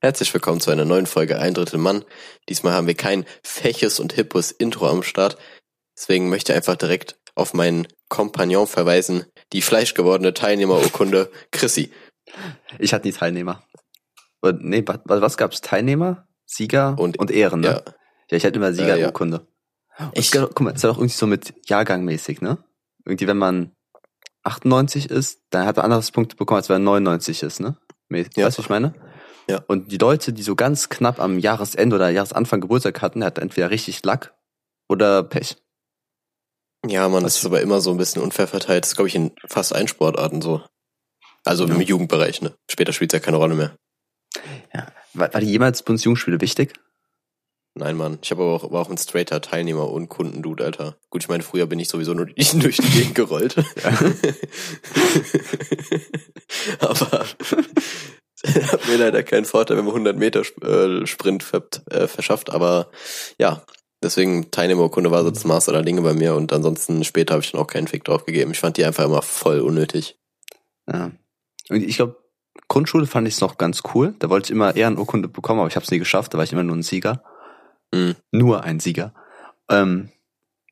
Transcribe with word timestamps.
Herzlich 0.00 0.32
willkommen 0.32 0.60
zu 0.60 0.70
einer 0.70 0.84
neuen 0.84 1.06
Folge 1.06 1.38
Ein 1.38 1.54
Drittel 1.54 1.78
Mann. 1.78 2.04
Diesmal 2.48 2.72
haben 2.72 2.86
wir 2.86 2.94
kein 2.94 3.26
feches 3.42 4.00
und 4.00 4.12
hippes 4.14 4.50
Intro 4.50 4.88
am 4.88 5.02
Start. 5.02 5.36
Deswegen 5.96 6.30
möchte 6.30 6.52
ich 6.52 6.56
einfach 6.56 6.76
direkt 6.76 7.18
auf 7.34 7.52
meinen 7.52 7.86
Kompagnon 8.08 8.66
verweisen, 8.66 9.26
die 9.52 9.62
fleischgewordene 9.62 10.32
Teilnehmerurkunde 10.34 11.30
Chrissy. 11.50 11.92
Ich 12.78 12.94
hatte 12.94 13.06
nie 13.08 13.12
Teilnehmer. 13.12 13.62
Und, 14.40 14.64
nee, 14.64 14.82
was, 14.86 15.00
was 15.04 15.36
gab's? 15.36 15.60
Teilnehmer, 15.60 16.26
Sieger 16.46 16.96
Und- 16.98 17.18
und, 17.18 17.30
Ehren, 17.30 17.60
ne? 17.60 17.66
Ja, 17.68 17.82
Ja, 18.30 18.36
ich 18.36 18.44
hatte 18.44 18.56
immer 18.56 18.72
Siegerurkunde. 18.72 19.46
Und 19.98 20.10
Ich- 20.14 20.34
es- 20.34 20.40
guck 20.40 20.60
mal, 20.62 20.70
ist 20.74 20.82
ja 20.82 20.90
auch 20.90 20.96
irgendwie 20.96 21.14
so 21.14 21.26
mit 21.26 21.52
Jahrgang 21.68 22.04
mäßig, 22.04 22.40
ne? 22.40 22.58
Irgendwie, 23.04 23.26
wenn 23.26 23.36
man 23.36 23.72
98 24.44 25.10
ist, 25.10 25.40
dann 25.50 25.66
hat 25.66 25.76
man 25.76 25.84
anderes 25.84 26.10
Punkte 26.10 26.36
bekommen, 26.36 26.56
als 26.58 26.68
wenn 26.70 26.76
man 26.76 26.84
99 26.84 27.42
ist, 27.42 27.60
ne? 27.60 27.76
Ja. 28.08 28.16
Weißt 28.18 28.36
du, 28.36 28.42
was 28.46 28.58
ich 28.58 28.68
meine? 28.70 28.94
Ja. 29.50 29.64
Und 29.66 29.90
die 29.92 29.98
Leute, 29.98 30.32
die 30.32 30.42
so 30.42 30.54
ganz 30.54 30.88
knapp 30.88 31.20
am 31.20 31.38
Jahresende 31.38 31.96
oder 31.96 32.08
Jahresanfang 32.10 32.60
Geburtstag 32.60 33.02
hatten, 33.02 33.24
hatten 33.24 33.40
entweder 33.40 33.70
richtig 33.70 34.04
Lack 34.04 34.34
oder 34.88 35.22
Pech. 35.22 35.56
ja, 36.86 37.08
man, 37.08 37.22
das 37.24 37.36
ist 37.36 37.44
aber 37.46 37.60
immer 37.60 37.80
so 37.80 37.90
ein 37.90 37.96
bisschen 37.98 38.22
unfair 38.22 38.48
verteilt. 38.48 38.84
Das 38.84 38.90
ist, 38.92 38.96
glaube 38.96 39.08
ich, 39.08 39.14
in 39.14 39.32
fast 39.46 39.74
allen 39.74 39.88
Sportarten 39.88 40.40
so. 40.42 40.62
Also 41.44 41.64
im 41.64 41.80
Ja. 41.80 41.86
Jugendbereich, 41.86 42.42
ne? 42.42 42.54
Später 42.70 42.92
spielt 42.92 43.12
es 43.12 43.18
ja 43.18 43.24
keine 43.24 43.36
Rolle 43.38 43.54
mehr. 43.54 43.76
War, 45.14 45.32
war 45.34 45.40
die 45.40 45.50
jemals 45.50 45.82
Bundesjugendspiele 45.82 46.40
wichtig? 46.40 46.74
Nein, 47.74 47.96
Mann. 47.96 48.18
Ich 48.22 48.30
habe 48.30 48.42
aber 48.42 48.52
auch, 48.52 48.70
war 48.70 48.82
auch 48.82 48.90
ein 48.90 48.98
straighter 48.98 49.40
Teilnehmer 49.40 49.88
und 49.90 50.08
Kundendude, 50.08 50.64
Alter. 50.64 50.96
Gut, 51.08 51.22
ich 51.22 51.28
meine, 51.28 51.42
früher 51.42 51.66
bin 51.66 51.78
ich 51.80 51.88
sowieso 51.88 52.14
nur 52.14 52.26
durch 52.54 52.76
die 52.76 52.90
Gegend 52.90 53.14
gerollt. 53.14 53.56
aber 56.80 57.26
hat 58.72 58.88
mir 58.88 58.96
leider 58.96 59.22
keinen 59.22 59.44
Vorteil, 59.44 59.76
wenn 59.76 59.84
man 59.84 59.94
100 59.94 60.16
Meter 60.16 60.42
äh, 60.62 61.06
Sprint 61.06 61.42
ver 61.42 61.62
äh, 61.90 62.06
verschafft. 62.06 62.50
Aber 62.50 62.88
ja, 63.38 63.62
deswegen 64.02 64.50
Teilnehmerkunde 64.50 65.10
war 65.10 65.22
so 65.22 65.30
das 65.30 65.44
Maß 65.44 65.68
aller 65.68 65.82
Dinge 65.82 66.02
bei 66.02 66.14
mir 66.14 66.34
und 66.34 66.52
ansonsten 66.52 67.04
später 67.04 67.34
habe 67.34 67.44
ich 67.44 67.52
dann 67.52 67.60
auch 67.60 67.66
keinen 67.66 67.88
Fick 67.88 68.04
drauf 68.04 68.24
gegeben. 68.24 68.52
Ich 68.52 68.60
fand 68.60 68.76
die 68.76 68.84
einfach 68.84 69.04
immer 69.04 69.22
voll 69.22 69.60
unnötig. 69.60 70.18
Ja. 70.90 71.10
Und 71.68 71.82
ich 71.82 71.96
glaube, 71.96 72.16
Grundschule 72.68 73.06
fand 73.06 73.28
ich 73.28 73.34
es 73.34 73.40
noch 73.40 73.58
ganz 73.58 73.82
cool. 73.94 74.14
Da 74.18 74.30
wollte 74.30 74.46
ich 74.46 74.50
immer 74.50 74.74
Ehrenurkunde 74.74 75.28
bekommen, 75.28 75.60
aber 75.60 75.68
ich 75.68 75.76
habe 75.76 75.84
es 75.84 75.90
nie 75.90 75.98
geschafft. 75.98 76.32
Da 76.32 76.38
war 76.38 76.44
ich 76.44 76.52
immer 76.52 76.62
nur 76.62 76.76
ein 76.76 76.82
Sieger. 76.82 77.22
Mhm. 77.92 78.16
Nur 78.32 78.64
ein 78.64 78.80
Sieger. 78.80 79.14
Ähm, 79.68 80.10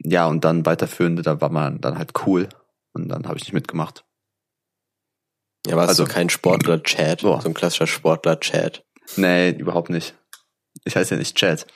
ja, 0.00 0.26
und 0.26 0.44
dann 0.44 0.64
weiterführende, 0.64 1.22
da 1.22 1.40
war 1.40 1.50
man 1.50 1.80
dann 1.80 1.98
halt 1.98 2.12
cool. 2.26 2.48
Und 2.92 3.08
dann 3.08 3.26
habe 3.26 3.36
ich 3.36 3.44
nicht 3.44 3.52
mitgemacht. 3.52 4.04
Ja, 5.68 5.76
war 5.76 5.84
es 5.84 5.90
Also- 5.90 6.06
so 6.06 6.10
kein 6.12 6.30
Sportler-Chat, 6.30 7.20
so 7.20 7.34
ein 7.34 7.54
klassischer 7.54 7.86
Sportler-Chat. 7.86 8.84
Nee, 9.16 9.50
überhaupt 9.50 9.90
nicht. 9.90 10.14
Ich 10.84 10.96
heiße 10.96 11.14
ja 11.14 11.18
nicht 11.18 11.36
Chat. 11.36 11.66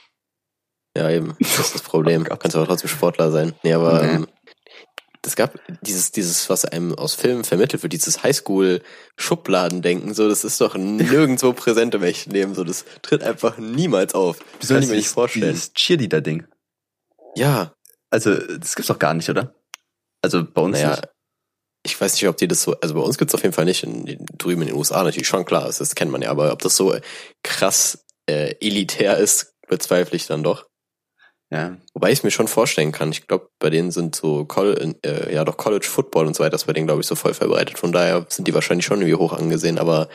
Ja, 0.97 1.09
eben. 1.11 1.37
Das 1.41 1.59
ist 1.59 1.75
das 1.75 1.83
Problem. 1.83 2.27
Oh. 2.31 2.37
Kannst 2.37 2.57
aber 2.57 2.67
trotzdem 2.67 2.89
Sportler 2.89 3.31
sein. 3.31 3.55
Nee, 3.63 3.73
aber 3.73 4.03
Nee. 4.03 4.13
ähm, 4.15 4.27
es 5.25 5.37
gab 5.37 5.55
dieses, 5.83 6.11
dieses, 6.11 6.51
was 6.51 6.65
einem 6.65 6.95
aus 6.97 7.15
Filmen 7.15 7.45
vermittelt 7.45 7.83
wird, 7.83 7.93
dieses 7.93 8.23
Highschool-Schubladendenken, 8.25 10.15
so, 10.15 10.29
das 10.29 10.45
ist 10.45 10.61
doch 10.61 10.75
nirgendwo 10.77 11.53
präsent 11.53 11.95
im 11.95 12.03
echten 12.03 12.31
Leben, 12.33 12.55
so, 12.55 12.65
das 12.65 12.85
tritt 13.03 13.23
einfach 13.23 13.59
niemals 13.59 14.15
auf. 14.15 14.39
Das 14.61 14.69
kann 14.71 14.83
ich 14.83 14.89
mir 14.89 14.97
nicht 14.97 15.09
vorstellen. 15.09 15.53
Dieses 15.53 15.73
Cheerleader-Ding. 15.75 16.47
Ja, 17.37 17.75
Also, 18.11 18.35
das 18.37 18.75
gibt's 18.77 18.89
doch 18.89 18.99
gar 18.99 19.15
nicht, 19.15 19.31
oder? 19.31 19.55
Also 20.23 20.45
bei 20.45 20.61
uns 20.61 20.77
naja, 20.79 20.91
nicht. 20.91 21.09
Ich 21.85 22.01
weiß 22.01 22.15
nicht, 22.15 22.29
ob 22.29 22.37
die 22.37 22.49
das 22.49 22.63
so, 22.63 22.77
also 22.81 22.95
bei 22.95 23.01
uns 23.01 23.19
gibt's 23.19 23.35
auf 23.35 23.43
jeden 23.43 23.55
Fall 23.55 23.65
nicht, 23.65 23.83
in, 23.83 24.07
in, 24.07 24.25
drüben 24.39 24.63
in 24.63 24.69
den 24.69 24.77
USA 24.77 25.03
natürlich 25.03 25.29
schon 25.29 25.45
klar, 25.45 25.69
ist, 25.69 25.81
das 25.81 25.95
kennt 25.95 26.11
man 26.13 26.23
ja, 26.23 26.31
aber 26.31 26.53
ob 26.53 26.61
das 26.63 26.77
so 26.77 26.95
krass 27.43 28.05
äh, 28.29 28.55
elitär 28.61 29.17
ist, 29.19 29.55
bezweifle 29.69 30.17
ich 30.17 30.27
dann 30.27 30.43
doch. 30.43 30.67
Ja. 31.51 31.77
Wobei 31.93 32.11
ich 32.11 32.21
es 32.21 32.23
mir 32.25 32.31
schon 32.31 32.49
vorstellen 32.49 32.93
kann. 32.93 33.11
Ich 33.13 33.27
glaube, 33.27 33.51
bei 33.59 33.69
denen 33.69 33.91
sind 33.91 34.17
so 34.17 34.47
Col 34.47 34.95
äh, 35.05 35.35
ja 35.35 35.45
doch 35.45 35.59
College 35.59 35.87
Football 35.87 36.27
und 36.27 36.35
so 36.35 36.43
weiter 36.43 36.55
ist 36.55 36.65
bei 36.65 36.73
denen, 36.73 36.87
glaube 36.87 37.03
ich, 37.03 37.07
so 37.07 37.15
voll 37.15 37.35
verbreitet. 37.35 37.79
Von 37.79 37.93
daher 37.93 38.25
sind 38.31 38.49
die 38.49 38.55
wahrscheinlich 38.55 38.87
schon 38.87 39.01
irgendwie 39.03 39.17
hoch 39.21 39.35
angesehen, 39.35 39.79
aber 39.79 40.09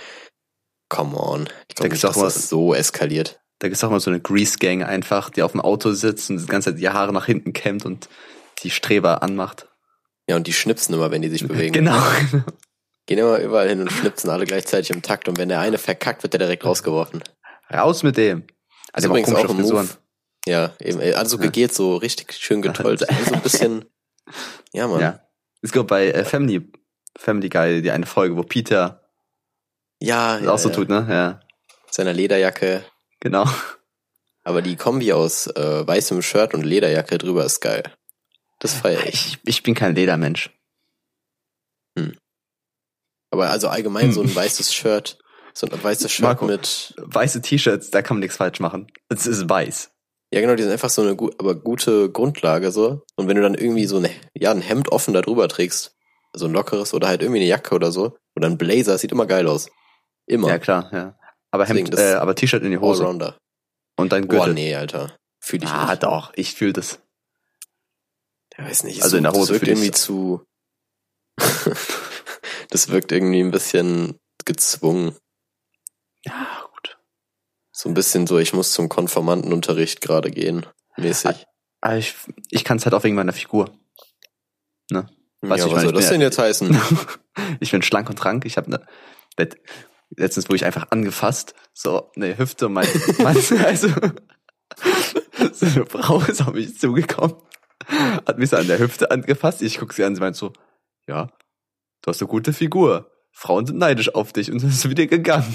come 0.90 1.16
on. 1.16 1.48
Ich 1.70 1.76
glaube 1.76 1.90
Da 1.90 1.94
nicht, 1.94 2.04
dass 2.04 2.16
das 2.16 2.24
was- 2.24 2.50
so 2.50 2.74
eskaliert. 2.74 3.40
Da 3.60 3.68
gibt's 3.68 3.84
auch 3.84 3.90
mal 3.92 4.00
so 4.00 4.10
eine 4.10 4.20
Grease-Gang 4.20 4.84
einfach, 4.84 5.30
die 5.30 5.42
auf 5.44 5.52
dem 5.52 5.62
Auto 5.62 5.92
sitzt 5.92 6.30
und 6.30 6.38
die 6.38 6.46
ganze 6.46 6.72
Zeit 6.72 6.80
die 6.80 6.90
Haare 6.90 7.12
nach 7.14 7.26
hinten 7.26 7.54
kämmt 7.54 7.86
und 7.86 8.08
die 8.64 8.70
Streber 8.72 9.22
anmacht. 9.22 9.68
Ja, 10.30 10.36
und 10.36 10.48
die 10.48 10.54
schnipsen 10.54 10.94
immer, 10.96 11.12
wenn 11.12 11.22
die 11.22 11.30
sich 11.30 11.48
bewegen. 11.48 11.74
Genau. 11.74 12.02
Gehen 13.06 13.20
immer 13.20 13.40
überall 13.40 13.70
hin 13.70 13.80
und 13.82 13.92
schnipsen 13.92 14.30
alle 14.30 14.46
gleichzeitig 14.46 14.90
im 14.92 15.02
Takt. 15.02 15.28
Und 15.30 15.38
wenn 15.38 15.50
der 15.50 15.60
eine 15.62 15.78
verkackt, 15.78 16.24
wird 16.24 16.34
der 16.34 16.40
direkt 16.40 16.66
rausgeworfen. 16.66 17.24
Raus 17.74 18.04
mit 18.04 18.18
dem. 18.18 18.46
Also 18.92 19.08
übrigens 19.08 19.34
auch 19.34 19.50
ein 19.50 19.56
Frisuren. 19.56 19.86
Move. 19.86 19.98
Ja, 20.46 20.74
eben. 20.80 21.00
Also 21.16 21.38
Ja. 21.38 21.44
gegelt, 21.44 21.74
so 21.74 21.96
richtig 21.96 22.34
schön 22.34 22.62
getollt. 22.62 23.02
Ja. 23.02 23.08
Also 23.10 23.34
ein 23.36 23.42
bisschen. 23.42 23.86
Ja, 24.74 24.88
Mann. 24.88 25.00
Ja, 25.00 25.08
Ja. 25.08 25.20
Es 25.62 25.72
gibt 25.72 25.88
bei 25.88 26.10
äh, 26.12 26.26
Family, 26.26 26.70
Family 27.18 27.48
Guy 27.48 27.82
die 27.82 27.92
eine 27.92 28.06
Folge, 28.06 28.36
wo 28.36 28.44
Peter 28.44 29.02
ja, 30.02 30.38
das 30.40 30.48
auch 30.50 30.58
so 30.60 30.70
ja. 30.70 30.76
tut, 30.76 30.90
ne? 30.90 31.08
Ja. 31.10 31.40
Seiner 31.90 32.12
Lederjacke. 32.14 32.84
Genau. 33.22 33.46
Aber 34.44 34.62
die 34.62 34.76
Kombi 34.76 35.14
aus 35.14 35.48
äh, 35.48 35.88
weißem 35.88 36.22
Shirt 36.22 36.54
und 36.54 36.64
Lederjacke 36.64 37.18
drüber 37.18 37.46
ist 37.46 37.62
geil. 37.62 37.84
Das 38.60 38.74
feier 38.74 39.06
ich. 39.06 39.14
Ich, 39.14 39.40
ich 39.44 39.64
bin 39.64 39.76
kein 39.76 39.96
Ledermensch. 39.96 40.52
Aber 43.30 43.50
also 43.50 43.68
allgemein 43.68 44.12
so 44.12 44.22
ein 44.22 44.28
Hm. 44.30 44.36
weißes 44.36 44.74
Shirt, 44.74 45.18
so 45.54 45.68
ein 45.68 45.84
weißes 45.84 46.12
Shirt 46.12 46.24
Marco. 46.24 46.46
mit, 46.46 46.94
Weiße 46.98 47.42
T-Shirts, 47.42 47.92
da 47.92 48.02
kann 48.02 48.18
man 48.18 48.22
nichts 48.22 48.38
falsch 48.38 48.60
machen. 48.60 48.88
Es 49.10 49.26
ist 49.28 49.50
weiß. 49.50 49.92
ja 50.34 50.42
genau, 50.42 50.56
die 50.56 50.64
sind 50.64 50.72
einfach 50.72 50.90
so 50.90 51.02
eine 51.02 51.16
gut, 51.16 51.36
aber 51.40 51.56
gute 51.56 52.10
Grundlage 52.10 52.72
so. 52.72 53.02
Und 53.16 53.28
wenn 53.28 53.36
du 53.36 53.42
dann 53.44 53.56
irgendwie 53.56 53.86
so 53.86 53.98
eine, 53.98 54.10
ja, 54.34 54.52
ein 54.52 54.62
Hemd 54.62 54.90
offen 54.92 55.14
da 55.14 55.22
drüber 55.22 55.48
trägst, 55.50 55.96
so 56.34 56.46
ein 56.46 56.54
lockeres 56.54 56.94
oder 56.94 57.08
halt 57.08 57.22
irgendwie 57.22 57.40
eine 57.42 57.50
Jacke 57.50 57.76
oder 57.76 57.92
so, 57.92 58.18
oder 58.36 58.48
ein 58.48 58.58
Blazer, 58.58 58.94
das 58.94 59.02
sieht 59.02 59.12
immer 59.12 59.26
geil 59.26 59.48
aus. 59.48 59.70
Immer. 60.26 60.48
Ja, 60.50 60.60
klar, 60.60 60.90
ja. 60.94 61.18
Aber 61.52 61.66
Hemd, 61.66 61.98
äh, 61.98 62.14
aber 62.14 62.36
T-Shirt 62.36 62.64
in 62.64 62.72
die 62.72 62.78
Hose. 62.78 63.04
Allrounder. 63.04 63.38
Und 63.98 64.12
dann 64.12 64.28
Boah, 64.28 64.38
Gürtel. 64.38 64.54
nee, 64.54 64.76
Alter. 64.76 65.18
Fühl 65.40 65.64
ich 65.64 65.70
ah, 65.70 65.90
nicht. 65.92 66.04
doch, 66.04 66.32
ich 66.36 66.54
fühle 66.54 66.74
das. 66.74 67.00
Ich 68.58 68.64
weiß 68.64 68.84
nicht. 68.84 69.04
Also 69.04 69.18
in 69.18 69.24
der 69.24 69.32
das 69.32 69.42
Hose 69.42 69.54
wirkt 69.54 69.66
fühl 69.66 69.74
ich's. 69.74 69.80
irgendwie 69.80 69.92
zu, 69.98 70.46
das 72.70 72.90
wirkt 72.90 73.12
irgendwie 73.12 73.42
ein 73.42 73.52
bisschen 73.52 74.20
gezwungen. 74.46 75.16
Ja, 76.26 76.66
gut. 76.74 76.98
So 77.72 77.90
ein 77.90 77.94
bisschen 77.94 78.26
so, 78.28 78.40
ich 78.40 78.54
muss 78.54 78.72
zum 78.72 78.90
Konformantenunterricht 78.90 80.02
gerade 80.02 80.32
gehen, 80.32 80.66
mäßig. 80.98 81.46
Aber 81.82 81.98
ich, 81.98 82.16
ich 82.50 82.64
kann 82.64 82.78
es 82.78 82.86
halt 82.86 82.96
auch 82.96 83.04
wegen 83.04 83.16
meiner 83.16 83.34
Figur. 83.34 83.70
Ne? 84.90 85.08
Weißt 85.42 85.66
ja, 85.66 85.72
was 85.72 85.84
soll 85.84 85.94
das 85.94 86.10
denn 86.10 86.22
ja- 86.22 86.28
jetzt 86.28 86.40
heißen? 86.40 86.76
ich 87.60 87.70
bin 87.72 87.84
schlank 87.84 88.10
und 88.10 88.24
rank. 88.26 88.46
Ich 88.46 88.58
habe 88.58 88.72
ne, 88.72 88.86
let- 89.38 89.58
letztens 90.16 90.48
wurde 90.50 90.56
ich 90.56 90.66
einfach 90.66 90.88
angefasst. 90.90 91.54
So, 91.74 92.12
ne 92.16 92.38
Hüfte 92.38 92.70
mein, 92.70 92.88
mein 93.20 93.38
also 93.64 93.90
so 95.54 95.66
eine 95.68 95.86
Frau 95.86 96.20
ist 96.22 96.42
auf 96.42 96.54
mich 96.54 96.80
zugekommen, 96.80 97.36
hat 98.26 98.38
mich 98.38 98.50
so 98.50 98.58
an 98.58 98.68
der 98.68 98.80
Hüfte 98.80 99.12
angefasst. 99.12 99.62
Ich 99.62 99.78
guck 99.80 99.94
sie 99.94 100.04
an, 100.04 100.16
sie 100.16 100.22
meint 100.22 100.36
so, 100.36 100.54
ja, 101.08 101.28
du 102.02 102.10
hast 102.10 102.22
eine 102.22 102.28
gute 102.30 102.54
Figur. 102.54 103.12
Frauen 103.32 103.66
sind 103.66 103.78
neidisch 103.78 104.14
auf 104.16 104.34
dich 104.34 104.52
und 104.52 104.64
ist 104.64 104.90
wieder 104.90 105.06
gegangen. 105.08 105.54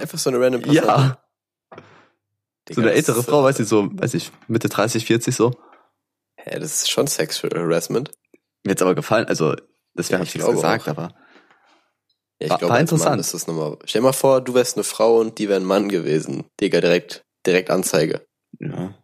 Einfach 0.00 0.18
so 0.18 0.30
eine 0.30 0.40
random 0.40 0.62
Person. 0.62 0.76
Ja, 0.84 1.22
Digga, 2.68 2.74
so 2.74 2.80
eine 2.82 2.90
das 2.90 2.96
ältere 2.98 3.22
Frau, 3.22 3.42
weiß 3.42 3.58
ich 3.60 3.68
so, 3.68 3.88
weiß 3.92 4.14
ich, 4.14 4.30
Mitte 4.46 4.68
30, 4.68 5.04
40 5.04 5.34
so. 5.34 5.52
Hä, 6.36 6.58
das 6.58 6.82
ist 6.82 6.90
schon 6.90 7.06
Sexual 7.06 7.52
Harassment. 7.58 8.10
Mir 8.64 8.72
jetzt 8.72 8.82
aber 8.82 8.94
gefallen, 8.94 9.26
also 9.26 9.56
deswegen 9.94 10.14
Ja, 10.14 10.18
hab 10.20 10.24
ich 10.26 10.34
ich 10.34 10.40
nichts 10.42 10.50
gesagt, 10.54 10.84
auch. 10.84 10.88
aber 10.88 11.02
Ja, 12.38 12.46
ich 12.46 12.50
War- 12.50 12.58
glaube, 12.58 12.70
war 12.72 12.78
als 12.78 12.90
Mann 12.92 12.98
interessant. 12.98 13.20
ist 13.20 13.34
das 13.34 13.46
nochmal. 13.46 13.78
Stell 13.84 14.00
dir 14.00 14.06
mal 14.06 14.12
vor, 14.12 14.40
du 14.40 14.54
wärst 14.54 14.76
eine 14.76 14.84
Frau 14.84 15.18
und 15.18 15.38
die 15.38 15.48
wäre 15.48 15.60
ein 15.60 15.66
Mann 15.66 15.88
gewesen. 15.88 16.44
Digga, 16.60 16.80
direkt, 16.80 17.24
direkt 17.46 17.70
Anzeige. 17.70 18.26
ja. 18.58 18.94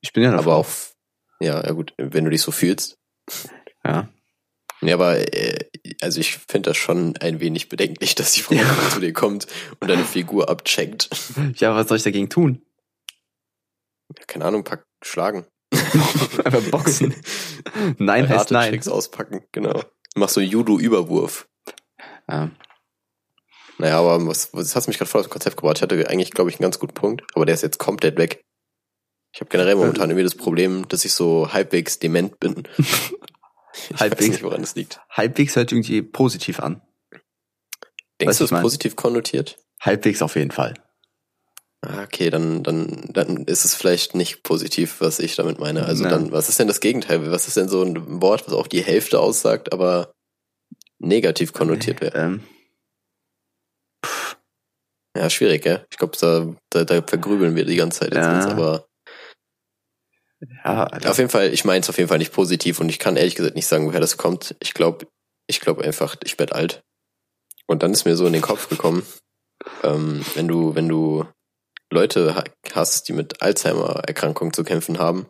Ich 0.00 0.12
bin 0.12 0.22
ja 0.22 0.28
eine 0.28 0.38
Aber 0.38 0.44
Frau. 0.52 0.60
auch, 0.60 0.66
ja, 1.40 1.64
ja 1.64 1.72
gut, 1.72 1.94
wenn 1.96 2.24
du 2.24 2.30
dich 2.30 2.42
so 2.42 2.50
fühlst. 2.50 2.98
Ja. 3.84 4.08
Nee, 4.80 4.92
aber 4.92 5.16
äh, 5.34 5.58
also 6.00 6.20
ich 6.20 6.36
finde 6.36 6.70
das 6.70 6.76
schon 6.76 7.16
ein 7.16 7.40
wenig 7.40 7.68
bedenklich, 7.68 8.14
dass 8.14 8.32
die 8.32 8.42
Frau 8.42 8.54
Ja. 8.54 8.64
zu 8.90 9.00
dir 9.00 9.12
kommt 9.12 9.46
und 9.80 9.88
deine 9.88 10.04
Figur 10.04 10.48
abcheckt. 10.48 11.10
Ja, 11.56 11.74
was 11.74 11.88
soll 11.88 11.96
ich 11.96 12.04
dagegen 12.04 12.28
tun? 12.28 12.62
Keine 14.26 14.44
Ahnung, 14.44 14.64
pack, 14.64 14.86
schlagen. 15.02 15.46
Einfach 15.72 16.62
boxen. 16.70 17.14
Nein 17.98 18.28
heißt 18.28 18.38
Harte 18.38 18.54
nein. 18.54 18.70
Tricks 18.70 18.88
auspacken, 18.88 19.44
genau. 19.52 19.82
Mach 20.14 20.28
so 20.28 20.40
Judo-Überwurf. 20.40 21.48
Ja. 22.28 22.50
Naja, 23.78 23.98
aber 23.98 24.26
was, 24.26 24.52
was 24.52 24.74
hast 24.74 24.86
du 24.86 24.90
mich 24.90 24.98
gerade 24.98 25.10
voll 25.10 25.20
aus 25.20 25.28
dem 25.28 25.32
Konzept 25.32 25.56
gebracht? 25.56 25.76
Ich 25.76 25.82
hatte 25.82 26.08
eigentlich, 26.08 26.32
glaube 26.32 26.50
ich, 26.50 26.56
einen 26.56 26.62
ganz 26.64 26.78
guten 26.78 26.94
Punkt, 26.94 27.22
aber 27.34 27.46
der 27.46 27.54
ist 27.54 27.62
jetzt 27.62 27.78
komplett 27.78 28.16
weg. 28.16 28.44
Ich 29.32 29.40
habe 29.40 29.50
generell 29.50 29.74
momentan 29.76 30.10
irgendwie 30.10 30.24
das 30.24 30.34
Problem, 30.34 30.88
dass 30.88 31.04
ich 31.04 31.12
so 31.12 31.52
halbwegs 31.52 31.98
dement 31.98 32.38
bin. 32.40 32.64
Ich 33.74 33.92
weiß 33.92 34.00
Halbwegs. 34.00 34.28
nicht, 34.30 34.42
woran 34.42 34.62
es 34.62 34.74
liegt. 34.74 35.00
Halbwegs 35.08 35.54
hört 35.54 35.70
irgendwie 35.70 36.02
positiv 36.02 36.58
an. 36.58 36.80
Denkst 38.20 38.30
Weißt 38.30 38.40
du, 38.40 38.44
es 38.46 38.50
mein- 38.50 38.62
positiv 38.62 38.96
konnotiert? 38.96 39.56
Halbwegs 39.80 40.20
auf 40.20 40.34
jeden 40.34 40.50
Fall. 40.50 40.74
Ah, 41.82 42.02
okay, 42.02 42.28
dann, 42.30 42.64
dann, 42.64 43.08
dann 43.12 43.44
ist 43.44 43.64
es 43.64 43.74
vielleicht 43.76 44.16
nicht 44.16 44.42
positiv, 44.42 45.00
was 45.00 45.20
ich 45.20 45.36
damit 45.36 45.60
meine. 45.60 45.84
Also 45.84 46.02
Ja. 46.04 46.10
dann, 46.10 46.32
was 46.32 46.48
ist 46.48 46.58
denn 46.58 46.66
das 46.66 46.80
Gegenteil? 46.80 47.30
Was 47.30 47.46
ist 47.46 47.56
denn 47.56 47.68
so 47.68 47.82
ein 47.84 48.20
Wort, 48.20 48.46
was 48.48 48.54
auch 48.54 48.66
die 48.66 48.82
Hälfte 48.82 49.20
aussagt, 49.20 49.72
aber 49.72 50.12
negativ 50.98 51.52
konnotiert 51.52 52.00
wäre? 52.00 52.18
Ähm, 52.18 52.42
Ja, 55.16 55.30
schwierig, 55.30 55.62
gell? 55.62 55.86
Ich 55.90 55.98
glaube, 55.98 56.16
da, 56.20 56.52
da, 56.70 56.84
da 56.84 57.02
vergrübeln 57.06 57.54
wir 57.54 57.64
die 57.64 57.76
ganze 57.76 58.00
Zeit 58.00 58.14
jetzt 58.14 58.24
Ja. 58.24 58.48
aber 58.48 58.87
ja, 60.40 60.84
also, 60.84 61.08
auf 61.08 61.18
jeden 61.18 61.30
Fall, 61.30 61.52
ich 61.52 61.64
meine 61.64 61.80
es 61.80 61.88
auf 61.88 61.98
jeden 61.98 62.08
Fall 62.08 62.18
nicht 62.18 62.32
positiv 62.32 62.80
und 62.80 62.88
ich 62.88 62.98
kann 62.98 63.16
ehrlich 63.16 63.34
gesagt 63.34 63.56
nicht 63.56 63.66
sagen, 63.66 63.86
woher 63.86 64.00
das 64.00 64.16
kommt. 64.16 64.54
Ich 64.60 64.74
glaube, 64.74 65.06
ich 65.46 65.60
glaube 65.60 65.82
einfach, 65.84 66.16
ich 66.24 66.38
werde 66.38 66.54
alt. 66.54 66.80
Und 67.66 67.82
dann 67.82 67.92
ist 67.92 68.04
mir 68.04 68.16
so 68.16 68.26
in 68.26 68.32
den 68.32 68.42
Kopf 68.42 68.68
gekommen, 68.68 69.04
ähm, 69.82 70.24
wenn 70.34 70.48
du, 70.48 70.74
wenn 70.74 70.88
du 70.88 71.24
Leute 71.90 72.34
ha- 72.34 72.44
hast, 72.74 73.08
die 73.08 73.12
mit 73.12 73.42
Alzheimer-Erkrankungen 73.42 74.52
zu 74.52 74.62
kämpfen 74.64 74.98
haben, 74.98 75.26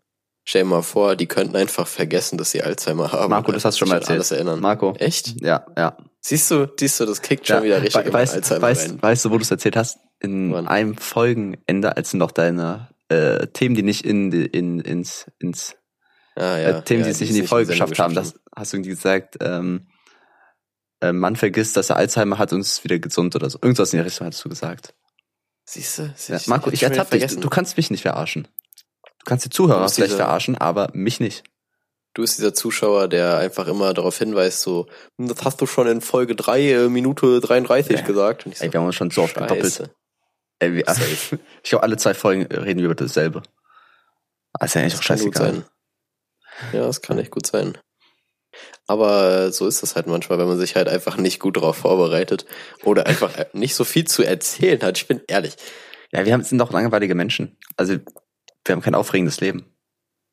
stell 0.46 0.62
dir 0.62 0.69
mal 0.69 0.82
vor, 0.82 1.16
die 1.16 1.26
könnten 1.26 1.56
einfach 1.56 1.87
vergessen, 1.87 2.37
dass 2.38 2.50
sie 2.50 2.62
Alzheimer 2.62 3.12
haben. 3.12 3.31
Marco, 3.31 3.52
das 3.52 3.64
hast 3.64 3.76
du 3.76 3.81
schon 3.81 3.88
mal 3.88 3.96
an 3.96 4.05
alles 4.06 4.31
erzählt. 4.31 4.40
erinnern. 4.46 4.60
Marco. 4.60 4.94
Echt? 4.99 5.40
Ja, 5.40 5.66
ja. 5.76 5.96
Siehst 6.20 6.50
du, 6.50 6.69
siehst 6.78 6.99
du, 7.00 7.06
das 7.06 7.22
kickt 7.22 7.46
schon 7.46 7.58
ja. 7.58 7.62
wieder 7.62 7.82
richtig 7.82 8.12
weißt, 8.12 8.34
Alzheimer 8.34 8.62
weißt, 8.62 8.88
rein. 8.90 9.02
weißt 9.02 9.25
du, 9.25 9.31
wo 9.31 9.37
du 9.37 9.43
es 9.43 9.50
erzählt 9.50 9.76
hast? 9.76 9.99
In 10.20 10.52
Wann? 10.52 10.66
einem 10.66 10.96
Folgenende, 10.96 11.96
als 11.96 12.10
du 12.10 12.16
noch 12.16 12.32
deine 12.32 12.88
äh, 13.08 13.46
Themen, 13.49 13.75
die 13.75 13.82
nicht 13.82 14.05
in, 14.05 14.31
in 14.32 14.81
ins, 14.81 15.26
ins 15.38 15.76
Ah, 16.37 16.56
äh, 16.56 16.82
Themen, 16.84 17.00
ja, 17.00 17.06
die 17.06 17.10
es 17.12 17.20
nicht 17.20 17.31
in 17.31 17.37
die 17.37 17.46
Folge 17.46 17.66
Sendung 17.66 17.88
geschafft 17.90 17.99
haben, 18.00 18.14
das 18.14 18.34
hast 18.55 18.72
du 18.72 18.76
irgendwie 18.76 18.90
gesagt, 18.90 19.37
ähm, 19.40 19.88
äh, 21.00 21.12
man 21.12 21.34
vergisst, 21.37 21.76
dass 21.76 21.90
er 21.90 21.96
Alzheimer 21.96 22.38
hat 22.38 22.52
und 22.52 22.60
ist 22.60 22.84
wieder 22.84 22.99
gesund 22.99 23.34
oder 23.34 23.50
so. 23.50 23.58
Irgendwas 23.60 23.93
in 23.93 23.99
die 23.99 24.05
Richtung 24.05 24.26
hast 24.28 24.44
du 24.44 24.49
gesagt. 24.49 24.94
Siehst 25.64 25.99
du? 25.99 26.14
Ja, 26.28 26.38
Marco, 26.46 26.70
ich 26.70 26.82
ertappe 26.82 27.19
dich. 27.19 27.37
Du 27.40 27.49
kannst 27.50 27.76
mich 27.76 27.90
nicht 27.90 28.02
verarschen. 28.02 28.46
Du 29.19 29.25
kannst 29.25 29.44
die 29.44 29.50
Zuhörer 29.50 29.88
vielleicht 29.88 30.12
dieser- 30.12 30.25
verarschen, 30.25 30.56
aber 30.56 30.90
mich 30.94 31.19
nicht. 31.20 31.43
Du 32.14 32.22
bist 32.22 32.38
dieser 32.38 32.55
Zuschauer, 32.55 33.06
der 33.08 33.37
einfach 33.38 33.66
immer 33.69 33.93
darauf 33.93 34.19
hinweist, 34.19 34.62
so, 34.62 34.87
"Hm, 35.19 35.28
das 35.28 35.44
hast 35.44 35.60
du 35.60 35.66
schon 35.66 35.87
in 35.87 36.00
Folge 36.00 36.34
3, 36.34 36.72
äh, 36.72 36.88
Minute 36.88 37.40
33 37.40 38.00
Ja. 38.00 38.06
gesagt. 38.06 38.46
Und 38.46 38.52
ich 38.52 38.58
so, 38.58 38.64
Ey, 38.64 38.72
wir 38.72 38.81
haben 38.81 38.87
uns 38.87 38.94
schon 38.96 39.10
so 39.10 39.22
oft 39.22 39.34
gedoppelt. 39.34 39.90
Ey, 40.60 40.75
wir, 40.75 40.84
Safe. 40.87 41.38
ich 41.62 41.70
glaube, 41.70 41.82
alle 41.84 41.96
zwei 41.96 42.14
Folgen 42.14 42.43
reden 42.46 42.78
wir 42.78 42.87
über 42.87 42.94
dasselbe. 42.94 43.43
Ah, 44.52 44.64
ist 44.64 44.75
ja 44.75 44.81
eigentlich 44.82 44.94
auch 44.94 44.99
Das 44.99 45.06
kann 45.06 45.19
gut 45.19 45.34
scheißegal. 45.37 45.55
sein. 45.55 45.64
Ja, 46.72 46.87
das 46.87 47.02
kann 47.02 47.19
echt 47.19 47.31
gut 47.31 47.46
sein. 47.46 47.78
Aber 48.87 49.44
äh, 49.46 49.52
so 49.52 49.66
ist 49.69 49.82
das 49.82 49.94
halt 49.94 50.06
manchmal, 50.06 50.38
wenn 50.38 50.49
man 50.49 50.58
sich 50.58 50.75
halt 50.75 50.88
einfach 50.88 51.16
nicht 51.16 51.38
gut 51.38 51.56
darauf 51.56 51.76
vorbereitet 51.76 52.46
oder 52.82 53.06
einfach 53.06 53.37
äh, 53.37 53.46
nicht 53.52 53.75
so 53.75 53.84
viel 53.84 54.06
zu 54.06 54.22
erzählen 54.25 54.81
hat. 54.82 54.96
Ich 54.99 55.06
bin 55.06 55.20
ehrlich. 55.28 55.55
Ja, 56.10 56.25
wir 56.25 56.43
sind 56.43 56.58
doch 56.58 56.72
langweilige 56.72 57.14
Menschen. 57.14 57.56
Also, 57.76 57.99
wir 58.64 58.72
haben 58.75 58.81
kein 58.82 58.94
aufregendes 58.94 59.40
Leben. 59.40 59.66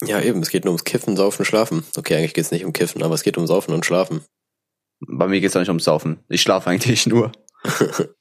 Ja, 0.02 0.22
eben, 0.22 0.42
es 0.42 0.50
geht 0.50 0.64
nur 0.66 0.72
ums 0.72 0.86
Kiffen, 0.86 1.16
Saufen, 1.18 1.46
Schlafen. 1.46 1.86
Okay, 1.98 2.16
eigentlich 2.16 2.34
geht's 2.34 2.52
nicht 2.52 2.66
um 2.66 2.74
Kiffen, 2.74 3.04
aber 3.04 3.14
es 3.14 3.24
geht 3.24 3.38
um 3.38 3.46
Saufen 3.46 3.74
und 3.74 3.86
Schlafen. 3.86 4.24
Bei 5.02 5.28
mir 5.28 5.42
geht's 5.42 5.56
auch 5.56 5.60
nicht 5.62 5.70
ums 5.70 5.84
Saufen. 5.84 6.24
Ich 6.30 6.42
schlafe 6.42 6.70
eigentlich 6.70 7.06
nur. 7.06 7.32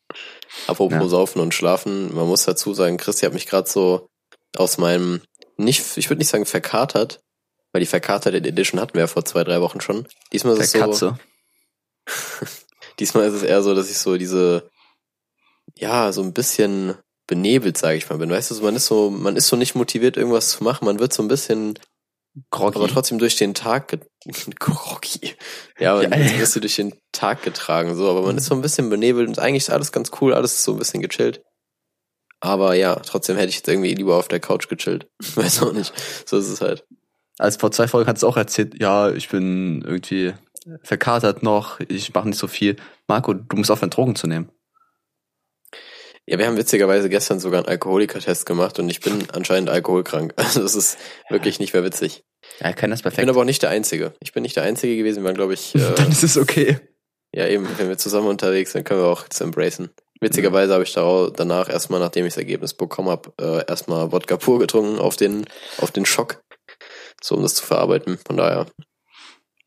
Apropos 0.66 0.98
Ja. 0.98 1.08
Saufen 1.08 1.40
und 1.40 1.54
Schlafen, 1.54 2.14
man 2.14 2.26
muss 2.26 2.44
dazu 2.44 2.74
sagen, 2.74 2.96
Christi 2.96 3.26
hat 3.26 3.34
mich 3.34 3.46
gerade 3.46 3.68
so 3.68 4.08
aus 4.56 4.78
meinem, 4.78 5.20
nicht, 5.56 5.96
ich 5.96 6.08
würde 6.10 6.18
nicht 6.18 6.28
sagen 6.30 6.46
verkatert, 6.46 7.20
weil 7.72 7.80
die 7.80 7.86
verkaterte 7.86 8.36
Edition 8.36 8.80
hatten 8.80 8.94
wir 8.94 9.00
ja 9.02 9.06
vor 9.06 9.24
zwei, 9.24 9.44
drei 9.44 9.60
Wochen 9.60 9.80
schon. 9.80 10.06
Diesmal 10.32 10.56
ist 10.56 10.74
Der 10.74 10.88
es 10.88 10.98
so, 10.98 11.16
diesmal 12.98 13.28
ist 13.28 13.34
es 13.34 13.42
eher 13.42 13.62
so, 13.62 13.74
dass 13.74 13.90
ich 13.90 13.98
so 13.98 14.16
diese, 14.16 14.68
ja, 15.76 16.12
so 16.12 16.22
ein 16.22 16.32
bisschen 16.32 16.94
benebelt, 17.26 17.78
sage 17.78 17.96
ich 17.96 18.08
mal, 18.08 18.18
bin. 18.18 18.30
Weißt 18.30 18.50
du, 18.50 18.62
man 18.62 18.76
ist 18.76 18.86
so, 18.86 19.10
man 19.10 19.36
ist 19.36 19.48
so 19.48 19.56
nicht 19.56 19.74
motiviert, 19.74 20.16
irgendwas 20.16 20.50
zu 20.50 20.62
machen. 20.62 20.84
Man 20.84 20.98
wird 20.98 21.12
so 21.12 21.22
ein 21.22 21.28
bisschen, 21.28 21.78
Groggy. 22.50 22.76
aber 22.76 22.88
trotzdem 22.88 23.18
durch 23.18 23.36
den 23.36 23.54
Tag 23.54 23.88
groggy. 24.58 25.34
Ja, 25.78 25.94
man 25.94 26.02
Ja, 26.02 26.08
ein 26.10 26.38
bisschen 26.38 26.62
durch 26.62 26.76
den 26.76 26.94
Tag 27.12 27.42
getragen, 27.42 27.94
so, 27.94 28.10
aber 28.10 28.22
man 28.22 28.36
ist 28.36 28.46
so 28.46 28.54
ein 28.54 28.62
bisschen 28.62 28.90
benebelt 28.90 29.28
und 29.28 29.38
eigentlich 29.38 29.64
ist 29.64 29.70
alles 29.70 29.92
ganz 29.92 30.10
cool, 30.20 30.34
alles 30.34 30.54
ist 30.54 30.64
so 30.64 30.72
ein 30.72 30.78
bisschen 30.78 31.00
gechillt. 31.00 31.42
Aber 32.40 32.74
ja, 32.74 32.96
trotzdem 32.96 33.36
hätte 33.36 33.48
ich 33.48 33.56
jetzt 33.56 33.68
irgendwie 33.68 33.94
lieber 33.94 34.16
auf 34.16 34.28
der 34.28 34.40
Couch 34.40 34.68
gechillt. 34.68 35.08
Weiß 35.34 35.62
auch 35.62 35.72
nicht. 35.72 35.92
So 36.26 36.36
ist 36.38 36.48
es 36.48 36.60
halt. 36.60 36.84
Als 37.38 37.56
vor 37.56 37.70
zwei 37.72 37.88
Folgen 37.88 38.08
hat 38.08 38.16
es 38.16 38.24
auch 38.24 38.36
erzählt, 38.36 38.80
ja, 38.80 39.10
ich 39.10 39.28
bin 39.28 39.82
irgendwie 39.82 40.34
verkatert 40.82 41.42
noch, 41.42 41.80
ich 41.80 42.12
mache 42.14 42.28
nicht 42.28 42.38
so 42.38 42.46
viel. 42.46 42.76
Marco, 43.06 43.34
du 43.34 43.56
musst 43.56 43.70
aufhören, 43.70 43.90
Drogen 43.90 44.16
zu 44.16 44.26
nehmen. 44.26 44.50
Ja, 46.26 46.38
wir 46.38 46.46
haben 46.46 46.56
witzigerweise 46.56 47.08
gestern 47.10 47.38
sogar 47.38 47.60
einen 47.60 47.68
Alkoholikertest 47.68 48.46
gemacht 48.46 48.78
und 48.78 48.88
ich 48.88 49.00
bin 49.00 49.28
anscheinend 49.32 49.68
alkoholkrank. 49.68 50.32
Also 50.38 50.62
das 50.62 50.74
ist 50.74 50.98
wirklich 51.28 51.58
nicht 51.60 51.74
mehr 51.74 51.84
witzig. 51.84 52.24
Ja, 52.60 52.72
keiner 52.72 52.94
ist 52.94 53.00
Ich 53.00 53.04
bin 53.04 53.10
perfekt. 53.12 53.28
aber 53.28 53.40
auch 53.40 53.44
nicht 53.44 53.62
der 53.62 53.70
Einzige. 53.70 54.14
Ich 54.20 54.32
bin 54.32 54.42
nicht 54.42 54.56
der 54.56 54.62
Einzige 54.62 54.96
gewesen. 54.96 55.22
Wir 55.22 55.24
waren, 55.26 55.34
glaube 55.34 55.54
ich, 55.54 55.74
äh, 55.74 55.94
Dann 55.96 56.10
ist 56.10 56.22
es 56.22 56.38
okay. 56.38 56.78
ja 57.34 57.46
eben, 57.46 57.68
wenn 57.78 57.88
wir 57.88 57.98
zusammen 57.98 58.28
unterwegs 58.28 58.72
sind, 58.72 58.84
können 58.84 59.00
wir 59.00 59.06
auch 59.08 59.28
das 59.28 59.40
embracen. 59.40 59.90
Witzigerweise 60.20 60.72
habe 60.72 60.84
ich 60.84 60.92
darauf, 60.94 61.32
danach 61.34 61.68
erstmal, 61.68 62.00
nachdem 62.00 62.24
ich 62.24 62.32
das 62.32 62.38
Ergebnis 62.38 62.72
bekommen 62.72 63.08
habe, 63.10 63.32
äh, 63.38 63.66
erstmal 63.68 64.10
Wodka 64.12 64.38
pur 64.38 64.58
getrunken 64.58 64.98
auf 64.98 65.16
den, 65.16 65.44
auf 65.78 65.90
den 65.90 66.06
Schock. 66.06 66.42
So, 67.22 67.34
um 67.34 67.42
das 67.42 67.54
zu 67.54 67.64
verarbeiten. 67.66 68.18
Von 68.26 68.38
daher. 68.38 68.66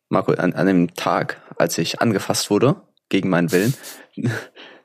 Marco, 0.10 0.32
an, 0.32 0.54
an 0.54 0.66
dem 0.66 0.96
Tag, 0.96 1.42
als 1.58 1.78
ich 1.78 2.02
angefasst 2.02 2.50
wurde, 2.50 2.82
gegen 3.10 3.30
meinen 3.30 3.52
Willen, 3.52 3.74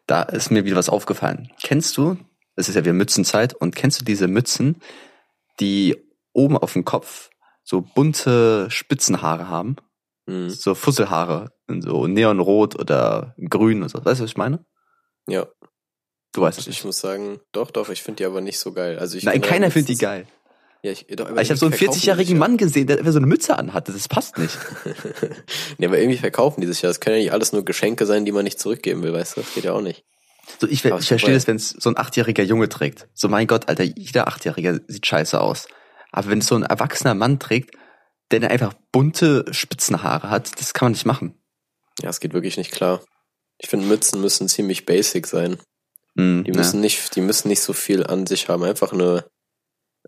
da 0.06 0.22
ist 0.22 0.50
mir 0.50 0.64
wieder 0.64 0.76
was 0.76 0.88
aufgefallen. 0.88 1.50
Kennst 1.62 1.96
du, 1.96 2.16
es 2.56 2.68
ist 2.68 2.74
ja 2.74 2.82
wieder 2.82 2.92
Mützenzeit, 2.92 3.54
und 3.54 3.74
kennst 3.76 4.00
du 4.00 4.04
diese 4.04 4.28
Mützen, 4.28 4.80
die 5.60 5.96
oben 6.32 6.56
auf 6.56 6.72
dem 6.72 6.84
Kopf 6.84 7.30
so 7.62 7.80
bunte 7.82 8.70
Spitzenhaare 8.70 9.48
haben? 9.48 9.76
Hm, 10.28 10.50
So 10.50 10.74
Fusselhaare, 10.74 11.52
in 11.68 11.82
so 11.82 12.06
neonrot 12.06 12.78
oder 12.78 13.34
grün 13.48 13.78
oder 13.80 13.88
so. 13.88 14.04
Weißt 14.04 14.20
du, 14.20 14.24
was 14.24 14.30
ich 14.30 14.36
meine? 14.36 14.64
ja, 15.28 15.46
Du 16.34 16.40
weißt 16.40 16.58
es 16.60 16.66
ich 16.66 16.76
nicht. 16.78 16.84
muss 16.86 16.98
sagen, 16.98 17.40
doch, 17.52 17.70
doch, 17.70 17.90
ich 17.90 18.02
finde 18.02 18.16
die 18.22 18.24
aber 18.24 18.40
nicht 18.40 18.58
so 18.58 18.72
geil. 18.72 18.98
Also 18.98 19.18
ich 19.18 19.24
Nein, 19.24 19.42
keiner 19.42 19.70
findet 19.70 19.90
die 19.90 19.98
geil. 20.02 20.26
Ja, 20.82 20.90
ich, 20.90 21.06
doch, 21.06 21.28
aber 21.28 21.40
Ich 21.40 21.48
habe 21.50 21.58
so 21.58 21.66
einen 21.66 21.74
irgendwie 21.74 21.84
verkaufen 21.84 22.00
die 22.00 22.06
40-jährigen 22.06 22.26
sich 22.26 22.32
ja. 22.34 22.38
Mann 22.38 22.56
gesehen, 22.56 22.86
der 22.88 22.98
einfach 22.98 23.12
so 23.12 23.18
eine 23.18 23.26
Mütze 23.26 23.56
anhatte. 23.56 23.92
Das 23.92 24.08
passt 24.08 24.36
nicht. 24.38 24.58
nee, 25.78 25.86
aber 25.86 25.98
irgendwie 25.98 26.18
verkaufen 26.18 26.60
die 26.60 26.66
sich 26.66 26.82
ja. 26.82 26.88
Das 26.88 26.98
können 26.98 27.16
ja 27.16 27.22
nicht 27.22 27.32
alles 27.32 27.52
nur 27.52 27.64
Geschenke 27.64 28.04
sein, 28.04 28.24
die 28.24 28.32
man 28.32 28.44
nicht 28.44 28.58
zurückgeben 28.58 29.02
will, 29.02 29.12
weißt 29.12 29.36
du? 29.36 29.42
Das 29.42 29.54
geht 29.54 29.64
ja 29.64 29.72
auch 29.72 29.80
nicht. 29.80 30.04
So, 30.60 30.66
ich, 30.66 30.84
ich 30.84 31.06
verstehe 31.06 31.34
das, 31.34 31.46
wenn 31.46 31.56
es 31.56 31.70
so 31.70 31.88
ein 31.88 31.96
achtjähriger 31.96 32.42
Junge 32.42 32.68
trägt. 32.68 33.08
So, 33.14 33.28
mein 33.28 33.46
Gott, 33.46 33.68
Alter, 33.68 33.84
jeder 33.84 34.26
Achtjähriger 34.26 34.80
sieht 34.88 35.06
scheiße 35.06 35.40
aus. 35.40 35.68
Aber 36.10 36.30
wenn 36.30 36.40
es 36.40 36.46
so 36.46 36.56
ein 36.56 36.64
erwachsener 36.64 37.14
Mann 37.14 37.38
trägt, 37.38 37.76
der 38.32 38.50
einfach 38.50 38.74
bunte 38.90 39.44
Spitzenhaare 39.50 40.30
hat, 40.30 40.58
das 40.60 40.74
kann 40.74 40.86
man 40.86 40.92
nicht 40.92 41.06
machen. 41.06 41.34
Ja, 42.00 42.10
es 42.10 42.20
geht 42.20 42.32
wirklich 42.32 42.56
nicht 42.56 42.72
klar. 42.72 43.02
Ich 43.58 43.68
finde, 43.68 43.86
Mützen 43.86 44.20
müssen 44.20 44.48
ziemlich 44.48 44.86
basic 44.86 45.26
sein. 45.26 45.58
Hm, 46.16 46.44
Die 46.44 46.50
ja. 46.50 46.56
müssen 46.56 46.80
nicht, 46.80 47.14
die 47.14 47.20
müssen 47.20 47.48
nicht 47.48 47.60
so 47.60 47.72
viel 47.72 48.04
an 48.04 48.26
sich 48.26 48.48
haben. 48.48 48.64
Einfach 48.64 48.92
eine, 48.92 49.24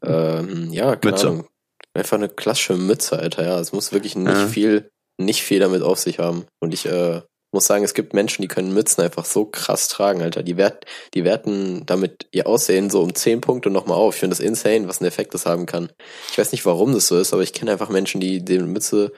ähm, 0.07 0.73
ja, 0.73 0.97
keine 0.97 1.13
Mütze. 1.13 1.29
Ahnung. 1.29 1.49
Einfach 1.95 2.17
eine 2.17 2.29
klassische 2.29 2.77
Mütze, 2.77 3.19
Alter. 3.19 3.45
Ja, 3.45 3.61
es 3.61 3.73
muss 3.73 3.93
wirklich 3.93 4.17
nicht 4.17 4.29
Ja. 4.33 4.47
viel, 4.49 4.91
nicht 5.19 5.43
viel 5.43 5.61
damit 5.61 5.83
auf 5.83 5.99
sich 5.99 6.19
haben. 6.19 6.45
Und 6.61 6.75
ich 6.75 6.87
äh, 6.87 7.21
muss 7.53 7.67
sagen, 7.67 7.85
es 7.85 7.95
gibt 7.95 8.15
Menschen, 8.15 8.43
die 8.43 8.49
können 8.49 8.75
Mützen 8.75 9.05
einfach 9.05 9.25
so 9.25 9.45
krass 9.45 9.87
tragen, 9.87 10.21
Alter. 10.23 10.43
Die, 10.43 10.57
wert, 10.57 10.87
die 11.15 11.23
werten 11.23 11.87
damit 11.87 12.27
ihr 12.33 12.49
Aussehen 12.49 12.91
so 12.91 13.01
um 13.01 13.15
10 13.15 13.41
Punkte 13.41 13.71
nochmal 13.71 13.97
auf. 13.97 14.15
Ich 14.15 14.21
finde 14.21 14.35
das 14.37 14.45
insane, 14.45 14.89
was 14.89 15.01
ein 15.01 15.05
Effekt 15.05 15.35
das 15.35 15.47
haben 15.47 15.67
kann. 15.67 15.93
Ich 16.33 16.37
weiß 16.39 16.51
nicht, 16.51 16.67
warum 16.67 16.93
das 16.93 17.07
so 17.07 17.17
ist, 17.19 17.33
aber 17.33 17.43
ich 17.43 17.53
kenne 17.53 17.71
einfach 17.71 17.91
Menschen, 17.91 18.21
die 18.21 18.45
die 18.45 18.59
Mütze 18.59 19.13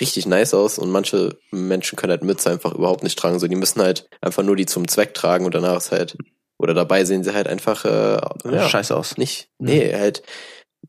richtig 0.00 0.26
nice 0.26 0.54
aus 0.54 0.78
und 0.78 0.90
manche 0.90 1.38
Menschen 1.50 1.96
können 1.96 2.10
halt 2.10 2.22
Mütze 2.22 2.50
einfach 2.50 2.74
überhaupt 2.74 3.02
nicht 3.02 3.18
tragen. 3.18 3.38
So, 3.38 3.46
die 3.46 3.56
müssen 3.56 3.80
halt 3.82 4.06
einfach 4.22 4.42
nur 4.42 4.56
die 4.56 4.66
zum 4.66 4.88
Zweck 4.88 5.12
tragen 5.14 5.44
und 5.44 5.54
danach 5.54 5.76
ist 5.78 5.92
halt, 5.92 6.16
oder 6.58 6.74
dabei 6.74 7.04
sehen 7.04 7.24
sie 7.24 7.34
halt 7.34 7.48
einfach, 7.48 7.84
äh, 7.84 8.18
ja, 8.50 8.68
Scheiße 8.68 8.96
aus. 8.96 9.16
nicht, 9.16 9.50
nee, 9.58 9.94
halt 9.94 10.22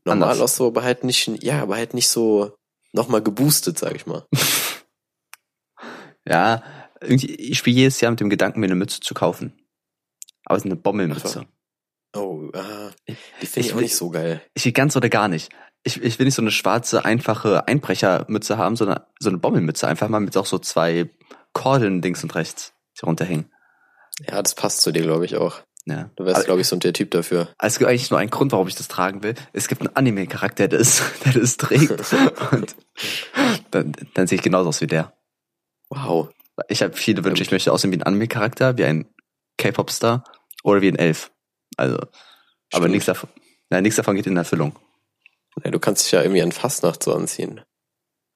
normal 0.04 0.30
Anders. 0.30 0.40
aus 0.40 0.56
so, 0.56 0.68
aber 0.68 0.82
halt 0.82 1.04
nicht, 1.04 1.42
ja, 1.42 1.62
aber 1.62 1.76
halt 1.76 1.94
nicht 1.94 2.08
so 2.08 2.56
nochmal 2.92 3.22
geboostet, 3.22 3.78
sag 3.78 3.94
ich 3.94 4.06
mal. 4.06 4.26
Ja, 6.28 6.62
irgendwie, 7.00 7.34
ich 7.34 7.58
spiele 7.58 7.76
jedes 7.76 8.00
Jahr 8.00 8.10
mit 8.10 8.20
dem 8.20 8.28
Gedanken, 8.28 8.60
mir 8.60 8.66
eine 8.66 8.74
Mütze 8.74 9.00
zu 9.00 9.14
kaufen. 9.14 9.58
Aber 10.44 10.56
es 10.56 10.62
ist 10.62 10.66
eine 10.66 10.76
Bommelmütze. 10.76 11.46
Oh, 12.14 12.50
ah, 12.52 12.90
die 13.08 13.16
Ich 13.40 13.48
finde 13.48 13.68
ich 13.68 13.74
auch 13.74 13.80
nicht 13.80 13.96
so 13.96 14.10
geil. 14.10 14.42
Ich 14.54 14.64
will 14.64 14.72
ganz 14.72 14.96
oder 14.96 15.08
gar 15.08 15.28
nicht. 15.28 15.50
Ich, 15.84 16.02
ich 16.02 16.18
will 16.18 16.26
nicht 16.26 16.34
so 16.34 16.42
eine 16.42 16.50
schwarze, 16.50 17.04
einfache 17.04 17.66
Einbrechermütze 17.66 18.58
haben, 18.58 18.76
sondern 18.76 19.00
so 19.20 19.30
eine 19.30 19.38
Bommelmütze. 19.38 19.86
Einfach 19.86 20.08
mal 20.08 20.20
mit 20.20 20.36
auch 20.36 20.46
so 20.46 20.58
zwei 20.58 21.08
Kordeln 21.52 22.02
links 22.02 22.22
und 22.22 22.34
rechts, 22.34 22.74
die 23.00 23.06
runterhängen. 23.06 23.50
Ja, 24.26 24.42
das 24.42 24.54
passt 24.54 24.80
zu 24.80 24.92
dir, 24.92 25.02
glaube 25.02 25.24
ich, 25.24 25.36
auch. 25.36 25.60
Ja. 25.86 26.10
Du 26.16 26.24
wärst, 26.24 26.36
Aber- 26.38 26.44
glaube 26.44 26.60
ich, 26.60 26.66
so 26.68 26.76
der 26.76 26.92
Typ 26.92 27.10
dafür. 27.12 27.48
Also 27.58 27.74
es 27.74 27.78
gibt 27.78 27.88
eigentlich 27.90 28.10
nur 28.10 28.18
einen 28.20 28.30
Grund, 28.30 28.52
warum 28.52 28.68
ich 28.68 28.74
das 28.74 28.88
tragen 28.88 29.22
will. 29.22 29.34
Es 29.52 29.68
gibt 29.68 29.80
einen 29.80 29.94
Anime-Charakter, 29.96 30.68
der 30.68 30.78
das, 30.78 31.02
der 31.24 31.32
das 31.34 31.56
trägt. 31.56 31.90
und 32.52 32.74
dann, 33.70 33.92
dann 34.14 34.26
sehe 34.26 34.36
ich 34.36 34.42
genauso 34.42 34.68
aus 34.68 34.80
wie 34.80 34.86
der. 34.86 35.12
Wow. 35.88 36.28
Ich 36.68 36.82
habe 36.82 36.94
viele 36.94 37.24
Wünsche. 37.24 37.42
Ich 37.42 37.50
möchte 37.52 37.72
aussehen 37.72 37.92
wie 37.92 37.96
ein 37.96 38.02
Anime-Charakter, 38.02 38.76
wie 38.76 38.84
ein 38.84 39.06
K-Pop-Star 39.56 40.24
oder 40.64 40.82
wie 40.82 40.88
ein 40.88 40.96
Elf. 40.96 41.30
Also, 41.76 41.96
Aber 41.96 42.10
Stimmt. 42.72 42.90
nichts 42.90 43.06
davon, 43.06 43.30
nein, 43.70 43.82
nichts 43.84 43.96
davon 43.96 44.16
geht 44.16 44.26
in 44.26 44.36
Erfüllung. 44.36 44.76
Ja, 45.64 45.70
du 45.70 45.78
kannst 45.78 46.04
dich 46.04 46.12
ja 46.12 46.22
irgendwie 46.22 46.42
an 46.42 46.52
Fastnacht 46.52 47.02
so 47.02 47.14
anziehen. 47.14 47.60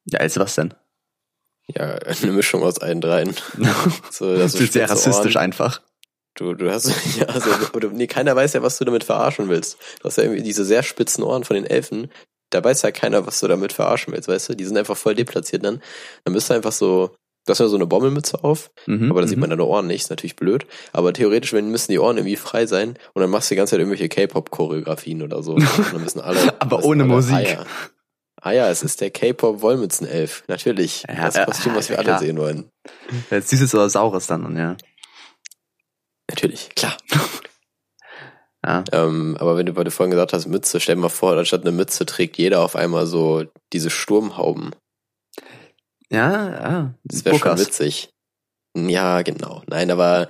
Ja, 0.06 0.20
als 0.20 0.38
was 0.38 0.54
denn? 0.54 0.74
Ja, 1.76 1.94
eine 2.22 2.32
Mischung 2.32 2.62
aus 2.62 2.78
allen 2.78 3.00
dreien. 3.00 3.34
So, 4.10 4.36
Das 4.36 4.54
ist 4.54 4.72
sehr 4.72 4.90
rassistisch 4.90 5.36
Ohren, 5.36 5.44
einfach. 5.44 5.80
Du, 6.34 6.54
du 6.54 6.70
hast, 6.70 6.90
ja, 7.18 7.26
also, 7.26 7.50
oder, 7.74 7.88
nee, 7.88 8.06
keiner 8.06 8.34
weiß 8.34 8.54
ja, 8.54 8.62
was 8.62 8.78
du 8.78 8.84
damit 8.84 9.04
verarschen 9.04 9.48
willst. 9.48 9.78
Du 10.00 10.04
hast 10.04 10.16
ja 10.16 10.24
irgendwie 10.24 10.42
diese 10.42 10.64
sehr 10.64 10.82
spitzen 10.82 11.22
Ohren 11.24 11.44
von 11.44 11.54
den 11.54 11.66
Elfen. 11.66 12.10
Da 12.50 12.62
weiß 12.62 12.82
ja 12.82 12.90
keiner, 12.90 13.26
was 13.26 13.40
du 13.40 13.48
damit 13.48 13.72
verarschen 13.72 14.12
willst, 14.12 14.28
weißt 14.28 14.50
du? 14.50 14.54
Die 14.54 14.64
sind 14.64 14.76
einfach 14.76 14.96
voll 14.96 15.14
deplatziert 15.14 15.64
dann. 15.64 15.82
Dann 16.24 16.34
bist 16.34 16.50
du 16.50 16.54
einfach 16.54 16.72
so, 16.72 17.14
du 17.46 17.50
hast 17.50 17.58
ja 17.58 17.68
so 17.68 17.76
eine 17.76 17.86
Bommelmütze 17.86 18.44
auf, 18.44 18.70
Mhm, 18.86 19.10
aber 19.10 19.20
da 19.22 19.26
sieht 19.26 19.36
mhm. 19.36 19.42
man 19.42 19.50
deine 19.50 19.64
Ohren 19.64 19.86
nicht, 19.86 20.02
ist 20.02 20.10
natürlich 20.10 20.36
blöd. 20.36 20.66
Aber 20.92 21.12
theoretisch 21.12 21.52
wenn, 21.52 21.70
müssen 21.70 21.92
die 21.92 21.98
Ohren 21.98 22.16
irgendwie 22.16 22.36
frei 22.36 22.66
sein 22.66 22.98
und 23.14 23.22
dann 23.22 23.30
machst 23.30 23.50
du 23.50 23.54
die 23.54 23.56
ganze 23.56 23.72
Zeit 23.72 23.80
irgendwelche 23.80 24.08
K-Pop-Choreografien 24.08 25.22
oder 25.22 25.42
so. 25.42 25.58
Aber 26.58 26.84
ohne 26.84 27.04
alle, 27.04 27.12
Musik. 27.12 27.48
Ja. 27.48 27.66
Ah 28.42 28.52
ja, 28.52 28.68
es 28.68 28.82
ist 28.82 29.00
der 29.00 29.11
K-Pop-Wollmützenelf. 29.11 30.44
Natürlich. 30.49 31.04
Ja, 31.08 31.26
das 31.26 31.37
äh, 31.37 31.44
Kostüm, 31.46 31.75
was 31.75 31.88
wir 31.88 31.96
ja, 31.96 32.02
alle 32.02 32.18
sehen 32.18 32.37
wollen. 32.37 32.70
Jetzt 33.30 33.49
Süßes 33.49 33.75
oder 33.75 33.88
Saures 33.88 34.26
dann, 34.26 34.44
und 34.44 34.56
ja. 34.56 34.76
Natürlich, 36.28 36.75
klar. 36.75 36.96
Ja. 38.64 38.84
Ähm, 38.92 39.37
aber 39.40 39.56
wenn 39.56 39.66
du, 39.66 39.75
weil 39.75 39.82
du 39.82 39.90
vorhin 39.90 40.12
gesagt 40.12 40.32
hast, 40.32 40.46
Mütze, 40.46 40.78
stell 40.78 40.94
dir 40.94 41.00
mal 41.00 41.08
vor, 41.08 41.37
anstatt 41.37 41.62
eine 41.62 41.72
Mütze 41.72 42.06
trägt 42.06 42.38
jeder 42.38 42.61
auf 42.61 42.76
einmal 42.76 43.06
so 43.06 43.44
diese 43.72 43.90
Sturmhauben. 43.90 44.70
Ja, 46.11 46.49
ja. 46.49 46.94
Das 47.02 47.25
wäre 47.25 47.37
schon 47.40 47.58
witzig. 47.58 48.11
Ja, 48.76 49.22
genau. 49.22 49.62
Nein, 49.66 49.90
aber 49.90 50.28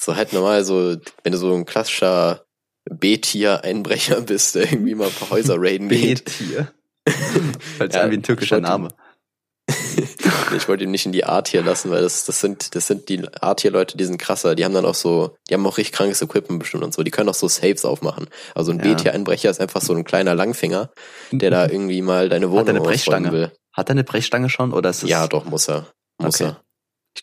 so 0.00 0.16
halt 0.16 0.32
normal, 0.32 0.64
so, 0.64 0.96
wenn 1.22 1.32
du 1.32 1.36
so 1.36 1.52
ein 1.52 1.66
klassischer 1.66 2.46
B-Tier-Einbrecher 2.90 4.20
bist, 4.22 4.54
der 4.54 4.72
irgendwie 4.72 4.94
mal 4.94 5.08
ein 5.08 5.14
paar 5.14 5.28
Häuser 5.28 5.56
raiden 5.58 5.90
geht. 5.90 6.24
B-Tier. 6.24 6.72
Weil 7.78 7.88
es 7.88 7.94
Ja, 7.94 8.04
ja, 8.04 8.10
wie 8.10 8.16
ein 8.16 8.22
türkischer 8.22 8.58
ich 8.58 8.62
wollte- 8.62 8.68
Name. 8.72 8.88
Ich 10.56 10.68
wollte 10.68 10.84
ihn 10.84 10.90
nicht 10.90 11.06
in 11.06 11.12
die 11.12 11.24
A-Tier 11.24 11.62
lassen, 11.62 11.90
weil 11.90 12.02
das, 12.02 12.24
das 12.24 12.40
sind, 12.40 12.74
das 12.74 12.86
sind 12.86 13.08
die 13.08 13.26
A-Tier-Leute, 13.40 13.96
die 13.96 14.04
sind 14.04 14.18
krasser. 14.18 14.54
Die 14.54 14.64
haben 14.64 14.74
dann 14.74 14.84
auch 14.84 14.94
so, 14.94 15.36
die 15.48 15.54
haben 15.54 15.66
auch 15.66 15.76
richtig 15.78 15.92
krankes 15.96 16.22
Equipment 16.22 16.60
bestimmt 16.60 16.84
und 16.84 16.94
so. 16.94 17.02
Die 17.02 17.10
können 17.10 17.28
auch 17.28 17.34
so 17.34 17.48
Saves 17.48 17.84
aufmachen. 17.84 18.28
Also 18.54 18.70
ein 18.72 18.78
Ja. 18.78 18.84
B-Tier-Einbrecher 18.84 19.50
ist 19.50 19.60
einfach 19.60 19.80
so 19.80 19.92
ein 19.94 20.04
kleiner 20.04 20.34
Langfinger, 20.34 20.90
der 21.32 21.50
da 21.50 21.66
irgendwie 21.66 22.00
mal 22.02 22.28
deine 22.28 22.50
Wohnung 22.50 22.60
Hat 22.60 22.68
er 22.68 22.74
eine 22.76 22.80
Brechstange? 22.84 23.32
will. 23.32 23.52
Hat 23.72 23.88
er 23.88 23.92
eine 23.92 24.04
Brechstange 24.04 24.48
schon 24.50 24.72
oder 24.72 24.90
ist 24.90 25.02
es 25.02 25.10
Ja, 25.10 25.26
doch, 25.26 25.44
muss 25.46 25.68
er. 25.68 25.86
Muss 26.18 26.40
Okay. 26.40 26.50
er. 26.52 26.60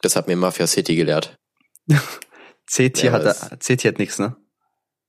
Das 0.02 0.16
hat 0.16 0.28
mir 0.28 0.36
Mafia 0.36 0.68
City 0.68 0.96
gelehrt. 0.96 1.38
C-Tier 2.68 3.12
Ja, 3.12 3.12
hat 3.14 3.24
er, 3.24 3.60
C-Tier 3.60 3.92
hat 3.92 4.00
nix, 4.00 4.20
ne? 4.20 4.36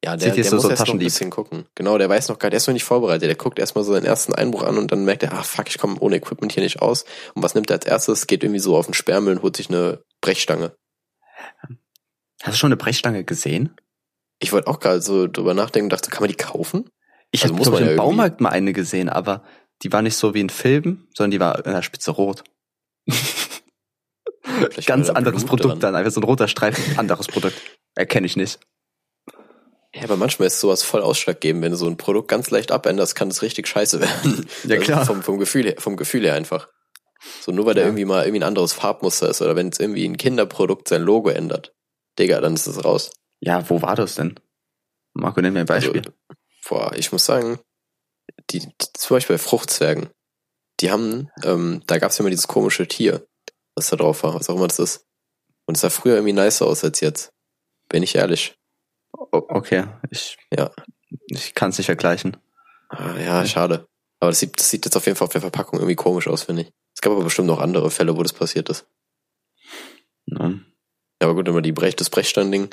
Ja, 0.05 0.17
der, 0.17 0.35
der 0.35 0.45
so- 0.45 0.57
muss 0.57 0.63
so 0.65 0.71
erst 0.71 0.87
noch 0.87 0.95
ein 0.95 0.99
bisschen 0.99 1.31
gucken. 1.31 1.67
Genau, 1.75 1.99
der 1.99 2.09
weiß 2.09 2.29
noch 2.29 2.39
gar 2.39 2.49
nicht, 2.49 2.53
der 2.53 2.57
ist 2.59 2.67
noch 2.67 2.75
nicht 2.75 2.85
vorbereitet. 2.85 3.29
Der 3.29 3.37
guckt 3.37 3.59
erstmal 3.59 3.85
so 3.85 3.93
seinen 3.93 4.05
ersten 4.07 4.35
Einbruch 4.35 4.63
an 4.63 4.79
und 4.79 4.93
dann 4.93 5.05
merkt 5.05 5.23
er, 5.23 5.33
ah 5.33 5.43
fuck, 5.43 5.69
ich 5.69 5.79
komme 5.79 5.97
ohne 6.01 6.17
Equipment 6.17 6.53
hier 6.53 6.63
nicht 6.63 6.81
aus. 6.83 7.05
Und 7.35 7.43
was 7.43 7.55
nimmt 7.55 7.71
er 7.71 7.77
als 7.77 7.87
erstes? 7.87 8.27
Geht 8.27 8.43
irgendwie 8.45 8.61
so 8.61 8.77
auf 8.77 8.87
den 8.87 8.95
Sperrmüll 8.95 9.37
und 9.37 9.43
holt 9.43 9.57
sich 9.57 9.69
eine 9.71 10.03
Brechstange. 10.21 10.77
Hast 12.43 12.55
du 12.55 12.59
schon 12.59 12.69
eine 12.69 12.77
Brechstange 12.77 13.25
gesehen? 13.25 13.75
Ich 14.41 14.53
wollte 14.53 14.67
auch 14.69 14.81
gerade 14.81 15.01
so 15.01 15.27
drüber 15.29 15.55
nachdenken 15.55 15.87
und 15.87 15.93
dachte, 15.93 16.11
kann 16.11 16.21
man 16.21 16.29
die 16.29 16.37
kaufen? 16.37 16.91
Ich 17.31 17.43
Also 17.45 17.55
habe 17.55 17.63
im 17.67 17.73
ja 17.73 17.79
irgendwie- 17.81 17.97
Baumarkt 17.97 18.41
mal 18.41 18.51
eine 18.51 18.73
gesehen, 18.73 19.09
aber 19.09 19.43
die 19.83 19.93
war 19.93 20.03
nicht 20.03 20.17
so 20.17 20.35
wie 20.35 20.41
in 20.41 20.51
Filmen, 20.51 21.09
sondern 21.17 21.31
die 21.31 21.41
war 21.41 21.65
in 21.65 21.73
der 21.73 21.83
Spitze 21.83 22.11
rot. 22.11 22.45
Ganz 24.87 25.09
anderes 25.11 25.45
Produkt 25.45 25.73
dran. 25.75 25.81
dann, 25.81 25.95
einfach 25.95 26.13
so 26.13 26.21
ein 26.21 26.25
roter 26.25 26.49
Streifen, 26.49 26.99
anderes 26.99 27.27
Produkt. 27.27 27.61
Erkenne 27.95 28.27
ich 28.27 28.37
nicht. 28.37 28.59
Ja, 29.95 30.03
aber 30.05 30.17
manchmal 30.17 30.49
ist 30.49 30.59
sowas 30.61 30.83
voll 30.83 31.03
ausschlaggebend. 31.03 31.63
Wenn 31.63 31.71
du 31.71 31.77
so 31.77 31.87
ein 31.87 31.97
Produkt 31.97 32.29
ganz 32.29 32.51
leicht 32.51 32.73
abänderst, 32.73 33.15
kann 33.15 33.29
es 33.29 33.43
richtig 33.43 33.69
scheiße 33.69 34.01
werden. 34.01 34.47
Ja, 34.65 34.77
Also 34.77 34.83
klar. 34.85 35.07
Vom, 35.07 35.23
vom, 35.23 35.39
Gefühl 35.39 35.67
her, 35.67 35.75
vom 35.79 35.97
Gefühl 35.97 36.25
her 36.25 36.35
einfach. 36.35 36.69
So 37.41 37.53
nur 37.53 37.65
weil 37.67 37.75
da 37.75 37.83
Ja. 37.83 37.87
irgendwie 37.87 38.05
mal 38.05 38.25
irgendwie 38.25 38.41
ein 38.41 38.49
anderes 38.49 38.73
Farbmuster 38.73 39.29
ist 39.31 39.41
oder 39.41 39.57
wenn 39.57 39.69
es 39.69 39.79
irgendwie 39.79 40.05
ein 40.07 40.17
Kinderprodukt 40.17 40.89
sein 40.89 41.03
Logo 41.03 41.31
ändert. 41.31 41.75
Digga, 42.19 42.41
dann 42.41 42.55
ist 42.55 42.67
es 42.67 42.85
raus. 42.85 43.11
Ja, 43.41 43.69
wo 43.71 43.83
war 43.83 43.97
das 43.97 44.17
denn? 44.17 44.39
Marco, 45.15 45.41
nenn 45.41 45.53
mir 45.53 45.61
ein 45.61 45.67
Beispiel. 45.67 46.03
Also, 46.03 46.13
boah, 46.69 46.93
ich 46.97 47.13
muss 47.13 47.25
sagen, 47.25 47.61
die, 48.51 48.61
zum 48.95 49.17
Beispiel 49.17 49.35
bei 49.35 49.43
Fruchtzwergen, 49.43 50.11
die 50.81 50.91
haben, 50.91 51.31
ähm, 51.45 51.83
da 51.87 51.99
gab's 51.99 52.19
ja 52.19 52.23
immer 52.23 52.31
dieses 52.31 52.49
komische 52.49 52.89
Tier, 52.89 53.27
was 53.77 53.91
da 53.91 53.97
drauf 53.97 54.23
war, 54.25 54.35
was 54.35 54.51
auch 54.51 54.57
immer 54.57 54.67
das 54.69 54.79
ist. 54.81 55.07
Und 55.67 55.77
es 55.77 55.81
sah 55.83 55.91
früher 55.91 56.15
irgendwie 56.17 56.33
nicer 56.33 56.67
aus 56.67 56.83
als 56.85 57.01
jetzt. 57.01 57.33
Bin 57.89 58.03
ich 58.03 58.17
ehrlich. 58.17 58.57
O- 59.35 59.47
okay, 59.49 59.85
ich, 60.11 60.37
Ja. 60.57 60.71
ich 61.27 61.55
kann 61.55 61.71
es 61.71 61.79
nicht 61.79 61.87
vergleichen. 61.87 62.37
Ah, 62.89 63.17
ja, 63.19 63.45
schade. 63.47 63.87
Aber 64.21 64.31
das 64.31 64.41
sieht, 64.41 64.59
das 64.59 64.71
sieht 64.71 64.85
jetzt 64.85 64.97
auf 64.97 65.07
jeden 65.07 65.17
Fall 65.17 65.27
auf 65.27 65.33
der 65.33 65.41
Verpackung 65.41 65.79
irgendwie 65.81 65.97
komisch 65.97 66.29
aus, 66.29 66.45
finde 66.45 66.63
ich. 66.63 66.73
Es 66.95 67.01
gab 67.01 67.13
aber 67.13 67.25
bestimmt 67.25 67.49
noch 67.49 67.59
andere 67.61 67.91
Fälle, 67.91 68.17
wo 68.17 68.23
das 68.23 68.33
passiert 68.33 68.69
ist. 68.69 68.87
Ja. 70.27 70.55
Aber 71.21 71.35
gut, 71.35 71.49
immer 71.49 71.63
die 71.63 71.73
Brech, 71.73 71.97
das 71.97 72.11
Brechstandding. 72.11 72.71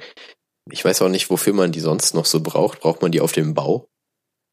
Ich 0.70 0.86
weiß 0.86 1.01
auch 1.01 1.10
nicht, 1.10 1.30
wofür 1.30 1.53
man 1.53 1.72
die 1.72 1.80
sonst 1.80 2.13
noch 2.13 2.25
so 2.25 2.41
braucht. 2.41 2.82
Braucht 2.82 3.01
man 3.01 3.12
die 3.12 3.22
auf 3.22 3.32
dem 3.32 3.53
Bau? 3.53 3.89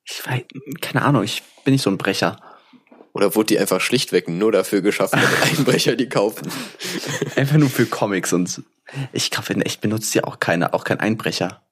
Ich 0.04 0.26
weiß, 0.26 0.42
keine 0.80 1.02
Ahnung, 1.02 1.22
ich 1.24 1.42
bin 1.64 1.72
nicht 1.72 1.82
so 1.82 1.90
ein 1.90 1.98
Brecher. 1.98 2.40
Oder 3.12 3.34
wurde 3.34 3.46
die 3.48 3.58
einfach 3.58 3.80
schlichtweg 3.80 4.28
nur 4.28 4.52
dafür 4.52 4.80
geschaffen, 4.80 5.20
damit 5.20 5.58
Einbrecher 5.58 5.96
die 5.96 6.08
kaufen? 6.08 6.50
Einfach 7.36 7.56
nur 7.56 7.68
für 7.70 7.84
Comics 7.86 8.32
und 8.32 8.62
ich 9.12 9.30
glaube, 9.30 9.52
in 9.52 9.62
echt 9.62 9.80
benutzt 9.80 10.14
ja 10.14 10.24
auch 10.24 10.38
keiner, 10.40 10.72
auch 10.74 10.84
kein 10.84 11.00
Einbrecher. 11.00 11.62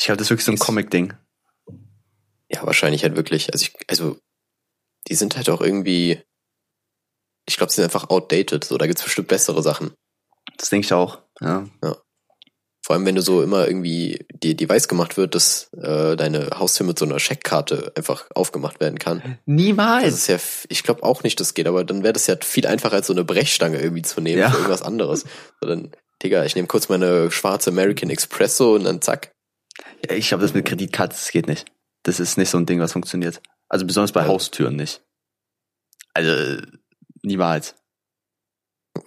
Ich 0.00 0.06
glaube, 0.06 0.16
das 0.16 0.28
ist 0.28 0.30
wirklich 0.30 0.46
so 0.46 0.52
ein 0.52 0.58
Comic-Ding. 0.58 1.12
Ja, 2.50 2.64
wahrscheinlich 2.64 3.02
halt 3.02 3.16
wirklich. 3.16 3.52
Also 3.52 3.64
ich, 3.66 3.74
also 3.86 4.16
die 5.08 5.14
sind 5.14 5.36
halt 5.36 5.50
auch 5.50 5.60
irgendwie. 5.60 6.22
Ich 7.46 7.58
glaube, 7.58 7.70
sie 7.70 7.76
sind 7.76 7.84
einfach 7.84 8.08
outdated. 8.08 8.64
So, 8.64 8.78
da 8.78 8.86
gibt's 8.86 9.02
bestimmt 9.04 9.28
bessere 9.28 9.62
Sachen. 9.62 9.92
Das 10.56 10.70
denke 10.70 10.86
ich 10.86 10.92
auch. 10.94 11.18
Ja. 11.42 11.68
Vor 12.82 12.96
allem, 12.96 13.04
wenn 13.04 13.14
du 13.14 13.20
so 13.20 13.42
immer 13.42 13.66
irgendwie 13.68 14.24
dir 14.32 14.54
die 14.56 14.66
weiß 14.68 14.88
gemacht 14.88 15.18
wird, 15.18 15.34
dass 15.34 15.70
äh, 15.74 16.16
deine 16.16 16.48
Haustür 16.58 16.86
mit 16.86 16.98
so 16.98 17.04
einer 17.04 17.20
Scheckkarte 17.20 17.92
einfach 17.94 18.26
aufgemacht 18.34 18.80
werden 18.80 18.98
kann. 18.98 19.18
Das 19.20 19.30
Niemals. 19.44 20.14
ist 20.14 20.26
ja, 20.28 20.38
ich 20.70 20.82
glaube 20.82 21.02
auch 21.02 21.22
nicht, 21.22 21.38
das 21.40 21.52
geht, 21.52 21.66
aber 21.68 21.84
dann 21.84 22.02
wäre 22.02 22.14
das 22.14 22.26
ja 22.26 22.36
viel 22.40 22.66
einfacher 22.66 22.94
als 22.94 23.06
so 23.06 23.12
eine 23.12 23.24
Brechstange 23.24 23.78
irgendwie 23.80 24.02
zu 24.02 24.22
nehmen 24.22 24.38
Ja. 24.40 24.48
für 24.50 24.56
irgendwas 24.56 24.80
anderes. 24.82 25.26
So, 25.60 25.68
dann, 25.68 25.92
Digga, 26.22 26.44
ich 26.46 26.54
nehme 26.56 26.68
kurz 26.68 26.88
meine 26.88 27.30
schwarze 27.30 27.68
American 27.70 28.08
Expresso 28.08 28.74
und 28.74 28.84
dann 28.84 29.02
zack. 29.02 29.32
Ich 30.08 30.28
glaube, 30.28 30.42
das 30.42 30.54
mit 30.54 30.64
Kreditkarte, 30.66 31.14
das 31.14 31.30
geht 31.30 31.46
nicht. 31.46 31.66
Das 32.02 32.20
ist 32.20 32.38
nicht 32.38 32.48
so 32.50 32.58
ein 32.58 32.66
Ding, 32.66 32.80
was 32.80 32.92
funktioniert. 32.92 33.40
Also 33.68 33.86
besonders 33.86 34.12
bei 34.12 34.22
Ja. 34.22 34.28
Haustüren 34.28 34.76
nicht. 34.76 35.02
Also 36.14 36.60
niemals. 37.22 37.74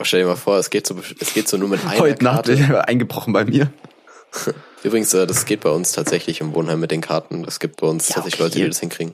Stell 0.02 0.22
dir 0.22 0.28
mal 0.28 0.36
vor, 0.36 0.58
es 0.58 0.70
geht 0.70 0.88
so, 0.88 1.00
es 1.20 1.34
geht 1.34 1.48
so 1.48 1.58
nur 1.58 1.70
mit 1.70 1.82
einer 1.86 2.00
Heute 2.00 2.24
Nacht 2.24 2.46
Karte. 2.46 2.54
ich 2.54 2.70
eingebrochen 2.72 3.34
bei 3.34 3.46
mir. 3.46 3.72
Übrigens, 4.84 5.14
äh, 5.14 5.28
das 5.28 5.46
geht 5.46 5.62
bei 5.62 5.70
uns 5.70 5.92
tatsächlich 5.92 6.42
im 6.42 6.54
Wohnheim 6.54 6.80
mit 6.80 6.92
den 6.92 7.02
Karten. 7.02 7.44
Es 7.46 7.60
gibt 7.60 7.82
bei 7.82 7.88
uns 7.88 8.10
Ja, 8.10 8.16
tatsächlich 8.16 8.42
okay. 8.42 8.44
Leute, 8.50 8.60
die 8.60 8.68
das 8.68 8.80
hinkriegen. 8.80 9.14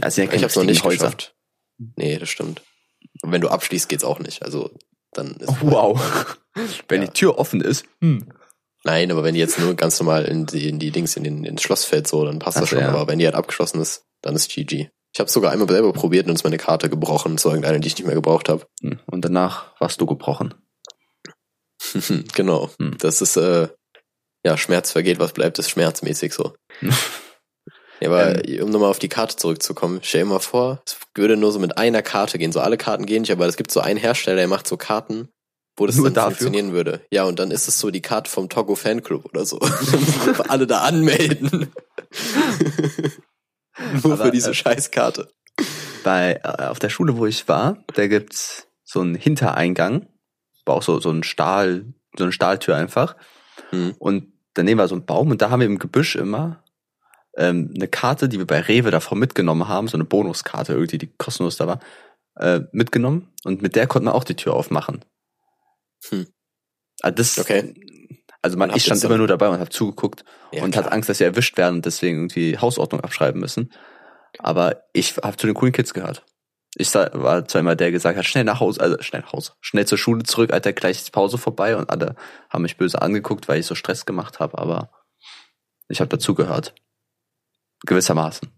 Also 0.00 0.22
ja 0.22 0.28
Ich 0.28 0.34
habe 0.38 0.46
es 0.46 0.56
noch 0.56 0.64
nicht 0.64 0.84
Häuser. 0.84 1.06
geschafft. 1.06 1.34
Nee, 1.96 2.18
das 2.18 2.28
stimmt. 2.28 2.62
Und 3.22 3.32
wenn 3.32 3.40
du 3.40 3.48
abschließt, 3.48 3.88
geht's 3.88 4.04
auch 4.04 4.18
nicht. 4.18 4.42
Also 4.42 4.70
dann 5.12 5.32
ist 5.36 5.48
Oh, 5.48 5.56
wow. 5.62 6.36
Wenn 6.88 7.02
Ja. 7.02 7.08
die 7.08 7.12
Tür 7.12 7.38
offen 7.38 7.60
ist. 7.60 7.84
Hm. 8.00 8.28
Nein, 8.86 9.10
aber 9.10 9.24
wenn 9.24 9.34
die 9.34 9.40
jetzt 9.40 9.58
nur 9.58 9.74
ganz 9.74 9.98
normal 9.98 10.26
in 10.26 10.46
die, 10.46 10.68
in 10.68 10.78
die 10.78 10.92
Dings, 10.92 11.16
in 11.16 11.24
den, 11.24 11.42
ins 11.42 11.60
Schloss 11.60 11.84
fällt, 11.84 12.06
so, 12.06 12.24
dann 12.24 12.38
passt 12.38 12.56
Ach 12.58 12.60
das 12.60 12.70
so, 12.70 12.76
schon. 12.76 12.84
ja. 12.84 12.90
Aber 12.92 13.08
wenn 13.08 13.18
die 13.18 13.24
halt 13.24 13.34
abgeschlossen 13.34 13.80
ist, 13.80 14.04
dann 14.22 14.36
ist 14.36 14.48
GG. 14.48 14.90
Ich 15.12 15.18
habe 15.18 15.28
sogar 15.28 15.50
einmal 15.50 15.68
selber 15.68 15.92
probiert 15.92 16.28
und 16.28 16.34
ist 16.34 16.44
meine 16.44 16.56
Karte 16.56 16.88
gebrochen 16.88 17.36
zu 17.36 17.48
irgendeiner, 17.48 17.80
die 17.80 17.88
ich 17.88 17.96
nicht 17.96 18.06
mehr 18.06 18.14
gebraucht 18.14 18.48
habe. 18.48 18.64
Hm. 18.82 19.00
Und 19.06 19.24
danach 19.24 19.72
warst 19.80 20.00
du 20.00 20.06
gebrochen. 20.06 20.54
genau. 22.34 22.70
Hm. 22.78 22.96
Das 22.98 23.20
ist, 23.20 23.36
äh, 23.36 23.68
ja, 24.44 24.56
Schmerz 24.56 24.92
vergeht, 24.92 25.18
was 25.18 25.32
bleibt, 25.32 25.58
ist 25.58 25.70
schmerzmäßig 25.70 26.32
so. 26.32 26.54
Ja, 27.98 28.10
aber 28.10 28.42
um 28.62 28.68
nochmal 28.68 28.90
auf 28.90 28.98
die 28.98 29.08
Karte 29.08 29.36
zurückzukommen, 29.36 30.00
stell 30.02 30.24
dir 30.24 30.28
mal 30.28 30.38
vor, 30.38 30.82
es 30.84 30.98
würde 31.14 31.38
nur 31.38 31.50
so 31.50 31.58
mit 31.58 31.78
einer 31.78 32.02
Karte 32.02 32.36
gehen. 32.36 32.52
So 32.52 32.60
alle 32.60 32.76
Karten 32.76 33.06
gehen 33.06 33.22
nicht, 33.22 33.32
aber 33.32 33.46
es 33.46 33.56
gibt 33.56 33.70
so 33.70 33.80
einen 33.80 33.98
Hersteller, 33.98 34.36
der 34.36 34.48
macht 34.48 34.68
so 34.68 34.76
Karten, 34.76 35.30
wo 35.76 35.86
das 35.86 35.96
Nur 35.96 36.06
dann 36.06 36.14
dafür? 36.14 36.30
funktionieren 36.30 36.72
würde. 36.72 37.02
Ja, 37.10 37.24
und 37.24 37.38
dann 37.38 37.50
ist 37.50 37.68
es 37.68 37.78
so 37.78 37.90
die 37.90 38.00
Karte 38.02 38.30
vom 38.30 38.48
Togo 38.48 38.74
Fanclub 38.74 39.26
oder 39.26 39.44
so. 39.44 39.58
Alle 40.48 40.66
da 40.66 40.80
anmelden. 40.80 41.72
nur 44.02 44.14
Aber, 44.14 44.24
für 44.24 44.30
diese 44.30 44.50
äh, 44.50 44.54
Scheißkarte. 44.54 45.28
Bei, 46.02 46.40
äh, 46.42 46.64
auf 46.64 46.78
der 46.78 46.88
Schule, 46.88 47.16
wo 47.18 47.26
ich 47.26 47.46
war, 47.48 47.84
da 47.94 48.06
gibt's 48.06 48.68
so 48.84 49.00
einen 49.00 49.14
Hintereingang. 49.14 50.08
War 50.64 50.76
auch 50.76 50.82
so, 50.82 50.98
so 51.00 51.10
ein 51.10 51.22
Stahl, 51.22 51.84
so 52.16 52.24
eine 52.24 52.32
Stahltür 52.32 52.76
einfach. 52.76 53.16
Hm. 53.70 53.94
Und 53.98 54.32
daneben 54.54 54.78
war 54.78 54.88
so 54.88 54.94
ein 54.94 55.04
Baum 55.04 55.30
und 55.30 55.42
da 55.42 55.50
haben 55.50 55.60
wir 55.60 55.66
im 55.66 55.78
Gebüsch 55.78 56.16
immer 56.16 56.62
ähm, 57.36 57.72
eine 57.74 57.88
Karte, 57.88 58.28
die 58.28 58.38
wir 58.38 58.46
bei 58.46 58.60
Rewe 58.60 58.90
davor 58.90 59.18
mitgenommen 59.18 59.68
haben, 59.68 59.88
so 59.88 59.96
eine 59.96 60.04
Bonuskarte 60.04 60.72
irgendwie, 60.72 60.98
die 60.98 61.12
kostenlos 61.18 61.56
da 61.56 61.66
war, 61.66 61.80
äh, 62.36 62.60
mitgenommen 62.72 63.32
und 63.44 63.62
mit 63.62 63.76
der 63.76 63.86
konnte 63.86 64.06
man 64.06 64.14
auch 64.14 64.24
die 64.24 64.36
Tür 64.36 64.54
aufmachen. 64.54 65.04
Hm. 66.08 66.26
Also 67.02 67.14
das, 67.16 67.38
Okay. 67.38 67.74
Also 68.42 68.56
man, 68.58 68.70
ich 68.76 68.84
stand 68.84 69.02
immer 69.02 69.16
nur 69.18 69.26
dabei 69.26 69.48
und 69.48 69.58
habe 69.58 69.70
zugeguckt 69.70 70.24
Ja, 70.52 70.62
und 70.62 70.70
klar. 70.70 70.84
hat 70.84 70.92
Angst, 70.92 71.08
dass 71.08 71.18
sie 71.18 71.24
erwischt 71.24 71.56
werden 71.58 71.76
und 71.76 71.86
deswegen 71.86 72.18
irgendwie 72.18 72.56
Hausordnung 72.58 73.00
abschreiben 73.00 73.40
müssen. 73.40 73.72
Aber 74.38 74.84
ich 74.92 75.16
habe 75.16 75.36
zu 75.36 75.46
den 75.46 75.54
coolen 75.54 75.72
Kids 75.72 75.92
gehört. 75.94 76.24
Ich 76.76 76.94
war 76.94 77.48
zwar 77.48 77.60
immer 77.60 77.74
der, 77.74 77.86
der 77.86 77.92
gesagt 77.92 78.16
hat, 78.18 78.24
schnell 78.26 78.44
nach 78.44 78.60
Hause, 78.60 78.80
also 78.82 79.02
schnell 79.02 79.22
nach 79.22 79.32
Hause, 79.32 79.52
schnell 79.60 79.86
zur 79.86 79.96
Schule 79.98 80.22
zurück, 80.24 80.52
Alter, 80.52 80.72
gleich 80.74 80.98
ist 80.98 81.06
die 81.08 81.10
Pause 81.10 81.38
vorbei 81.38 81.74
und 81.76 81.88
alle 81.90 82.14
haben 82.50 82.62
mich 82.62 82.76
böse 82.76 83.00
angeguckt, 83.02 83.48
weil 83.48 83.58
ich 83.60 83.66
so 83.66 83.74
Stress 83.74 84.04
gemacht 84.06 84.38
habe, 84.40 84.58
aber 84.58 84.90
ich 85.88 86.00
habe 86.00 86.08
dazugehört. 86.10 86.74
Gewissermaßen. 87.86 88.50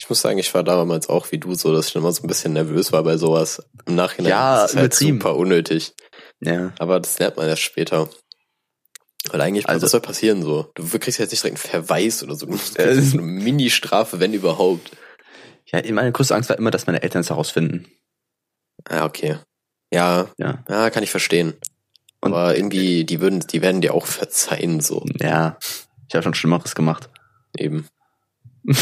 Ich 0.00 0.08
muss 0.08 0.20
sagen, 0.20 0.38
ich 0.38 0.52
war 0.54 0.62
damals 0.62 1.08
auch 1.08 1.30
wie 1.32 1.38
du 1.38 1.54
so, 1.54 1.72
dass 1.72 1.88
ich 1.88 1.94
immer 1.96 2.12
so 2.12 2.22
ein 2.22 2.28
bisschen 2.28 2.52
nervös 2.52 2.92
war 2.92 3.02
bei 3.02 3.16
sowas. 3.16 3.62
Im 3.86 3.94
Nachhinein 3.96 4.30
Ja, 4.30 4.64
ist 4.64 4.70
es 4.70 4.76
halt 4.76 4.86
übertrieben. 4.86 5.18
super 5.20 5.36
unnötig. 5.36 5.94
Ja. 6.40 6.72
Aber 6.78 7.00
das 7.00 7.18
lernt 7.18 7.36
man 7.36 7.48
erst 7.48 7.62
später. 7.62 8.08
Weil 9.30 9.40
eigentlich, 9.40 9.68
Also- 9.68 9.84
was 9.84 9.90
soll 9.90 10.00
passieren 10.00 10.42
so? 10.42 10.70
Du 10.74 10.84
kriegst 10.98 11.18
jetzt 11.18 11.30
nicht 11.32 11.42
direkt 11.42 11.58
einen 11.64 11.70
Verweis 11.84 12.22
oder 12.22 12.34
so. 12.36 12.46
Du 12.46 12.52
kriegst 12.52 12.78
Äh, 12.78 13.00
so 13.02 13.18
eine 13.18 13.26
Mini-Strafe, 13.26 14.20
wenn 14.20 14.32
überhaupt. 14.32 14.90
Ja, 15.66 15.80
meine 15.92 16.12
größte 16.12 16.34
Angst 16.34 16.48
war 16.48 16.56
immer, 16.58 16.70
dass 16.70 16.86
meine 16.86 17.02
Eltern 17.02 17.20
es 17.20 17.30
herausfinden. 17.30 17.86
Ja, 18.90 19.04
okay. 19.04 19.38
Ja, 19.92 20.28
Ja. 20.38 20.64
ja, 20.68 20.90
kann 20.90 21.02
ich 21.02 21.10
verstehen. 21.10 21.54
Und- 22.20 22.32
Aber 22.32 22.56
irgendwie, 22.56 23.04
die 23.04 23.20
würden, 23.20 23.40
die 23.40 23.60
werden 23.62 23.80
dir 23.80 23.94
auch 23.94 24.06
verzeihen, 24.06 24.80
so 24.80 25.04
Ja. 25.20 25.58
Ich 26.08 26.14
habe 26.14 26.22
schon 26.22 26.34
Schlimmeres 26.34 26.74
gemacht. 26.74 27.10
eben. 27.58 27.86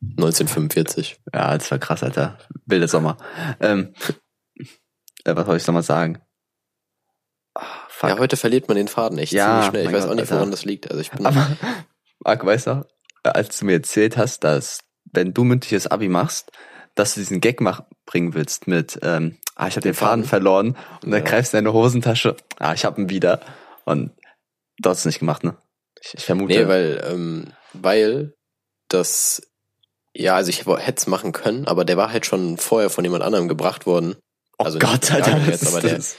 1945. 0.00 1.18
Ja, 1.34 1.56
das 1.56 1.70
war 1.70 1.78
krass, 1.78 2.02
Alter. 2.02 2.38
Wilder 2.66 2.88
Sommer. 2.88 3.16
Ähm, 3.60 3.94
äh, 5.24 5.34
was 5.36 5.46
soll 5.46 5.56
ich 5.56 5.66
noch 5.66 5.74
mal 5.74 5.82
sagen? 5.82 6.20
Fuck. 7.98 8.10
Ja, 8.10 8.18
heute 8.18 8.36
verliert 8.36 8.68
man 8.68 8.76
den 8.76 8.86
Faden 8.86 9.18
echt 9.18 9.32
Ja, 9.32 9.46
ziemlich 9.46 9.66
schnell. 9.70 9.86
Ich 9.86 9.92
weiß 9.92 10.02
Gott, 10.04 10.10
auch 10.12 10.14
nicht, 10.14 10.22
Alter. 10.30 10.36
woran 10.36 10.50
das 10.52 10.64
liegt. 10.64 10.88
Also 10.88 11.00
ich 11.00 11.10
bin, 11.10 11.26
Aber, 11.26 11.56
Marc, 12.20 12.46
weißt 12.46 12.68
du, 12.68 12.86
als 13.24 13.58
du 13.58 13.64
mir 13.64 13.72
erzählt 13.72 14.16
hast, 14.16 14.44
dass, 14.44 14.78
wenn 15.12 15.34
du 15.34 15.42
mündliches 15.42 15.88
Abi 15.88 16.08
machst, 16.08 16.52
dass 16.94 17.14
du 17.14 17.20
diesen 17.20 17.40
Gag 17.40 17.60
mach, 17.60 17.82
bringen 18.06 18.34
willst 18.34 18.68
mit, 18.68 19.00
ähm, 19.02 19.36
ah, 19.56 19.66
ich 19.66 19.74
habe 19.74 19.80
den 19.82 19.94
Faden 19.94 20.22
Faden. 20.22 20.24
verloren 20.28 20.66
und 21.04 21.10
dann 21.10 21.24
Ja. 21.24 21.28
greifst 21.28 21.52
du 21.52 21.58
in 21.58 21.64
deine 21.64 21.74
Hosentasche, 21.74 22.36
ah, 22.60 22.72
ich 22.72 22.84
habe 22.84 23.00
ihn 23.00 23.10
wieder. 23.10 23.40
Und 23.84 24.12
du 24.78 24.90
hast 24.90 25.00
es 25.00 25.04
nicht 25.04 25.18
gemacht, 25.18 25.42
ne? 25.42 25.56
Ich, 26.00 26.14
ich 26.14 26.24
vermute. 26.24 26.54
nee, 26.54 26.68
weil, 26.68 27.04
ähm, 27.10 27.52
weil 27.72 28.32
das, 28.86 29.42
ja, 30.14 30.36
also 30.36 30.50
ich 30.50 30.66
hätte 30.66 30.98
es 30.98 31.06
machen 31.08 31.32
können, 31.32 31.66
aber 31.66 31.84
der 31.84 31.96
war 31.96 32.12
halt 32.12 32.26
schon 32.26 32.58
vorher 32.58 32.90
von 32.90 33.02
jemand 33.04 33.24
anderem 33.24 33.48
gebracht 33.48 33.86
worden. 33.86 34.14
oh 34.58 34.64
also 34.64 34.78
Gott, 34.78 35.10
Alter, 35.10 35.36
jetzt, 35.48 35.66
aber 35.66 35.78
ist 35.78 35.82
der- 35.84 35.96
das 35.96 36.16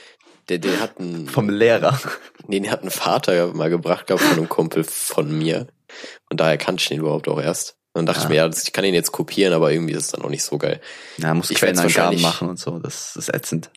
Der, 0.50 0.58
der 0.58 0.79
hat 0.79 1.00
einen, 1.00 1.27
vom 1.27 1.50
Lehrer. 1.50 2.00
nee, 2.48 2.60
den 2.60 2.72
hat 2.72 2.84
ein 2.84 2.91
Vater 2.91 3.53
mal 3.53 3.70
gebracht, 3.70 4.08
glaube 4.08 4.24
von 4.24 4.38
einem 4.38 4.50
Kumpel 4.50 4.84
von 4.84 5.32
mir. 5.38 5.68
Und 6.29 6.39
daher 6.39 6.58
kannte 6.58 6.82
ich 6.82 6.88
den 6.89 7.00
überhaupt 7.00 7.27
auch 7.27 7.39
erst. 7.41 7.75
Und 7.94 8.00
dann 8.01 8.06
dachte 8.08 8.22
Ah. 8.22 8.24
ich 8.24 8.29
mir, 8.29 8.36
ja, 8.36 8.48
ich 8.50 8.72
kann 8.74 8.86
ihn 8.86 8.94
jetzt 8.94 9.12
kopieren, 9.12 9.53
aber 9.53 9.72
irgendwie 9.72 9.94
ist 9.94 10.06
es 10.06 10.12
dann 10.12 10.22
auch 10.22 10.29
nicht 10.29 10.44
so 10.44 10.58
geil. 10.58 10.79
Ja, 11.18 11.34
muss 11.34 11.50
Ich 11.50 11.58
Quellenangaben 11.58 12.22
machen 12.22 12.50
und 12.50 12.60
so, 12.60 12.79
das 12.79 13.15
ist 13.15 13.34
ätzend. 13.34 13.72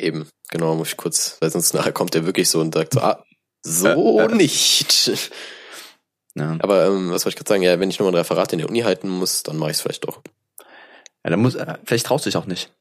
Eben, 0.00 0.28
genau, 0.50 0.74
muss 0.74 0.88
ich 0.88 0.96
kurz, 0.96 1.36
weil 1.40 1.50
sonst 1.50 1.72
nachher 1.74 1.92
kommt 1.92 2.14
der 2.14 2.26
wirklich 2.26 2.48
so 2.50 2.60
und 2.60 2.74
sagt 2.74 2.94
so, 2.94 3.00
ah, 3.00 3.24
so 3.62 4.20
Äh, 4.20 4.24
äh. 4.24 4.34
nicht. 4.34 5.30
Ja. 6.34 6.56
Aber 6.60 6.86
ähm, 6.86 7.10
was 7.10 7.24
wollte 7.24 7.30
ich 7.34 7.36
gerade 7.36 7.48
sagen? 7.48 7.62
Ja, 7.62 7.80
wenn 7.80 7.88
ich 7.88 7.98
nochmal 7.98 8.12
ein 8.14 8.18
Referat 8.18 8.52
in 8.52 8.58
der 8.58 8.68
Uni 8.68 8.80
halten 8.80 9.08
muss, 9.08 9.42
dann 9.42 9.56
mache 9.56 9.70
ich 9.70 9.76
es 9.78 9.80
vielleicht 9.80 10.04
doch. 10.06 10.20
Ja, 11.24 11.30
dann 11.30 11.40
muss, 11.40 11.54
äh, 11.54 11.78
vielleicht 11.84 12.06
traust 12.06 12.26
du 12.26 12.30
dich 12.30 12.36
auch 12.36 12.46
nicht. 12.46 12.72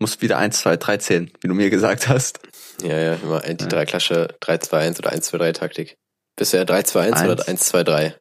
Muss 0.00 0.20
wieder 0.20 0.38
eins, 0.38 0.58
zwei, 0.58 0.76
drei 0.76 0.96
zählen, 0.96 1.30
wie 1.40 1.48
du 1.48 1.54
mir 1.54 1.70
gesagt 1.70 2.08
hast. 2.08 2.40
Ja, 2.82 2.98
ja, 2.98 3.14
immer 3.14 3.40
die 3.40 3.68
drei 3.68 3.84
Klasche 3.86 4.36
3-2-1 4.40 4.98
oder 4.98 5.12
1-2-3-Taktik. 5.12 5.96
Bisher 6.36 6.66
3-2-1 6.66 7.30
oder 7.30 7.44
1-2-3. 7.44 8.14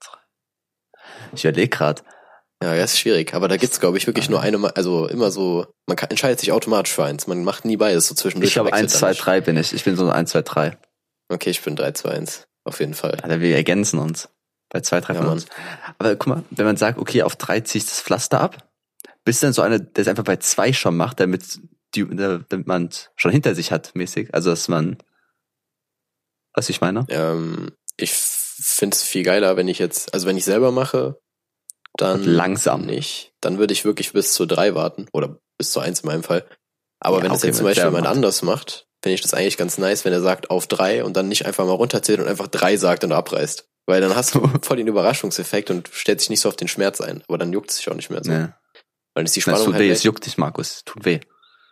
Ich 1.34 1.44
überlege 1.44 1.70
gerade. 1.70 2.02
Ja, 2.64 2.76
das 2.76 2.94
ist 2.94 3.00
schwierig. 3.00 3.34
Aber 3.34 3.48
da 3.48 3.58
gibt's 3.58 3.80
glaube 3.80 3.98
ich, 3.98 4.08
wirklich 4.08 4.30
nur 4.30 4.42
eine, 4.42 4.76
also 4.76 5.08
immer 5.08 5.32
so, 5.32 5.66
man 5.88 5.98
kann, 5.98 6.10
entscheidet 6.10 6.40
sich 6.40 6.52
automatisch 6.52 6.94
für 6.94 7.04
eins. 7.04 7.28
Man 7.28 7.44
macht 7.44 7.66
nie 7.66 7.78
beides 7.78 8.08
so 8.08 8.16
zwischendurch. 8.16 8.50
Ich 8.50 8.54
glaube 8.54 8.72
wechselt 8.72 8.86
1, 8.86 8.92
dann 8.94 9.00
2, 9.00 9.10
nicht. 9.10 9.26
3 9.26 9.42
bin 9.42 9.58
ich. 9.58 9.74
Ich 9.74 9.84
bin 9.84 9.96
so 9.96 10.06
ein 10.06 10.12
1, 10.12 10.32
2, 10.32 10.42
3. 10.44 10.78
Okay, 11.30 11.50
ich 11.50 11.62
bin 11.62 11.76
3-2-1. 11.76 12.44
Auf 12.64 12.80
jeden 12.80 12.94
Fall. 12.94 13.18
Alter, 13.22 13.42
wir 13.42 13.56
ergänzen 13.56 14.00
uns. 14.00 14.30
Bei 14.70 14.80
2, 14.80 15.02
3 15.02 15.14
Ja, 15.16 15.20
uns. 15.22 15.46
Aber 15.98 16.16
guck 16.16 16.28
mal, 16.28 16.44
wenn 16.52 16.66
man 16.66 16.78
sagt, 16.78 17.00
okay, 17.00 17.24
auf 17.24 17.36
3 17.36 17.62
ziehe 17.62 17.84
ich 17.84 17.90
das 17.90 18.02
Pflaster 18.02 18.40
ab, 18.40 18.70
bist 19.26 19.44
dann 19.44 19.54
so 19.54 19.62
einer, 19.62 19.80
der 19.80 20.02
es 20.02 20.08
einfach 20.08 20.24
bei 20.24 20.38
2 20.38 20.72
schon 20.74 20.96
macht, 20.96 21.20
damit, 21.20 21.60
die, 21.96 22.06
damit 22.08 22.68
man 22.68 22.90
schon 23.16 23.32
hinter 23.32 23.56
sich 23.56 23.72
hat, 23.72 23.96
mäßig. 23.96 24.34
Also, 24.34 24.50
dass 24.50 24.68
man, 24.68 24.98
was 26.54 26.70
ich 26.70 26.82
meine? 26.82 27.06
Ähm, 27.10 27.72
ich 27.98 28.12
find's 28.14 29.04
viel 29.04 29.24
geiler, 29.24 29.58
wenn 29.58 29.68
ich 29.68 29.80
jetzt, 29.80 30.14
also 30.14 30.28
wenn 30.28 30.38
ich 30.38 30.46
selber 30.46 30.72
mache, 30.72 31.20
dann 31.98 32.22
Und 32.22 32.26
langsam. 32.26 32.86
nicht. 32.86 33.34
Dann 33.42 33.58
würde 33.60 33.74
ich 33.74 33.86
wirklich 33.86 34.14
bis 34.14 34.34
zu 34.34 34.46
drei 34.46 34.74
warten 34.76 35.08
oder 35.14 35.40
bis 35.58 35.72
zu 35.72 35.80
eins 35.80 36.02
in 36.02 36.08
meinem 36.08 36.24
Fall. 36.24 36.46
Aber 37.00 37.18
Ja, 37.18 37.24
wenn 37.24 37.30
das 37.32 37.40
okay, 37.40 37.48
jetzt 37.48 37.58
zum 37.58 37.66
Beispiel 37.66 37.84
jemand 37.86 38.06
macht. 38.06 38.16
anders 38.16 38.42
macht, 38.42 38.88
finde 39.04 39.16
ich 39.16 39.22
das 39.22 39.34
eigentlich 39.34 39.58
ganz 39.58 39.78
nice, 39.78 40.06
wenn 40.06 40.14
er 40.14 40.22
sagt 40.22 40.50
auf 40.50 40.66
drei 40.68 41.04
und 41.04 41.16
dann 41.18 41.28
nicht 41.28 41.46
einfach 41.46 41.66
mal 41.66 41.74
runterzählt 41.74 42.20
und 42.20 42.28
einfach 42.28 42.48
drei 42.48 42.78
sagt 42.78 43.04
und 43.04 43.12
abreißt. 43.12 43.68
Weil 43.86 44.02
dann 44.02 44.16
hast 44.16 44.34
du 44.36 44.48
voll 44.62 44.78
den 44.78 44.88
Überraschungseffekt 44.88 45.70
und 45.70 45.90
stellt 45.92 46.20
sich 46.22 46.30
nicht 46.30 46.40
so 46.40 46.50
auf 46.50 46.56
den 46.56 46.68
Schmerz 46.70 47.02
ein. 47.02 47.22
Aber 47.28 47.38
dann 47.38 47.52
juckt 47.54 47.70
es 47.70 47.78
sich 47.78 47.90
auch 47.90 47.96
nicht 47.96 48.10
mehr 48.10 48.24
so. 48.24 48.32
Ja. 48.32 48.58
Weil 49.14 49.26
ist 49.26 49.36
die 49.36 49.42
Das 49.42 49.44
Spannung 49.44 49.66
tut 49.66 49.74
halt 49.76 49.84
weh, 49.84 49.90
weg. 49.90 49.96
es 49.98 50.04
juckt 50.04 50.26
dich, 50.26 50.38
Markus. 50.38 50.78
Es 50.78 50.84
tut 50.86 51.06
weh. 51.06 51.20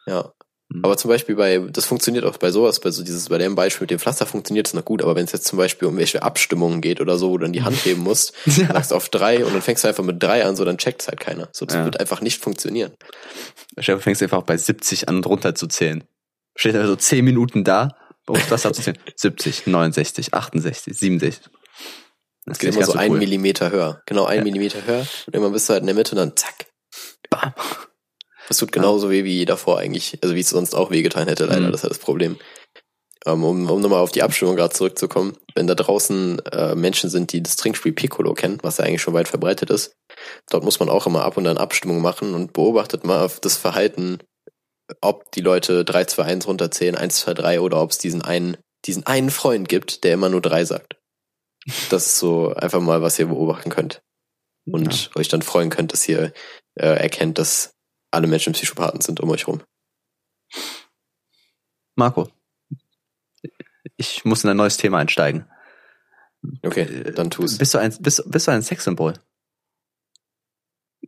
Ja. 0.07 0.31
Mhm. 0.69 0.85
Aber 0.85 0.95
zum 0.97 1.09
Beispiel 1.09 1.35
bei, 1.35 1.57
das 1.57 1.85
funktioniert 1.85 2.23
auch 2.25 2.37
bei 2.37 2.49
sowas, 2.51 2.79
bei 2.79 2.91
so 2.91 3.03
dieses, 3.03 3.27
bei 3.29 3.37
dem 3.37 3.55
Beispiel 3.55 3.83
mit 3.83 3.91
dem 3.91 3.99
Pflaster 3.99 4.25
funktioniert 4.25 4.67
es 4.67 4.73
noch 4.73 4.85
gut, 4.85 5.01
aber 5.01 5.15
wenn 5.15 5.25
es 5.25 5.31
jetzt 5.33 5.45
zum 5.47 5.57
Beispiel 5.57 5.87
um 5.87 5.97
welche 5.97 6.23
Abstimmungen 6.23 6.79
geht 6.81 7.01
oder 7.01 7.17
so, 7.17 7.29
wo 7.31 7.37
du 7.37 7.43
dann 7.43 7.53
die 7.53 7.63
Hand 7.63 7.75
heben 7.85 8.01
musst, 8.01 8.33
Ja. 8.45 8.67
sagst 8.73 8.93
auf 8.93 9.09
drei 9.09 9.43
und 9.45 9.53
dann 9.53 9.61
fängst 9.61 9.83
du 9.83 9.87
einfach 9.89 10.03
mit 10.03 10.21
drei 10.23 10.45
an, 10.45 10.55
so 10.55 10.63
dann 10.65 10.77
checkt 10.77 11.07
halt 11.07 11.19
keiner. 11.19 11.49
So, 11.51 11.65
das 11.65 11.75
Ja. 11.75 11.85
wird 11.85 11.99
einfach 11.99 12.21
nicht 12.21 12.41
funktionieren. 12.41 12.91
Stell 13.77 13.95
dir 13.95 14.01
fängst 14.01 14.21
einfach 14.23 14.43
bei 14.43 14.57
70 14.57 15.09
an, 15.09 15.23
runter 15.23 15.55
zu 15.55 15.67
zählen. 15.67 16.03
Steht 16.55 16.75
einfach 16.75 16.87
so 16.89 16.95
10 16.95 17.23
Minuten 17.25 17.63
da, 17.63 17.89
um 18.27 18.35
das 18.49 18.65
abzuzählen. 18.65 18.97
70, 19.15 19.67
69, 19.67 20.33
68, 20.33 20.97
67. 20.97 21.43
Das 22.45 22.55
Es 22.55 22.59
geht 22.59 22.73
immer 22.75 22.85
so 22.85 22.93
ein 22.93 23.13
Millimeter 23.13 23.71
höher. 23.71 24.01
Genau 24.05 24.25
ein 24.25 24.39
Ja. 24.39 24.43
Millimeter 24.45 24.85
höher. 24.85 25.01
Und 25.27 25.33
irgendwann 25.33 25.53
bist 25.53 25.67
du 25.69 25.73
halt 25.73 25.81
in 25.81 25.87
der 25.87 25.95
Mitte 25.95 26.11
und 26.11 26.17
dann 26.17 26.35
zack. 26.37 26.65
Bam. 27.29 27.53
Das 28.47 28.57
tut 28.57 28.71
genauso 28.71 29.09
weh 29.09 29.23
wie 29.23 29.45
davor 29.45 29.79
eigentlich, 29.79 30.17
also 30.21 30.35
wie 30.35 30.39
es 30.41 30.49
sonst 30.49 30.73
auch 30.75 30.91
wehgetan 30.91 31.27
hätte, 31.27 31.45
leider, 31.45 31.67
Mhm. 31.67 31.71
das 31.71 31.81
ist 31.81 31.83
halt 31.83 31.91
das 31.91 31.99
Problem. 31.99 32.37
Ähm, 33.25 33.43
um, 33.43 33.69
um 33.69 33.81
nochmal 33.81 33.99
auf 33.99 34.11
die 34.11 34.23
Abstimmung 34.23 34.55
gerade 34.55 34.73
zurückzukommen, 34.73 35.37
wenn 35.53 35.67
da 35.67 35.75
draußen 35.75 36.39
äh, 36.51 36.73
Menschen 36.75 37.09
sind, 37.09 37.31
die 37.33 37.43
das 37.43 37.55
Trinkspiel 37.55 37.91
Piccolo 37.93 38.33
kennen, 38.33 38.57
was 38.63 38.77
ja 38.77 38.85
eigentlich 38.85 39.01
schon 39.03 39.13
weit 39.13 39.27
verbreitet 39.27 39.69
ist, 39.69 39.93
dort 40.49 40.63
muss 40.63 40.79
man 40.79 40.89
auch 40.89 41.05
immer 41.05 41.23
ab 41.23 41.37
und 41.37 41.45
an 41.45 41.59
Abstimmung 41.59 42.01
machen 42.01 42.33
und 42.33 42.53
beobachtet 42.53 43.03
mal 43.05 43.23
auf 43.23 43.39
das 43.39 43.57
Verhalten, 43.57 44.17
ob 45.01 45.31
die 45.33 45.41
Leute 45.41 45.85
3, 45.85 46.05
2, 46.05 46.23
1 46.23 46.47
runterzählen, 46.47 46.95
1, 46.95 47.19
2, 47.19 47.33
3 47.35 47.61
oder 47.61 47.79
ob 47.81 47.91
es 47.91 47.99
diesen 47.99 48.23
einen, 48.23 48.57
diesen 48.85 49.05
einen 49.05 49.29
Freund 49.29 49.69
gibt, 49.69 50.03
der 50.03 50.15
immer 50.15 50.29
nur 50.29 50.41
3 50.41 50.65
sagt. 50.65 50.95
Das 51.91 52.07
ist 52.07 52.17
so 52.17 52.53
einfach 52.55 52.81
mal, 52.81 53.03
was 53.03 53.19
ihr 53.19 53.27
beobachten 53.27 53.69
könnt. 53.69 54.01
Und 54.65 55.11
euch 55.15 55.27
dann 55.27 55.43
freuen 55.43 55.69
könnt, 55.69 55.93
dass 55.93 56.07
ihr 56.09 56.33
äh, 56.75 56.87
erkennt, 56.87 57.37
dass 57.37 57.73
alle 58.11 58.27
Menschen 58.27 58.53
Psychopathen 58.53 59.01
sind 59.01 59.19
um 59.19 59.29
euch 59.29 59.47
rum. 59.47 59.61
Marco, 61.95 62.29
ich 63.97 64.25
muss 64.25 64.43
in 64.43 64.49
ein 64.49 64.57
neues 64.57 64.77
Thema 64.77 64.99
einsteigen. 64.99 65.45
Okay, 66.63 67.11
dann 67.13 67.29
tu's. 67.29 67.57
Bist 67.57 67.73
du 67.73 67.77
ein, 67.77 67.95
bist, 67.99 68.23
bist 68.29 68.47
du 68.47 68.51
ein 68.51 68.61
Sexsymbol? 68.61 69.13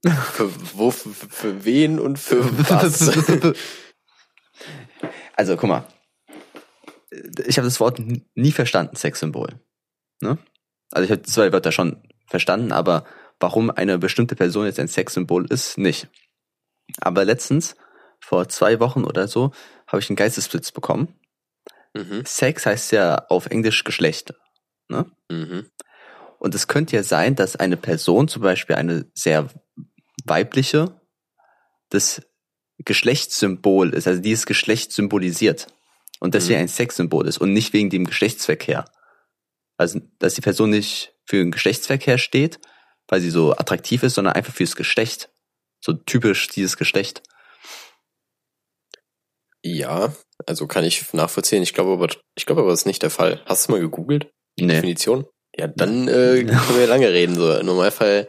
Für, 0.06 0.52
wo, 0.78 0.92
für, 0.92 1.10
für 1.10 1.66
wen 1.66 2.00
und 2.00 2.20
für 2.20 2.44
was? 2.70 3.10
also, 5.36 5.56
guck 5.56 5.70
mal. 5.70 5.88
Ich 7.46 7.58
habe 7.58 7.68
das 7.68 7.80
Wort 7.80 8.02
nie 8.36 8.52
verstanden, 8.52 8.96
Sexsymbol. 8.96 9.60
Ne? 10.20 10.38
Also 10.92 11.06
ich 11.06 11.12
habe 11.12 11.24
zwei 11.24 11.52
Wörter 11.52 11.72
schon 11.72 12.02
verstanden, 12.28 12.72
aber 12.72 13.06
warum 13.39 13.70
eine 13.70 13.98
bestimmte 13.98 14.36
Person 14.36 14.66
jetzt 14.66 14.80
ein 14.80 14.88
Sexsymbol 14.88 15.46
ist, 15.46 15.78
nicht. 15.78 16.10
Aber 17.02 17.26
letztens, 17.26 17.76
vor 18.19 18.48
zwei 18.50 18.80
Wochen 18.80 19.04
oder 19.04 19.28
so, 19.28 19.52
habe 19.88 20.00
ich 20.00 20.10
einen 20.10 20.15
Geistesblitz 20.15 20.72
bekommen. 20.72 21.19
mhm, 21.93 22.26
Sex 22.26 22.65
heißt 22.65 22.91
ja 22.91 23.26
auf 23.30 23.48
Englisch 23.48 23.84
Geschlecht. 23.84 24.34
mhm, 24.89 25.69
Und 26.39 26.56
es 26.56 26.67
könnte 26.67 26.96
ja 26.96 27.04
sein, 27.04 27.36
dass 27.36 27.56
eine 27.56 27.78
Person, 27.78 28.28
zum 28.28 28.41
Beispiel 28.41 28.76
eine 28.76 29.06
sehr 29.13 29.50
weibliche, 30.26 31.00
das 31.89 32.22
Geschlechtssymbol 32.80 33.93
ist, 33.93 34.08
also 34.08 34.22
dieses 34.22 34.46
Geschlecht 34.46 34.91
symbolisiert. 34.91 35.67
Und 36.19 36.34
deswegen 36.36 36.60
Mhm. 36.60 36.63
ein 36.65 36.67
Sexsymbol 36.69 37.28
ist 37.28 37.38
und 37.38 37.54
nicht 37.54 37.74
wegen 37.74 37.89
dem 37.89 38.06
Geschlechtsverkehr. 38.06 38.86
Also, 39.78 40.00
dass 40.19 40.36
die 40.36 40.41
Person 40.41 40.69
nicht 40.69 41.13
für 41.26 41.38
den 41.38 41.52
Geschlechtsverkehr 41.52 42.17
steht, 42.17 42.60
weil 43.08 43.22
sie 43.22 43.30
so 43.30 43.54
attraktiv 43.54 44.04
ist, 44.04 44.15
sondern 44.15 44.34
einfach 44.34 44.54
fürs 44.54 44.76
Geschlecht. 44.76 45.30
So 45.84 45.93
typisch 45.93 46.48
dieses 46.48 46.78
Geschlecht. 46.78 47.22
Ja, 49.65 50.13
also 50.46 50.67
kann 50.67 50.84
ich 50.84 51.13
nachvollziehen. 51.13 51.63
Ich 51.63 51.74
glaube 51.74 51.93
aber, 51.93 52.08
ich 52.36 52.46
glaube 52.46 52.62
aber, 52.62 52.72
das 52.72 52.82
ist 52.82 52.86
nicht 52.86 53.02
der 53.02 53.10
Fall. 53.10 53.41
Hast 53.46 53.67
du 53.67 53.74
mal 53.74 53.82
gegoogelt? 53.82 54.30
Die 54.58 54.65
Nee. 54.65 54.76
Definition? 54.76 55.26
Ja, 55.58 55.67
dann 55.67 56.08
äh, 56.08 56.43
können 56.46 56.78
wir 56.78 56.88
lange 56.88 57.12
reden. 57.12 57.36
So 57.36 57.54
im 57.56 57.65
Normalfall, 57.65 58.28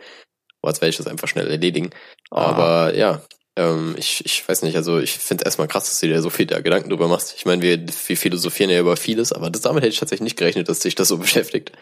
boah, 0.62 0.70
jetzt 0.70 0.80
werde 0.80 0.90
ich 0.90 0.96
das 0.96 1.06
einfach 1.06 1.28
schnell 1.28 1.48
erledigen. 1.48 1.90
Ah. 2.30 2.46
Aber 2.46 2.94
ja, 2.96 3.24
ähm, 3.56 3.94
ich, 3.98 4.24
ich 4.24 4.48
weiß 4.48 4.62
nicht, 4.62 4.76
also 4.76 4.98
ich 4.98 5.12
finde 5.12 5.42
es 5.42 5.46
erstmal 5.46 5.68
krass, 5.68 5.84
dass 5.84 6.00
du 6.00 6.08
dir 6.08 6.22
so 6.22 6.30
viel 6.30 6.46
da 6.46 6.60
Gedanken 6.60 6.90
drüber 6.90 7.06
machst. 7.06 7.34
Ich 7.36 7.46
meine, 7.46 7.62
wir, 7.62 7.86
wir 7.86 8.16
philosophieren 8.16 8.70
ja 8.70 8.80
über 8.80 8.96
vieles, 8.96 9.32
aber 9.32 9.50
das, 9.50 9.62
damit 9.62 9.82
hätte 9.84 9.92
ich 9.92 10.00
tatsächlich 10.00 10.24
nicht 10.24 10.38
gerechnet, 10.38 10.68
dass 10.68 10.80
dich 10.80 10.96
das 10.96 11.08
so 11.08 11.18
beschäftigt. 11.18 11.72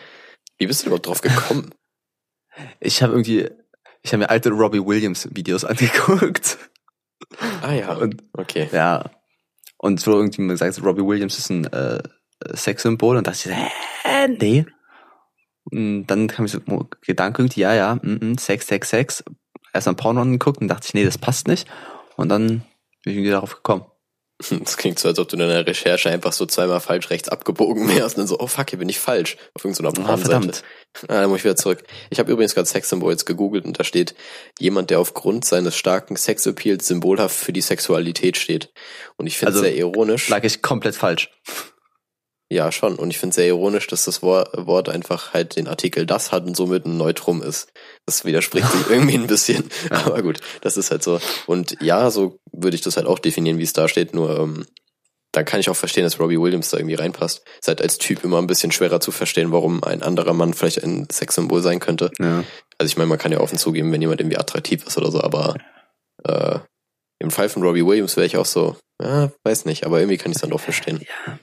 Wie 0.59 0.67
bist 0.67 0.83
du 0.83 0.87
überhaupt 0.87 1.07
drauf 1.07 1.23
gekommen? 1.23 1.75
Ich 2.81 3.03
habe 3.03 3.15
irgendwie, 3.15 3.49
ich 4.03 4.13
habe 4.13 4.23
mir 4.23 4.31
alte 4.31 4.51
Robbie 4.51 4.85
Williams 4.85 5.29
Videos 5.35 5.65
angeguckt. 5.65 6.59
ah 7.63 7.73
ja, 7.73 7.93
Und 7.95 8.23
okay. 8.35 8.69
ja. 8.73 9.11
Und 9.79 10.01
so 10.01 10.13
irgendwie 10.13 10.43
mir 10.43 10.53
gesagt, 10.53 10.83
Robbie 10.83 11.05
Williams 11.05 11.39
ist 11.39 11.51
ein 11.51 11.65
äh, 11.73 12.03
Sexsymbol 12.55 13.17
und 13.17 13.27
dachte 13.27 13.51
ich, 13.51 13.57
hä, 13.57 14.29
nee. 14.29 14.67
Und 15.65 16.07
dann 16.07 16.29
kam 16.29 16.45
ich 16.45 16.53
so 16.53 16.61
oh, 16.69 16.85
Gedanke 17.05 17.43
irgendwie, 17.43 17.61
ja, 17.61 17.75
ja, 17.75 17.95
mm, 17.97 18.33
mm, 18.33 18.39
Sex, 18.39 18.67
Sex, 18.67 18.91
Sex. 18.91 19.25
Erst 19.73 19.87
mal 19.87 19.95
Porno 19.95 20.21
angeguckt 20.21 20.61
und 20.61 20.69
dachte 20.69 20.87
ich, 20.87 20.95
nee, 20.95 21.05
das 21.05 21.19
passt 21.19 21.49
nicht. 21.49 21.69
Und 22.17 22.29
dann 22.29 22.47
bin 22.49 22.65
ich 23.05 23.17
irgendwie 23.17 23.31
darauf 23.31 23.55
gekommen. 23.57 23.85
Das 24.63 24.77
klingt 24.77 24.99
so, 24.99 25.09
als 25.09 25.19
ob 25.19 25.29
du 25.29 25.37
in 25.37 25.41
deiner 25.41 25.67
Recherche 25.67 26.11
einfach 26.11 26.33
so 26.33 26.47
zweimal 26.47 26.81
falsch 26.81 27.11
rechts 27.11 27.29
abgebogen 27.29 27.89
wärst 27.89 28.17
und 28.17 28.23
dann 28.23 28.27
so, 28.27 28.39
oh 28.39 28.47
fuck, 28.47 28.71
hier 28.71 28.79
bin 28.79 28.89
ich 28.89 28.99
falsch. 28.99 29.37
Auf 29.55 29.65
irgendeiner 29.65 29.89
Ah, 29.91 29.93
Pornseite. 29.93 30.23
verdammt. 30.31 30.63
Ah, 31.09 31.23
dann 31.23 31.31
muss 31.31 31.39
ich 31.39 31.45
wieder 31.45 31.57
zurück. 31.57 31.83
Ich 32.11 32.19
habe 32.19 32.31
übrigens 32.31 32.55
gerade 32.55 32.69
Sexsymbol 32.69 33.13
jetzt 33.13 33.25
gegoogelt 33.25 33.65
und 33.65 33.81
da 33.81 33.83
steht 33.85 34.15
jemand, 34.59 34.91
der 34.91 35.01
aufgrund 35.01 35.47
seines 35.47 35.75
starken 35.75 36.17
Sexappeals 36.17 36.87
symbolhaft 36.87 37.35
für 37.35 37.55
die 37.55 37.63
Sexualität 37.63 38.37
steht. 38.37 38.71
Und 39.17 39.27
ich 39.27 39.39
finde 39.39 39.53
es 39.53 39.57
Also, 39.57 39.65
sehr 39.65 39.75
ironisch. 39.75 40.29
Lag 40.29 40.45
ich 40.45 40.61
komplett 40.61 40.95
falsch. 40.95 41.31
Ja, 42.53 42.71
schon. 42.71 42.97
Und 42.97 43.11
ich 43.11 43.19
finde 43.19 43.31
es 43.31 43.37
sehr 43.37 43.47
ironisch, 43.47 43.87
dass 43.87 44.05
das 44.05 44.23
Wort, 44.23 44.89
einfach 44.91 45.33
halt 45.33 45.57
den 45.57 45.69
Artikel 45.69 46.05
das 46.05 46.33
hat 46.33 46.45
und 46.45 46.55
somit 46.55 46.85
ein 46.85 46.99
Neutrum 46.99 47.43
ist. 47.43 47.73
Das 48.05 48.27
widerspricht 48.27 48.71
sich 48.71 48.83
irgendwie 48.91 49.15
ein 49.15 49.27
bisschen. 49.27 49.71
Aber 49.89 50.21
gut, 50.21 50.41
das 50.61 50.77
ist 50.77 50.91
halt 50.91 51.03
so. 51.03 51.19
Und 51.47 51.79
ja, 51.81 52.11
so 52.11 52.37
würde 52.53 52.75
ich 52.75 52.83
das 52.83 52.99
halt 52.99 53.07
auch 53.07 53.19
definieren, 53.19 53.57
wie 53.57 53.63
es 53.63 53.73
da 53.73 53.89
steht. 53.89 54.13
Nur 54.13 54.39
ähm, 54.39 54.67
dann 55.33 55.47
kann 55.47 55.61
ich 55.61 55.71
auch 55.71 55.77
verstehen, 55.77 56.05
dass 56.05 56.21
Robbie 56.21 56.39
Williams 56.39 56.69
da 56.69 56.77
irgendwie 56.77 56.97
reinpasst. 56.97 57.43
Ist 57.59 57.69
halt 57.69 57.81
als 57.81 57.97
Typ 57.97 58.23
immer 58.23 58.37
ein 58.37 58.47
bisschen 58.47 58.71
schwerer 58.71 59.01
zu 59.01 59.13
verstehen, 59.13 59.51
warum 59.51 59.83
ein 59.83 60.03
anderer 60.03 60.35
Mann 60.35 60.53
vielleicht 60.53 60.85
ein 60.85 61.09
Sexsymbol 61.11 61.63
sein 61.63 61.81
könnte. 61.81 62.11
Ja. 62.21 62.45
Also 62.77 62.91
ich 62.91 62.99
meine, 62.99 63.09
man 63.09 63.19
kann 63.19 63.33
ja 63.33 63.41
offen 63.41 63.57
zugeben, 63.57 63.91
wenn 63.93 64.03
jemand 64.03 64.21
irgendwie 64.21 64.37
attraktiv 64.37 64.87
ist 64.87 64.99
oder 64.99 65.11
so, 65.11 65.23
aber 65.23 65.57
äh, 66.25 66.59
im 67.19 67.31
Fall 67.31 67.49
von 67.49 67.63
Robbie 67.63 67.87
Williams 67.87 68.17
wäre 68.17 68.27
ich 68.27 68.37
auch 68.37 68.45
so, 68.45 68.77
ja, 69.01 69.33
weiß 69.43 69.65
nicht, 69.65 69.87
aber 69.87 70.01
irgendwie 70.01 70.19
kann 70.19 70.33
ich 70.33 70.37
es 70.37 70.43
dann 70.43 70.51
doch 70.51 70.61
verstehen. 70.61 71.01
Ja. 71.27 71.39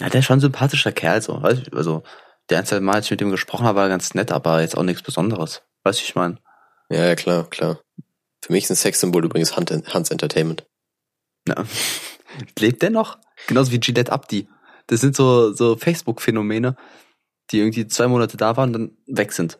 Ja, 0.00 0.08
der 0.08 0.20
ist 0.20 0.26
schon 0.26 0.38
ein 0.38 0.40
sympathischer 0.40 0.92
Kerl, 0.92 1.22
so, 1.22 1.40
weißt 1.42 1.68
du, 1.72 1.76
also, 1.76 2.02
der 2.50 2.58
ein, 2.58 2.66
zwei 2.66 2.80
Mal, 2.80 2.96
als 2.96 3.06
ich 3.06 3.10
mit 3.12 3.20
dem 3.20 3.30
gesprochen 3.30 3.64
habe, 3.66 3.78
war 3.78 3.88
ganz 3.88 4.14
nett, 4.14 4.32
aber 4.32 4.60
jetzt 4.60 4.76
auch 4.76 4.82
nichts 4.82 5.02
Besonderes. 5.02 5.62
Weißt 5.84 5.98
du, 5.98 6.02
wie 6.02 6.08
ich 6.08 6.14
meine? 6.14 6.38
Ja, 6.90 7.06
ja, 7.06 7.14
klar, 7.14 7.48
klar. 7.48 7.80
Für 8.44 8.52
mich 8.52 8.64
ist 8.64 8.70
ein 8.70 8.76
Sexsymbol 8.76 9.24
übrigens 9.24 9.56
Hans, 9.56 10.10
Entertainment. 10.10 10.66
Ja. 11.48 11.64
Lebt 12.58 12.82
der 12.82 12.90
noch? 12.90 13.18
Genauso 13.46 13.70
wie 13.72 13.80
Gillette 13.80 14.12
Abdi. 14.12 14.48
Das 14.88 15.00
sind 15.00 15.16
so, 15.16 15.52
so 15.52 15.76
Facebook-Phänomene, 15.76 16.76
die 17.50 17.58
irgendwie 17.60 17.86
zwei 17.86 18.06
Monate 18.08 18.36
da 18.36 18.56
waren 18.56 18.70
und 18.70 18.72
dann 19.06 19.16
weg 19.16 19.32
sind. 19.32 19.58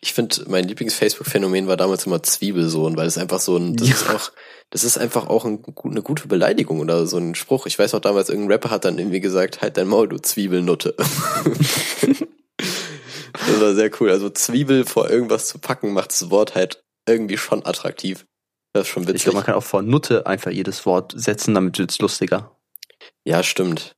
Ich 0.00 0.12
finde, 0.14 0.44
mein 0.48 0.64
Lieblings-Facebook-Phänomen 0.68 1.66
war 1.66 1.76
damals 1.76 2.06
immer 2.06 2.22
Zwiebelsohn, 2.22 2.96
weil 2.96 3.06
es 3.06 3.18
einfach 3.18 3.40
so 3.40 3.56
ein, 3.56 3.76
das 3.76 3.88
Ja. 3.88 3.94
ist 3.94 4.10
auch, 4.10 4.32
das 4.72 4.84
ist 4.84 4.96
einfach 4.96 5.28
auch 5.28 5.44
ein, 5.44 5.62
eine 5.84 6.00
gute 6.00 6.28
Beleidigung 6.28 6.80
oder 6.80 7.06
so 7.06 7.18
ein 7.18 7.34
Spruch. 7.34 7.66
Ich 7.66 7.78
weiß 7.78 7.92
auch 7.92 8.00
damals, 8.00 8.30
irgendein 8.30 8.52
Rapper 8.52 8.70
hat 8.70 8.86
dann 8.86 8.96
irgendwie 8.98 9.20
gesagt, 9.20 9.60
halt 9.60 9.76
dein 9.76 9.86
Maul, 9.86 10.08
du 10.08 10.16
Zwiebelnutte. 10.16 10.94
das 12.56 13.60
war 13.60 13.74
sehr 13.74 13.90
cool. 14.00 14.10
Also 14.10 14.30
Zwiebel 14.30 14.86
vor 14.86 15.10
irgendwas 15.10 15.46
zu 15.48 15.58
packen, 15.58 15.92
macht 15.92 16.12
das 16.12 16.30
Wort 16.30 16.54
halt 16.54 16.82
irgendwie 17.06 17.36
schon 17.36 17.66
attraktiv. 17.66 18.24
Das 18.72 18.86
ist 18.86 18.88
schon 18.88 19.02
Ich 19.02 19.10
witzig. 19.10 19.24
glaube, 19.24 19.36
man 19.36 19.44
kann 19.44 19.56
auch 19.56 19.62
vor 19.62 19.82
Nutte 19.82 20.26
einfach 20.26 20.50
jedes 20.50 20.86
Wort 20.86 21.12
setzen, 21.14 21.52
damit 21.52 21.78
wird's 21.78 21.98
lustiger. 21.98 22.56
Ja, 23.24 23.42
stimmt. 23.42 23.94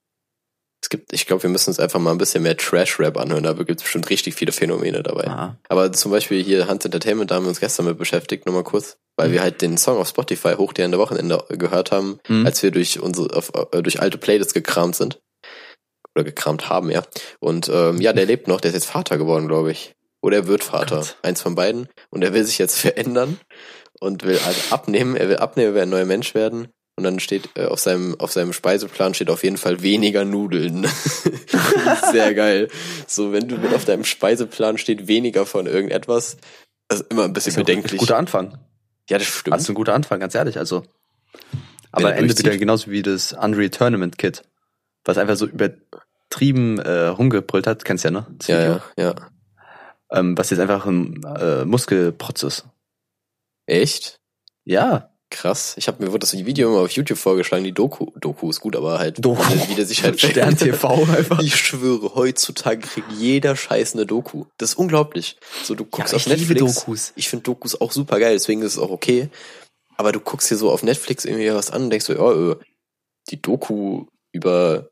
Es 0.82 0.88
gibt, 0.88 1.12
ich 1.12 1.26
glaube, 1.26 1.44
wir 1.44 1.50
müssen 1.50 1.70
uns 1.70 1.78
einfach 1.78 2.00
mal 2.00 2.10
ein 2.10 2.18
bisschen 2.18 2.42
mehr 2.42 2.56
Trash-Rap 2.56 3.16
anhören. 3.16 3.44
Da 3.44 3.52
gibt 3.52 3.78
es 3.78 3.84
bestimmt 3.84 4.10
richtig 4.10 4.34
viele 4.34 4.50
Phänomene 4.50 5.04
dabei. 5.04 5.28
Ah. 5.28 5.56
Aber 5.68 5.92
zum 5.92 6.10
Beispiel 6.10 6.42
hier 6.42 6.66
Hans 6.66 6.84
Entertainment, 6.84 7.30
da 7.30 7.36
haben 7.36 7.44
wir 7.44 7.50
uns 7.50 7.60
gestern 7.60 7.86
mit 7.86 7.96
beschäftigt, 7.96 8.44
nur 8.44 8.56
mal 8.56 8.64
kurz, 8.64 8.98
weil 9.16 9.32
wir 9.32 9.42
halt 9.42 9.62
den 9.62 9.76
Song 9.78 9.98
auf 9.98 10.08
Spotify 10.08 10.54
hoch 10.54 10.72
der 10.72 10.90
Wochenende 10.98 11.44
gehört 11.50 11.92
haben, 11.92 12.18
Mhm. 12.28 12.46
als 12.46 12.62
wir 12.62 12.70
durch 12.70 13.00
unsere 13.00 13.34
auf, 13.36 13.52
äh, 13.72 13.82
durch 13.82 14.00
alte 14.00 14.18
Playlists 14.18 14.54
gekramt 14.54 14.96
sind. 14.96 15.20
Oder 16.16 16.24
gekramt 16.24 16.68
haben, 16.68 16.90
ja. 16.90 17.02
Und 17.40 17.68
ähm, 17.72 18.00
ja, 18.00 18.12
der 18.12 18.26
lebt 18.26 18.46
noch, 18.46 18.60
der 18.60 18.68
ist 18.70 18.74
jetzt 18.76 18.86
Vater 18.90 19.18
geworden, 19.18 19.48
glaube 19.48 19.72
ich. 19.72 19.94
Oder 20.22 20.38
er 20.38 20.46
wird 20.46 20.62
Vater. 20.64 20.96
Gott. 20.98 21.16
Eins 21.22 21.42
von 21.42 21.54
beiden. 21.54 21.88
Und 22.10 22.22
er 22.22 22.32
will 22.32 22.44
sich 22.44 22.58
jetzt 22.58 22.78
verändern 22.78 23.38
und 24.00 24.22
will 24.24 24.38
also 24.46 24.60
abnehmen. 24.70 25.16
Er 25.16 25.28
will 25.28 25.36
abnehmen, 25.38 25.68
er 25.70 25.74
will 25.74 25.82
ein 25.82 25.88
neuer 25.90 26.04
Mensch 26.04 26.34
werden. 26.34 26.68
Und 26.96 27.02
dann 27.02 27.18
steht 27.18 27.48
äh, 27.56 27.64
auf 27.66 27.80
seinem 27.80 28.14
auf 28.20 28.30
seinem 28.30 28.52
Speiseplan 28.52 29.14
steht 29.14 29.28
auf 29.28 29.42
jeden 29.42 29.56
Fall 29.56 29.82
weniger 29.82 30.24
Nudeln. 30.24 30.86
Sehr 32.12 32.34
geil. 32.34 32.68
So, 33.08 33.32
wenn 33.32 33.48
du 33.48 33.56
mit 33.56 33.74
auf 33.74 33.84
deinem 33.84 34.04
Speiseplan 34.04 34.78
steht 34.78 35.08
weniger 35.08 35.44
von 35.46 35.66
irgendetwas, 35.66 36.36
das 36.88 37.00
ist 37.00 37.10
immer 37.10 37.24
ein 37.24 37.32
bisschen 37.32 37.52
ja 37.54 37.58
ein 37.58 37.64
bedenklich. 37.66 37.98
guter 37.98 38.16
Anfang. 38.16 38.58
Ja, 39.10 39.18
das 39.18 39.26
stimmt. 39.26 39.54
Das 39.54 39.62
ist 39.62 39.68
ein 39.68 39.74
guter 39.74 39.94
Anfang, 39.94 40.20
ganz 40.20 40.34
ehrlich. 40.34 40.58
Also. 40.58 40.84
Aber 41.92 42.12
er 42.12 42.18
endet 42.18 42.38
wieder 42.38 42.56
genauso 42.56 42.90
wie 42.90 43.02
das 43.02 43.32
Unreal 43.32 43.70
Tournament 43.70 44.18
Kit. 44.18 44.42
Was 45.04 45.18
einfach 45.18 45.36
so 45.36 45.46
übertrieben 45.46 46.78
äh, 46.78 47.06
rumgebrüllt 47.06 47.66
hat, 47.66 47.84
kennst 47.84 48.04
du 48.04 48.08
ja, 48.08 48.12
ne? 48.12 48.26
Das 48.38 48.46
ja, 48.48 48.58
Video. 48.58 48.82
ja, 48.96 49.04
ja. 49.04 49.14
Ähm, 50.10 50.36
was 50.36 50.50
jetzt 50.50 50.60
einfach 50.60 50.86
ein 50.86 51.22
äh, 51.38 51.64
Muskelprotz 51.64 52.42
ist. 52.42 52.66
Echt? 53.66 54.20
Ja. 54.64 55.13
Krass. 55.34 55.74
Ich 55.76 55.88
habe 55.88 56.00
mir 56.00 56.12
wurde 56.12 56.20
das 56.20 56.32
Video 56.32 56.70
immer 56.70 56.82
auf 56.82 56.92
YouTube 56.92 57.18
vorgeschlagen, 57.18 57.64
die 57.64 57.72
Doku, 57.72 58.12
Doku 58.20 58.48
ist 58.50 58.60
gut, 58.60 58.76
aber 58.76 59.00
halt 59.00 59.22
Doku. 59.22 59.42
wie 59.66 59.74
der 59.74 59.84
sich 59.84 60.04
halt 60.04 60.20
Stern 60.20 60.56
TV 60.56 61.08
einfach. 61.12 61.42
Ich 61.42 61.56
schwöre, 61.56 62.14
heutzutage 62.14 62.86
kriegt 62.86 63.10
jeder 63.10 63.56
Scheiß 63.56 63.94
eine 63.94 64.06
Doku. 64.06 64.44
Das 64.58 64.70
ist 64.70 64.74
unglaublich. 64.76 65.36
So, 65.64 65.74
du 65.74 65.86
guckst 65.86 66.14
aber 66.14 66.22
auf 66.22 66.26
ich 66.28 66.38
liebe 66.38 66.54
Netflix. 66.54 66.74
Dokus. 66.76 67.12
Ich 67.16 67.28
finde 67.28 67.42
Dokus 67.42 67.80
auch 67.80 67.90
super 67.90 68.20
geil, 68.20 68.34
deswegen 68.34 68.62
ist 68.62 68.74
es 68.74 68.78
auch 68.78 68.90
okay. 68.90 69.28
Aber 69.96 70.12
du 70.12 70.20
guckst 70.20 70.48
dir 70.52 70.56
so 70.56 70.70
auf 70.70 70.84
Netflix 70.84 71.24
irgendwie 71.24 71.52
was 71.52 71.72
an 71.72 71.82
und 71.82 71.90
denkst 71.90 72.06
so, 72.06 72.12
ja, 72.12 72.52
äh, 72.52 72.56
die 73.30 73.42
Doku 73.42 74.06
über 74.32 74.88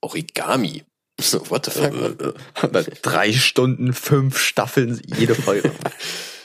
Origami. 0.00 0.84
So, 1.20 1.50
what 1.50 1.64
the 1.64 1.72
fuck, 1.72 1.92
man? 1.92 2.16
Aber 2.54 2.84
drei 2.84 3.32
Stunden, 3.32 3.92
fünf 3.92 4.38
Staffeln, 4.38 5.02
jede 5.18 5.34
Folge. 5.34 5.72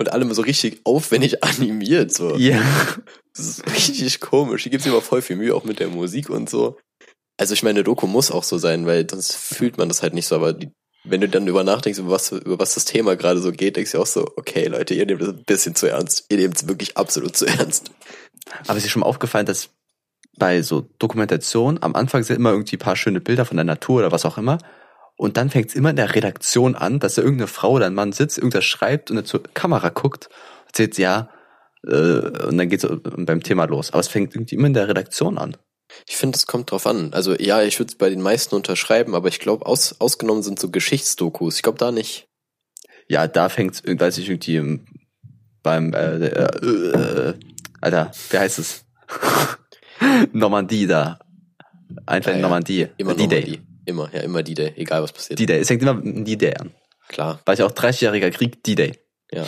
Und 0.00 0.10
alle 0.14 0.32
so 0.34 0.40
richtig 0.40 0.80
aufwendig 0.84 1.44
animiert, 1.44 2.10
so. 2.10 2.34
ja. 2.36 2.62
Das 3.36 3.46
ist 3.46 3.66
richtig 3.66 4.20
komisch. 4.20 4.62
Hier 4.62 4.72
gibt's 4.72 4.86
immer 4.86 5.02
voll 5.02 5.20
viel 5.20 5.36
Mühe, 5.36 5.54
auch 5.54 5.64
mit 5.64 5.78
der 5.78 5.88
Musik 5.88 6.30
und 6.30 6.48
so. 6.48 6.78
Also 7.36 7.52
ich 7.52 7.62
meine, 7.62 7.84
Doku 7.84 8.06
muss 8.06 8.30
auch 8.30 8.42
so 8.42 8.56
sein, 8.56 8.86
weil 8.86 9.08
sonst 9.08 9.36
fühlt 9.36 9.76
man 9.76 9.88
das 9.88 10.02
halt 10.02 10.14
nicht 10.14 10.26
so, 10.26 10.36
aber 10.36 10.54
die, 10.54 10.70
wenn 11.04 11.20
du 11.20 11.28
dann 11.28 11.46
über 11.46 11.64
nachdenkst, 11.64 11.98
über 11.98 12.12
was, 12.12 12.32
über 12.32 12.58
was 12.58 12.74
das 12.74 12.86
Thema 12.86 13.14
gerade 13.14 13.42
so 13.42 13.52
geht, 13.52 13.76
denkst 13.76 13.92
du 13.92 14.00
auch 14.00 14.06
so, 14.06 14.26
okay, 14.36 14.68
Leute, 14.68 14.94
ihr 14.94 15.04
nehmt 15.04 15.20
das 15.20 15.28
ein 15.28 15.44
bisschen 15.44 15.74
zu 15.74 15.86
ernst. 15.86 16.24
Ihr 16.30 16.38
nehmt 16.38 16.56
es 16.56 16.66
wirklich 16.66 16.96
absolut 16.96 17.36
zu 17.36 17.44
ernst. 17.46 17.90
Aber 18.66 18.78
es 18.78 18.84
ist 18.86 18.90
schon 18.90 19.00
mal 19.00 19.06
aufgefallen, 19.06 19.44
dass 19.44 19.68
bei 20.38 20.62
so 20.62 20.88
Dokumentation 20.98 21.76
am 21.82 21.94
Anfang 21.94 22.22
sind 22.22 22.36
immer 22.36 22.52
irgendwie 22.52 22.76
ein 22.76 22.80
paar 22.80 22.96
schöne 22.96 23.20
Bilder 23.20 23.44
von 23.44 23.58
der 23.58 23.64
Natur 23.64 23.98
oder 23.98 24.12
was 24.12 24.24
auch 24.24 24.38
immer. 24.38 24.56
Und 25.20 25.36
dann 25.36 25.50
fängt 25.50 25.68
es 25.68 25.74
immer 25.74 25.90
in 25.90 25.96
der 25.96 26.14
Redaktion 26.14 26.74
an, 26.74 26.98
dass 26.98 27.16
da 27.16 27.20
irgendeine 27.22 27.46
Frau 27.46 27.72
oder 27.72 27.84
ein 27.84 27.92
Mann 27.94 28.12
sitzt, 28.12 28.38
irgendwas 28.38 28.64
schreibt 28.64 29.10
und 29.10 29.16
dann 29.16 29.26
zur 29.26 29.42
Kamera 29.42 29.90
guckt, 29.90 30.30
erzählt 30.66 30.96
ja, 30.96 31.28
äh, 31.86 31.90
und 31.92 32.56
dann 32.56 32.70
geht's 32.70 32.86
beim 32.88 33.42
Thema 33.42 33.66
los. 33.66 33.90
Aber 33.90 34.00
es 34.00 34.08
fängt 34.08 34.34
irgendwie 34.34 34.54
immer 34.54 34.68
in 34.68 34.72
der 34.72 34.88
Redaktion 34.88 35.36
an. 35.36 35.58
Ich 36.08 36.16
finde, 36.16 36.36
es 36.36 36.46
kommt 36.46 36.70
drauf 36.70 36.86
an. 36.86 37.12
Also 37.12 37.34
ja, 37.36 37.62
ich 37.62 37.78
würde 37.78 37.90
es 37.90 37.96
bei 37.98 38.08
den 38.08 38.22
meisten 38.22 38.54
unterschreiben, 38.54 39.14
aber 39.14 39.28
ich 39.28 39.40
glaube, 39.40 39.66
aus, 39.66 39.94
ausgenommen 40.00 40.42
sind 40.42 40.58
so 40.58 40.70
Geschichtsdokus. 40.70 41.56
Ich 41.56 41.62
glaube 41.62 41.76
da 41.76 41.92
nicht. 41.92 42.26
Ja, 43.06 43.26
da 43.28 43.50
fängt's, 43.50 43.82
weiß 43.84 44.16
ich, 44.16 44.30
irgendwie 44.30 44.56
im- 44.56 44.86
beim, 45.62 45.92
äh, 45.92 46.16
äh, 46.28 46.44
äh, 46.66 47.34
Alter, 47.82 48.10
wie 48.30 48.38
heißt 48.38 48.58
es? 48.58 48.86
Normandie 50.32 50.86
da. 50.86 51.18
Einfach 52.06 52.30
Ja, 52.30 52.36
in. 52.36 52.42
Normandie. 52.42 52.86
Immer 52.96 53.14
die 53.14 53.24
nochmal 53.24 53.42
Day. 53.42 53.44
die. 53.44 53.69
Immer, 53.90 54.10
ja, 54.14 54.20
immer 54.22 54.42
die 54.42 54.54
Day, 54.54 54.72
egal 54.76 55.02
was 55.02 55.12
passiert. 55.12 55.38
Die 55.38 55.46
Day. 55.46 55.58
Es 55.60 55.68
fängt 55.68 55.82
immer 55.82 55.94
mit 55.94 56.26
die 56.26 56.38
Day 56.38 56.54
an. 56.56 56.72
Klar, 57.08 57.40
War 57.44 57.54
ich 57.54 57.62
auch 57.62 57.72
30-jähriger 57.72 58.30
Krieg, 58.30 58.62
die 58.64 58.74
Day. 58.76 58.98
ja. 59.32 59.44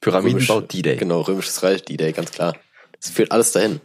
Pyramidenbau, 0.00 0.58
Römisch- 0.58 0.68
die 0.68 0.82
Day. 0.82 0.96
Genau, 0.96 1.20
Römisches 1.22 1.62
Reich, 1.62 1.82
die 1.82 1.96
Day, 1.96 2.12
ganz 2.12 2.30
klar. 2.30 2.54
Das 3.00 3.10
führt 3.10 3.32
alles 3.32 3.52
dahin. 3.52 3.80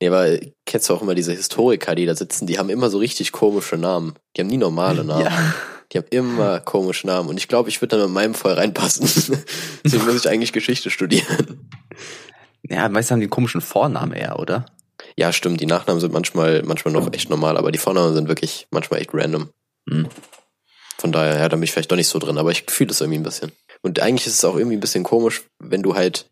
Nee, 0.00 0.08
aber 0.08 0.38
kennst 0.66 0.88
du 0.88 0.94
auch 0.94 1.02
immer 1.02 1.14
diese 1.14 1.32
Historiker, 1.32 1.94
die 1.94 2.06
da 2.06 2.14
sitzen, 2.14 2.46
die 2.46 2.58
haben 2.58 2.70
immer 2.70 2.88
so 2.90 2.98
richtig 2.98 3.32
komische 3.32 3.76
Namen. 3.76 4.14
Die 4.36 4.40
haben 4.40 4.48
nie 4.48 4.56
normale 4.56 5.04
Namen. 5.04 5.24
Ja. 5.24 5.54
Die 5.92 5.98
haben 5.98 6.06
immer 6.10 6.60
komische 6.60 7.06
Namen. 7.06 7.28
Und 7.28 7.36
ich 7.36 7.48
glaube, 7.48 7.68
ich 7.68 7.80
würde 7.82 7.96
dann 7.96 8.06
in 8.06 8.12
meinem 8.12 8.34
voll 8.34 8.52
reinpassen. 8.52 9.04
Deswegen 9.84 10.04
muss 10.06 10.16
ich 10.24 10.28
eigentlich 10.28 10.52
Geschichte 10.52 10.90
studieren. 10.90 11.68
Ja, 12.62 12.88
meistens 12.88 13.12
haben 13.12 13.20
die 13.20 13.24
einen 13.24 13.30
komischen 13.30 13.60
Vornamen 13.60 14.12
eher, 14.12 14.38
oder? 14.38 14.66
Ja, 15.16 15.32
stimmt, 15.32 15.60
die 15.60 15.66
Nachnamen 15.66 16.00
sind 16.00 16.12
manchmal, 16.12 16.62
manchmal 16.62 16.92
noch 16.92 17.12
echt 17.12 17.30
normal, 17.30 17.56
aber 17.56 17.72
die 17.72 17.78
Vornamen 17.78 18.14
sind 18.14 18.28
wirklich 18.28 18.66
manchmal 18.70 19.00
echt 19.00 19.10
random. 19.12 19.50
Hm. 19.88 20.08
Von 20.98 21.12
daher, 21.12 21.38
ja, 21.38 21.48
da 21.48 21.56
bin 21.56 21.62
ich 21.62 21.72
vielleicht 21.72 21.90
doch 21.90 21.96
nicht 21.96 22.08
so 22.08 22.18
drin, 22.18 22.38
aber 22.38 22.50
ich 22.50 22.64
fühle 22.68 22.88
das 22.88 23.00
irgendwie 23.00 23.18
ein 23.18 23.22
bisschen. 23.24 23.52
Und 23.82 24.00
eigentlich 24.00 24.26
ist 24.26 24.34
es 24.34 24.44
auch 24.44 24.56
irgendwie 24.56 24.76
ein 24.76 24.80
bisschen 24.80 25.04
komisch, 25.04 25.42
wenn 25.58 25.82
du 25.82 25.94
halt 25.94 26.30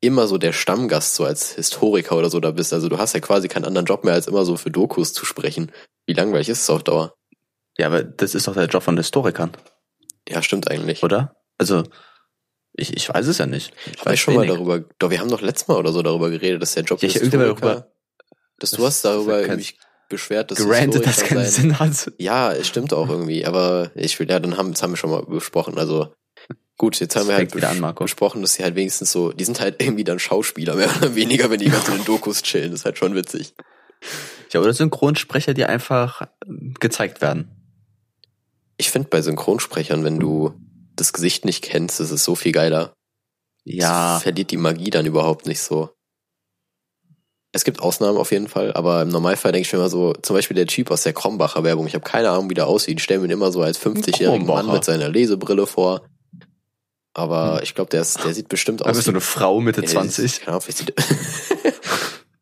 immer 0.00 0.26
so 0.26 0.36
der 0.36 0.52
Stammgast 0.52 1.14
so 1.14 1.24
als 1.24 1.52
Historiker 1.52 2.16
oder 2.16 2.28
so 2.28 2.40
da 2.40 2.50
bist. 2.50 2.72
Also 2.72 2.88
du 2.88 2.98
hast 2.98 3.12
ja 3.14 3.20
quasi 3.20 3.46
keinen 3.46 3.64
anderen 3.64 3.86
Job 3.86 4.02
mehr, 4.02 4.14
als 4.14 4.26
immer 4.26 4.44
so 4.44 4.56
für 4.56 4.70
Dokus 4.70 5.12
zu 5.12 5.24
sprechen. 5.24 5.70
Wie 6.06 6.12
langweilig 6.12 6.48
ist 6.48 6.62
es 6.62 6.70
auf 6.70 6.82
Dauer? 6.82 7.14
Ja, 7.78 7.86
aber 7.86 8.02
das 8.02 8.34
ist 8.34 8.48
doch 8.48 8.54
der 8.54 8.66
Job 8.66 8.82
von 8.82 8.96
Historikern, 8.96 9.52
Ja, 10.28 10.42
stimmt 10.42 10.68
eigentlich. 10.70 11.02
oder? 11.04 11.36
Also, 11.56 11.84
ich, 12.74 12.96
ich 12.96 13.08
weiß 13.08 13.26
es 13.26 13.38
ja 13.38 13.46
nicht. 13.46 13.72
Ich 13.92 14.00
Haben 14.00 14.10
wir 14.10 14.16
schon 14.16 14.34
mal 14.34 14.42
wenig. 14.42 14.54
darüber, 14.56 14.80
doch 14.98 15.10
wir 15.10 15.20
haben 15.20 15.28
doch 15.30 15.42
letztes 15.42 15.68
Mal 15.68 15.76
oder 15.76 15.92
so 15.92 16.02
darüber 16.02 16.30
geredet, 16.30 16.62
dass 16.62 16.74
der 16.74 16.84
Job 16.84 17.00
Ja, 17.02 17.08
ich- 17.08 17.14
des 17.18 17.30
darüber- 17.30 17.88
dass 18.58 18.70
du 18.70 18.86
hast 18.86 19.04
darüber 19.04 19.40
irgendwie 19.40 19.74
beschwert, 20.08 20.50
dass 20.50 20.58
gerantet, 20.58 21.06
das 21.06 21.24
keinen 21.24 21.46
Sinn 21.46 21.78
hat. 21.78 22.12
Ja, 22.18 22.52
es 22.52 22.68
stimmt 22.68 22.92
auch 22.92 23.08
irgendwie, 23.08 23.44
aber 23.46 23.90
ich 23.94 24.18
will, 24.20 24.30
ja, 24.30 24.38
dann 24.38 24.56
haben, 24.56 24.72
das 24.72 24.82
haben 24.82 24.92
wir 24.92 24.96
schon 24.96 25.10
mal 25.10 25.24
besprochen, 25.24 25.78
also 25.78 26.14
gut, 26.76 27.00
jetzt 27.00 27.16
haben 27.16 27.22
Das 27.22 27.28
wir 27.28 27.36
halt 27.36 27.54
wieder 27.56 27.70
an, 27.70 27.94
besprochen, 27.94 28.42
dass 28.42 28.54
sie 28.54 28.62
halt 28.62 28.74
wenigstens 28.76 29.10
so, 29.10 29.32
die 29.32 29.44
sind 29.44 29.60
halt 29.60 29.82
irgendwie 29.82 30.04
dann 30.04 30.18
Schauspieler, 30.18 30.74
mehr 30.76 30.90
oder 30.98 31.14
weniger, 31.14 31.50
wenn 31.50 31.58
die 31.60 31.70
ganz 31.70 31.88
in 31.88 31.94
den 31.96 32.04
Dokus 32.04 32.42
chillen, 32.42 32.70
das 32.70 32.80
ist 32.80 32.84
halt 32.84 32.98
schon 32.98 33.14
witzig. 33.14 33.54
Ja, 34.52 34.60
oder 34.60 34.72
Synchronsprecher, 34.74 35.54
die 35.54 35.64
einfach 35.64 36.26
gezeigt 36.78 37.20
werden. 37.22 37.50
Ich 38.76 38.90
finde 38.90 39.08
bei 39.08 39.22
Synchronsprechern, 39.22 40.04
wenn 40.04 40.18
du 40.18 40.54
das 41.02 41.12
Gesicht 41.12 41.44
nicht 41.44 41.62
kennst, 41.62 42.00
das 42.00 42.10
ist 42.10 42.24
so 42.24 42.34
viel 42.34 42.52
geiler. 42.52 42.94
Ja, 43.64 44.16
Es 44.16 44.22
verliert 44.22 44.50
die 44.50 44.56
Magie 44.56 44.90
dann 44.90 45.06
überhaupt 45.06 45.46
nicht 45.46 45.60
so. 45.60 45.90
Es 47.54 47.64
gibt 47.64 47.80
Ausnahmen 47.80 48.16
auf 48.16 48.32
jeden 48.32 48.48
Fall, 48.48 48.72
aber 48.72 49.02
im 49.02 49.08
Normalfall 49.08 49.52
denke 49.52 49.66
ich 49.66 49.72
mir 49.72 49.78
immer 49.78 49.90
so, 49.90 50.14
zum 50.14 50.34
Beispiel 50.34 50.54
der 50.56 50.66
Typ 50.66 50.90
aus 50.90 51.02
der 51.02 51.12
Krombacher 51.12 51.62
Werbung, 51.64 51.86
ich 51.86 51.94
habe 51.94 52.02
keine 52.04 52.30
Ahnung, 52.30 52.48
wie 52.48 52.54
der 52.54 52.66
aussieht. 52.66 52.96
Ich 52.98 53.04
stelle 53.04 53.20
mir 53.20 53.26
ihn 53.26 53.30
immer 53.32 53.52
so 53.52 53.60
als 53.62 53.78
50-jährigen 53.78 54.46
Mann 54.46 54.72
mit 54.72 54.84
seiner 54.84 55.08
Lesebrille 55.10 55.66
vor. 55.66 56.08
Aber 57.14 57.60
ich 57.62 57.74
glaube, 57.74 57.90
der, 57.90 58.00
ist, 58.00 58.24
der 58.24 58.32
sieht 58.32 58.48
bestimmt 58.48 58.80
aus. 58.80 58.88
einfach 58.88 59.02
so 59.02 59.08
wie- 59.10 59.16
eine 59.16 59.20
Frau 59.20 59.60
Mitte 59.60 59.82
Ja, 59.82 59.86
20. 59.86 60.38
Keine 60.40 60.48
Ahnung, 60.48 60.60
vielleicht 60.62 60.78
sieht, 60.78 60.94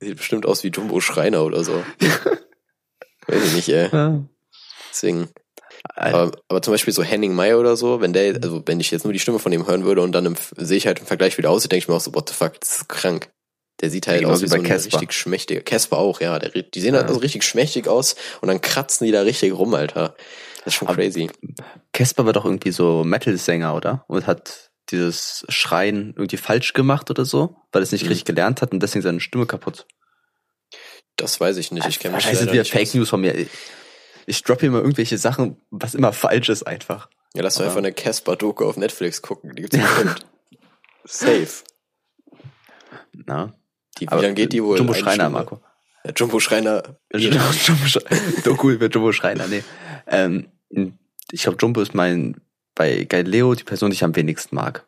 sieht 0.00 0.16
bestimmt 0.16 0.46
aus 0.46 0.62
wie 0.62 0.68
Jumbo 0.68 1.00
Schreiner 1.00 1.42
oder 1.44 1.64
so. 1.64 1.82
Weiß 3.26 3.44
ich 3.46 3.52
nicht, 3.54 3.68
ey. 3.68 3.88
Ja. 3.92 4.24
Deswegen. 4.92 5.28
Aber, 5.94 6.30
aber 6.48 6.62
zum 6.62 6.72
Beispiel 6.74 6.92
so 6.92 7.02
Henning 7.02 7.34
Meyer 7.34 7.58
oder 7.58 7.76
so, 7.76 8.00
wenn 8.00 8.12
der, 8.12 8.34
also 8.42 8.62
wenn 8.66 8.80
ich 8.80 8.90
jetzt 8.90 9.04
nur 9.04 9.12
die 9.12 9.18
Stimme 9.18 9.38
von 9.38 9.52
ihm 9.52 9.66
hören 9.66 9.84
würde 9.84 10.02
und 10.02 10.12
dann 10.12 10.26
im, 10.26 10.36
sehe 10.56 10.76
ich 10.76 10.86
halt 10.86 11.00
im 11.00 11.06
Vergleich 11.06 11.38
wieder 11.38 11.50
aus, 11.50 11.62
denke 11.62 11.76
ich 11.78 11.88
mir 11.88 11.94
auch 11.94 12.00
so, 12.00 12.14
what 12.14 12.28
the 12.28 12.34
fuck, 12.34 12.60
das 12.60 12.76
ist 12.78 12.88
krank. 12.88 13.30
Der 13.80 13.88
sieht 13.90 14.06
halt 14.06 14.20
Genauso 14.20 14.34
aus 14.34 14.42
wie 14.42 14.48
so 14.48 14.56
bei 14.62 14.62
ein 14.68 14.72
richtig 14.72 15.12
schmächtiger. 15.14 15.62
Casper 15.62 15.96
auch, 15.96 16.20
ja. 16.20 16.38
Der, 16.38 16.50
die 16.50 16.80
sehen 16.80 16.94
halt 16.94 17.04
Ja. 17.04 17.08
also 17.08 17.20
richtig 17.20 17.44
schmächtig 17.44 17.88
aus 17.88 18.14
und 18.42 18.48
dann 18.48 18.60
kratzen 18.60 19.06
die 19.06 19.12
da 19.12 19.22
richtig 19.22 19.54
rum, 19.54 19.72
Alter. 19.74 20.14
Das 20.58 20.66
ist 20.66 20.74
schon 20.74 20.88
Aber- 20.88 20.96
crazy. 20.96 21.30
Casper 21.94 22.26
war 22.26 22.34
doch 22.34 22.44
irgendwie 22.44 22.72
so 22.72 23.02
Metal-Sänger, 23.04 23.74
oder? 23.74 24.04
Und 24.08 24.26
hat 24.26 24.70
dieses 24.90 25.46
Schreien 25.48 26.12
irgendwie 26.16 26.36
falsch 26.36 26.74
gemacht 26.74 27.08
oder 27.10 27.24
so, 27.24 27.56
weil 27.72 27.82
es 27.82 27.92
nicht 27.92 28.02
Mhm. 28.02 28.08
richtig 28.08 28.26
gelernt 28.26 28.60
hat 28.60 28.72
und 28.72 28.82
deswegen 28.82 29.02
seine 29.02 29.20
Stimme 29.20 29.46
kaputt. 29.46 29.86
Das 31.16 31.40
weiß 31.40 31.56
ich 31.56 31.70
nicht. 31.72 31.86
Ich 31.86 31.98
kenne 32.00 32.16
mich 32.16 32.24
Wahrscheinlich 32.24 32.38
sind 32.38 32.46
leider 32.48 32.52
wieder 32.52 32.62
nicht 32.62 32.72
Fake. 32.90 32.94
News 32.94 33.08
von 33.08 33.20
mir. 33.20 33.34
Ich, 34.30 34.42
droppe 34.42 34.62
hier 34.62 34.70
mal 34.70 34.80
irgendwelche 34.80 35.18
Sachen, 35.18 35.56
was 35.70 35.94
immer 35.94 36.12
falsch 36.12 36.48
ist 36.48 36.62
einfach. 36.62 37.08
Ja, 37.34 37.42
lass 37.42 37.54
doch 37.54 37.64
einfach 37.64 37.78
eine 37.78 37.92
Casper-Doku 37.92 38.64
auf 38.64 38.76
Netflix 38.76 39.22
gucken. 39.22 39.54
Die 39.54 39.62
gibt's 39.62 39.78
bestimmt. 39.78 40.26
Safe. 41.04 41.48
Na? 43.12 43.52
Die, 43.98 44.10
wie 44.10 44.14
lange 44.14 44.34
geht 44.34 44.52
die 44.52 44.62
wohl? 44.62 44.78
Jumbo 44.78 44.92
Eine 44.92 45.02
Schreiner, 45.02 45.24
Stunde? 45.24 45.38
Marco. 45.38 45.60
Ja, 46.04 46.12
Jumbo 46.16 46.40
Schreiner. 46.40 46.82
Jumbo 47.14 47.52
Schreiner. 47.52 48.20
Doku 48.44 48.70
über 48.70 48.86
Jumbo 48.86 49.12
Schreiner, 49.12 49.46
nee. 49.46 49.62
Ähm, 50.06 50.48
ich 51.30 51.42
glaube, 51.42 51.58
Jumbo 51.60 51.80
ist 51.80 51.94
mein, 51.94 52.40
bei 52.74 53.04
Galileo 53.04 53.54
die 53.54 53.64
Person, 53.64 53.90
die 53.90 53.94
ich 53.94 54.04
am 54.04 54.16
wenigsten 54.16 54.54
mag. 54.54 54.84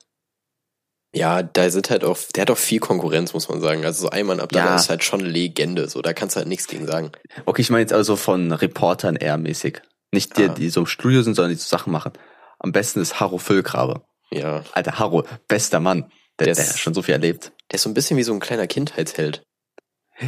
Ja, 1.15 1.43
da 1.43 1.69
sind 1.71 1.91
halt 1.91 2.05
auch, 2.05 2.17
der 2.35 2.43
hat 2.43 2.51
auch 2.51 2.57
viel 2.57 2.81
Konkurrenz, 2.81 3.35
muss 3.35 3.49
man 3.49 3.61
sagen. 3.61 3.85
Also 3.85 4.03
so 4.03 4.11
Einmann 4.11 4.41
Abdallah 4.41 4.71
Ja. 4.71 4.77
ist 4.77 4.89
halt 4.89 5.05
schon 5.05 5.21
Legende, 5.21 5.89
so, 5.89 6.01
da 6.01 6.15
kannst 6.15 6.37
du 6.37 6.39
halt 6.39 6.49
nichts 6.49 6.67
gegen 6.69 6.87
sagen. 6.87 7.13
Okay, 7.45 7.61
ich 7.61 7.69
meine 7.71 7.83
jetzt 7.83 7.93
also 7.93 8.17
von 8.17 8.51
Reportern 8.53 9.17
eher 9.17 9.37
mäßig. 9.37 9.83
Nicht 10.11 10.37
die, 10.39 10.45
Ah. 10.45 10.49
die 10.55 10.71
so 10.71 10.81
im 10.81 10.87
Studio 10.87 11.21
sind, 11.23 11.35
sondern 11.35 11.51
die 11.53 11.59
so 11.59 11.69
Sachen 11.69 11.93
machen. 11.93 12.13
Am 12.59 12.73
besten 12.73 13.01
ist 13.01 13.21
Harro 13.21 13.37
Füllgrabe. 13.39 14.03
Ja. 14.31 14.65
Alter, 14.73 14.99
Harro, 14.99 15.25
bester 15.49 15.81
Mann. 15.81 16.11
Der, 16.39 16.47
Der 16.47 16.55
der, 16.55 16.65
ist- 16.65 16.71
hat 16.73 16.79
schon 16.79 16.95
so 16.95 17.03
viel 17.03 17.13
erlebt. 17.13 17.53
Der 17.71 17.77
ist 17.77 17.83
so 17.83 17.91
ein 17.91 17.95
bisschen 17.95 18.17
wie 18.17 18.23
so 18.23 18.33
ein 18.33 18.41
kleiner 18.41 18.67
Kindheitsheld. 18.67 19.43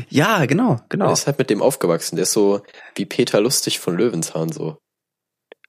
Ja, 0.09 0.45
genau, 0.47 0.81
genau. 0.91 1.07
Der 1.07 1.13
ist 1.15 1.27
halt 1.27 1.39
mit 1.39 1.49
dem 1.51 1.63
aufgewachsen. 1.63 2.17
Der 2.17 2.25
ist 2.25 2.33
so 2.33 2.63
wie 2.97 3.07
Peter 3.07 3.41
Lustig 3.41 3.79
von 3.79 3.97
Löwenzahn, 3.97 4.51
so. 4.53 4.79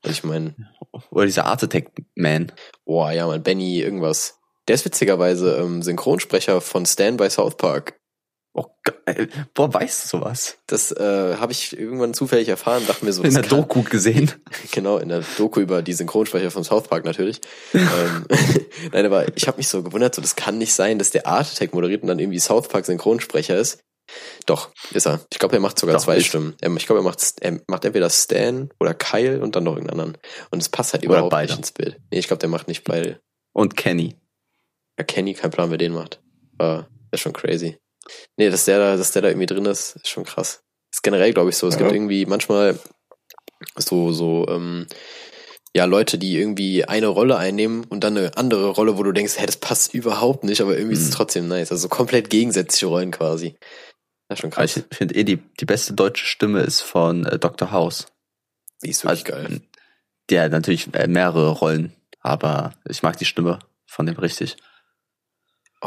Also 0.04 0.12
ich 0.12 0.24
meine, 0.24 0.56
Oder 1.12 1.26
dieser 1.26 1.46
Art 1.46 1.64
Attack 1.64 1.92
Man. 2.16 2.52
boah, 2.86 3.12
ja, 3.12 3.28
man, 3.28 3.44
Benny, 3.44 3.80
irgendwas. 3.82 4.40
Der 4.68 4.76
ist 4.76 4.86
witzigerweise 4.86 5.58
ähm, 5.58 5.82
Synchronsprecher 5.84 6.62
von 6.62 6.86
Stan 6.86 7.18
bei 7.18 7.30
South 7.30 7.58
Park. 7.58 8.00
Oh, 8.58 8.68
geil. 8.84 9.28
Boah, 9.54 9.74
weißt 9.74 10.06
du 10.06 10.18
sowas? 10.18 10.58
Das 10.66 10.92
äh, 10.94 11.36
habe 11.36 11.52
ich 11.52 11.78
irgendwann 11.78 12.14
zufällig 12.14 12.48
erfahren, 12.48 12.84
dachte 12.88 13.04
mir 13.04 13.12
so, 13.12 13.22
In 13.22 13.34
der 13.34 13.42
kann- 13.44 13.50
Doku 13.50 13.84
gesehen. 13.84 14.32
Genau, 14.72 14.98
in 14.98 15.10
der 15.10 15.24
Doku 15.38 15.60
über 15.60 15.82
die 15.82 15.92
Synchronsprecher 15.94 16.52
von 16.52 16.64
South 16.64 16.88
Park 16.88 17.04
natürlich. 17.04 17.42
ähm, 17.74 18.26
Nein, 18.94 19.06
aber 19.06 19.26
ich 19.36 19.48
habe 19.48 19.58
mich 19.58 19.68
so 19.68 19.84
gewundert, 19.84 20.16
so 20.16 20.22
das 20.22 20.38
kann 20.38 20.58
nicht 20.58 20.74
sein, 20.74 21.00
dass 21.00 21.12
der 21.12 21.28
Art 21.28 21.48
Attack 21.52 21.74
moderiert 21.74 22.02
und 22.02 22.08
dann 22.08 22.20
irgendwie 22.20 22.40
South 22.40 22.70
Park 22.70 22.86
Synchronsprecher 22.86 23.58
ist. 23.58 23.80
Doch, 24.46 24.70
ist 24.92 25.06
er. 25.08 25.20
Ich 25.34 25.40
glaube, 25.40 25.56
er 25.56 25.60
macht 25.62 25.78
sogar 25.78 25.96
Doch, 25.98 26.04
zwei 26.04 26.18
ist- 26.18 26.28
Stimmen. 26.28 26.56
Er, 26.62 26.74
ich 26.78 26.86
glaube, 26.86 27.02
er 27.02 27.04
macht, 27.04 27.22
er 27.42 27.60
macht 27.68 27.84
entweder 27.84 28.10
Stan 28.10 28.70
oder 28.80 28.94
Kyle 28.94 29.42
und 29.42 29.56
dann 29.58 29.66
noch 29.66 29.74
irgendeinen 29.74 30.00
anderen. 30.00 30.22
Und 30.52 30.62
es 30.62 30.70
passt 30.70 30.94
halt 30.94 31.04
Oder 31.04 31.16
überhaupt 31.16 31.32
beide. 31.32 31.52
nicht 31.52 31.58
ins 31.60 31.72
Bild. 31.74 32.00
Nee, 32.10 32.20
ich 32.20 32.28
glaube, 32.28 32.40
der 32.40 32.50
macht 32.50 32.68
nicht 32.70 32.86
beide. 32.86 33.20
Und 33.54 33.76
Kenny. 33.76 34.16
Ja, 34.98 35.04
Kenny, 35.04 35.34
kein 35.34 35.52
Plan, 35.52 35.70
wer 35.72 35.78
den 35.78 35.94
macht. 35.94 36.22
Aber 36.58 36.88
ist 37.12 37.22
schon 37.22 37.34
crazy. 37.34 37.78
Nee, 38.38 38.50
dass 38.50 38.66
der 38.66 38.80
da, 38.80 38.98
dass 38.98 39.12
der 39.12 39.22
da 39.24 39.28
irgendwie 39.30 39.48
drin 39.48 39.66
ist, 39.66 39.96
ist 39.98 40.10
schon 40.10 40.24
krass. 40.24 40.64
Ist 40.94 41.04
generell, 41.04 41.34
glaube 41.34 41.50
ich, 41.50 41.58
so. 41.58 41.68
Es 41.68 41.76
Ja. 41.76 41.80
gibt 41.82 41.92
irgendwie 41.94 42.26
manchmal 42.26 42.80
so, 43.78 44.12
so, 44.12 44.46
ähm, 44.48 44.88
ja, 45.76 45.86
Leute, 45.86 46.18
die 46.18 46.38
irgendwie 46.38 46.86
eine 46.86 47.08
Rolle 47.08 47.38
einnehmen 47.38 47.84
und 47.84 48.04
dann 48.04 48.18
eine 48.18 48.38
andere 48.38 48.70
Rolle, 48.70 48.98
wo 48.98 49.04
du 49.04 49.12
denkst, 49.12 49.34
hey, 49.38 49.46
das 49.46 49.58
passt 49.58 49.94
überhaupt 49.94 50.44
nicht, 50.46 50.62
aber 50.62 50.78
irgendwie 50.78 50.94
ist 50.94 51.02
es 51.02 51.10
Mhm. 51.10 51.14
trotzdem 51.16 51.48
nice. 51.48 51.72
Also 51.72 51.90
komplett 51.90 52.30
gegensätzliche 52.30 52.86
Rollen 52.86 53.12
quasi. 53.12 53.56
Das 54.30 54.38
ist 54.38 54.42
schon 54.42 54.52
Aber 54.54 54.62
krass. 54.62 54.78
ich 54.78 54.96
finde 54.98 55.16
eh, 55.16 55.24
die, 55.24 55.38
die 55.60 55.66
beste 55.66 55.94
deutsche 55.94 56.26
Stimme 56.26 56.62
ist 56.62 56.82
von 56.82 57.26
äh, 57.26 57.38
Dr. 57.40 57.72
House. 57.72 58.06
Die 58.84 58.90
ist 58.92 59.04
wirklich 59.04 59.26
Also, 59.34 59.48
geil. 59.48 59.62
Der 60.30 60.44
hat 60.44 60.52
natürlich 60.52 60.88
äh, 60.94 61.08
mehrere 61.08 61.50
Rollen, 61.52 61.94
aber 62.22 62.74
ich 62.88 63.04
mag 63.04 63.18
die 63.18 63.26
Stimme 63.26 63.60
von 63.86 64.06
dem 64.06 64.16
richtig. 64.16 64.56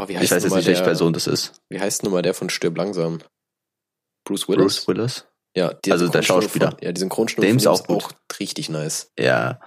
Oh, 0.01 0.09
wie 0.09 0.13
Ich 0.13 0.19
heißt 0.21 0.33
weiß 0.33 0.45
jetzt 0.45 0.55
nicht, 0.55 0.67
welche 0.67 0.83
Person 0.85 1.13
das 1.13 1.27
ist. 1.27 1.61
wie 1.69 1.81
heißt 1.81 2.03
nochmal 2.05 2.23
der 2.23 2.35
von 2.35 2.51
Stirb 2.51 2.77
langsam? 2.77 3.19
Bruce 4.25 4.49
Willis? 4.49 4.85
Bruce 4.85 4.89
Willis? 4.89 5.25
Ja, 5.57 5.73
Also 5.91 6.09
der 6.09 6.23
Schauspieler. 6.23 6.71
Von, 6.73 6.79
ja, 6.83 6.93
die 6.93 7.01
Synchronstimme 7.01 7.47
Dem 7.47 7.57
ist 7.57 7.67
auch 7.67 7.85
gut. 7.87 8.05
auch 8.05 8.13
richtig 8.39 8.69
nice. 8.69 9.11
Ja. 9.19 9.61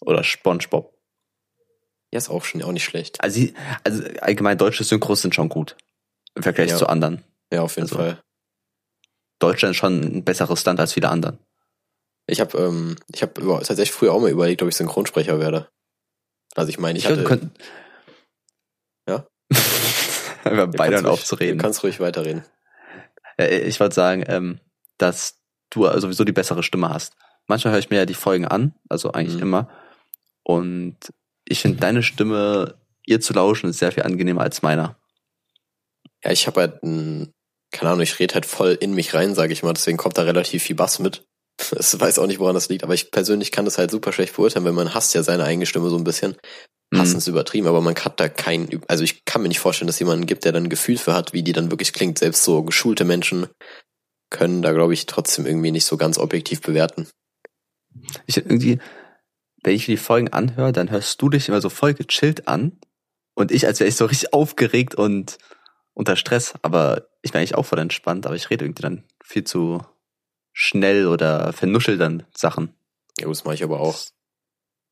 Oder 0.00 0.24
SpongeBob. 0.24 0.94
Ja, 2.12 2.18
ist 2.18 2.30
auch 2.30 2.44
schon 2.44 2.62
auch 2.62 2.72
nicht 2.72 2.84
schlecht. 2.84 3.22
Also, 3.22 3.46
also 3.84 4.02
allgemein 4.20 4.56
deutsche 4.58 4.82
Synchros 4.84 5.20
sind 5.22 5.34
schon 5.34 5.48
gut. 5.48 5.76
Im 6.34 6.42
Vergleich 6.42 6.70
Ja. 6.70 6.76
zu 6.76 6.86
anderen. 6.88 7.22
Ja, 7.52 7.62
auf 7.62 7.76
jeden 7.76 7.84
Also- 7.88 7.96
Fall. 7.96 8.22
Deutschland 9.40 9.72
ist 9.72 9.78
schon 9.78 10.00
ein 10.00 10.24
besseres 10.24 10.64
Land 10.64 10.80
als 10.80 10.92
viele 10.92 11.08
anderen. 11.08 11.38
Ich 12.26 12.40
habe 12.40 12.56
ähm, 12.58 12.96
ich 13.12 13.22
habe 13.22 13.32
tatsächlich 13.64 13.92
früher 13.92 14.12
auch 14.12 14.20
mal 14.20 14.30
überlegt, 14.30 14.62
ob 14.62 14.68
ich 14.68 14.76
Synchronsprecher 14.76 15.38
werde. 15.40 15.68
Also 16.54 16.68
ich 16.70 16.78
meine, 16.78 16.98
ich, 16.98 17.06
glaub, 17.06 17.18
hatte. 17.28 17.50
Ja? 17.58 17.64
Wir 20.44 20.54
Ja, 20.56 20.66
beide 20.66 21.08
aufzureden. 21.08 21.58
Du 21.58 21.62
kannst 21.62 21.82
ruhig 21.82 22.00
weiterreden. 22.00 22.44
Ich 23.38 23.80
wollte 23.80 23.94
sagen, 23.94 24.24
ähm, 24.26 24.60
dass 24.98 25.38
du 25.70 25.86
sowieso 25.98 26.24
die 26.24 26.32
bessere 26.32 26.62
Stimme 26.62 26.90
hast. 26.90 27.14
Manchmal 27.46 27.72
höre 27.72 27.80
ich 27.80 27.90
mir 27.90 27.96
ja 27.96 28.06
die 28.06 28.14
Folgen 28.14 28.44
an, 28.46 28.74
also 28.88 29.12
eigentlich 29.12 29.36
Mhm. 29.36 29.42
immer. 29.42 29.70
Und 30.42 30.96
ich 31.44 31.60
finde 31.60 31.78
deine 31.80 32.02
Stimme, 32.02 32.74
ihr 33.06 33.20
zu 33.20 33.32
lauschen, 33.32 33.70
ist 33.70 33.78
sehr 33.78 33.92
viel 33.92 34.02
angenehmer 34.02 34.42
als 34.42 34.62
meiner. 34.62 34.96
Ja, 36.22 36.30
ich 36.32 36.46
habe 36.46 36.60
halt, 36.60 36.82
ein, 36.82 37.32
keine 37.70 37.90
Ahnung, 37.92 38.02
ich 38.02 38.18
rede 38.18 38.34
halt 38.34 38.46
voll 38.46 38.76
in 38.78 38.94
mich 38.94 39.14
rein, 39.14 39.34
sage 39.34 39.52
ich 39.52 39.62
mal. 39.62 39.72
Deswegen 39.72 39.96
kommt 39.96 40.18
da 40.18 40.22
relativ 40.22 40.62
viel 40.62 40.76
Bass 40.76 40.98
mit. 40.98 41.26
Ich 41.58 42.00
weiß 42.00 42.18
auch 42.18 42.26
nicht, 42.26 42.38
woran 42.38 42.54
das 42.54 42.68
liegt, 42.68 42.84
aber 42.84 42.94
ich 42.94 43.10
persönlich 43.10 43.52
kann 43.52 43.64
das 43.64 43.78
halt 43.78 43.90
super 43.90 44.12
schlecht 44.12 44.36
beurteilen, 44.36 44.64
weil 44.64 44.72
man 44.72 44.94
hasst 44.94 45.14
ja 45.14 45.22
seine 45.22 45.44
eigene 45.44 45.66
Stimme 45.66 45.90
so 45.90 45.96
ein 45.96 46.04
bisschen. 46.04 46.36
Hassen 46.94 47.12
Mhm. 47.12 47.18
ist 47.18 47.26
übertrieben, 47.28 47.68
aber 47.68 47.80
man 47.80 47.94
hat 47.94 48.18
da 48.18 48.28
keinen, 48.28 48.82
also 48.88 49.04
ich 49.04 49.24
kann 49.24 49.42
mir 49.42 49.48
nicht 49.48 49.60
vorstellen, 49.60 49.86
dass 49.86 50.00
jemanden 50.00 50.26
gibt, 50.26 50.44
der 50.44 50.52
dann 50.52 50.64
ein 50.64 50.70
Gefühl 50.70 50.98
für 50.98 51.14
hat, 51.14 51.32
wie 51.32 51.44
die 51.44 51.52
dann 51.52 51.70
wirklich 51.70 51.92
klingt. 51.92 52.18
Selbst 52.18 52.42
so 52.42 52.64
geschulte 52.64 53.04
Menschen 53.04 53.46
können 54.30 54.62
da, 54.62 54.72
glaube 54.72 54.94
ich, 54.94 55.06
trotzdem 55.06 55.46
irgendwie 55.46 55.70
nicht 55.70 55.84
so 55.84 55.96
ganz 55.96 56.18
objektiv 56.18 56.62
bewerten. 56.62 57.08
Ich 58.26 58.36
irgendwie, 58.38 58.80
wenn 59.62 59.74
ich 59.74 59.86
mir 59.86 59.94
die 59.94 60.02
Folgen 60.02 60.28
anhöre, 60.32 60.72
dann 60.72 60.90
hörst 60.90 61.22
du 61.22 61.28
dich 61.28 61.48
immer 61.48 61.60
so 61.60 61.68
voll 61.68 61.94
gechillt 61.94 62.48
an. 62.48 62.78
Und 63.34 63.52
ich, 63.52 63.66
als 63.66 63.78
wäre 63.78 63.88
ich 63.88 63.96
so 63.96 64.06
richtig 64.06 64.32
aufgeregt 64.32 64.94
und 64.96 65.38
unter 65.94 66.16
Stress, 66.16 66.54
aber 66.62 67.08
ich 67.22 67.32
bin 67.32 67.38
eigentlich 67.38 67.54
auch 67.54 67.66
voll 67.66 67.78
entspannt, 67.78 68.26
aber 68.26 68.34
ich 68.34 68.50
rede 68.50 68.64
irgendwie 68.64 68.82
dann 68.82 69.04
viel 69.22 69.44
zu 69.44 69.82
schnell 70.52 71.06
oder 71.06 71.52
vernuschel 71.52 71.98
dann 71.98 72.24
Sachen. 72.36 72.74
Ja, 73.20 73.28
das 73.28 73.44
mache 73.44 73.54
ich 73.54 73.62
aber 73.64 73.80
auch. 73.80 73.98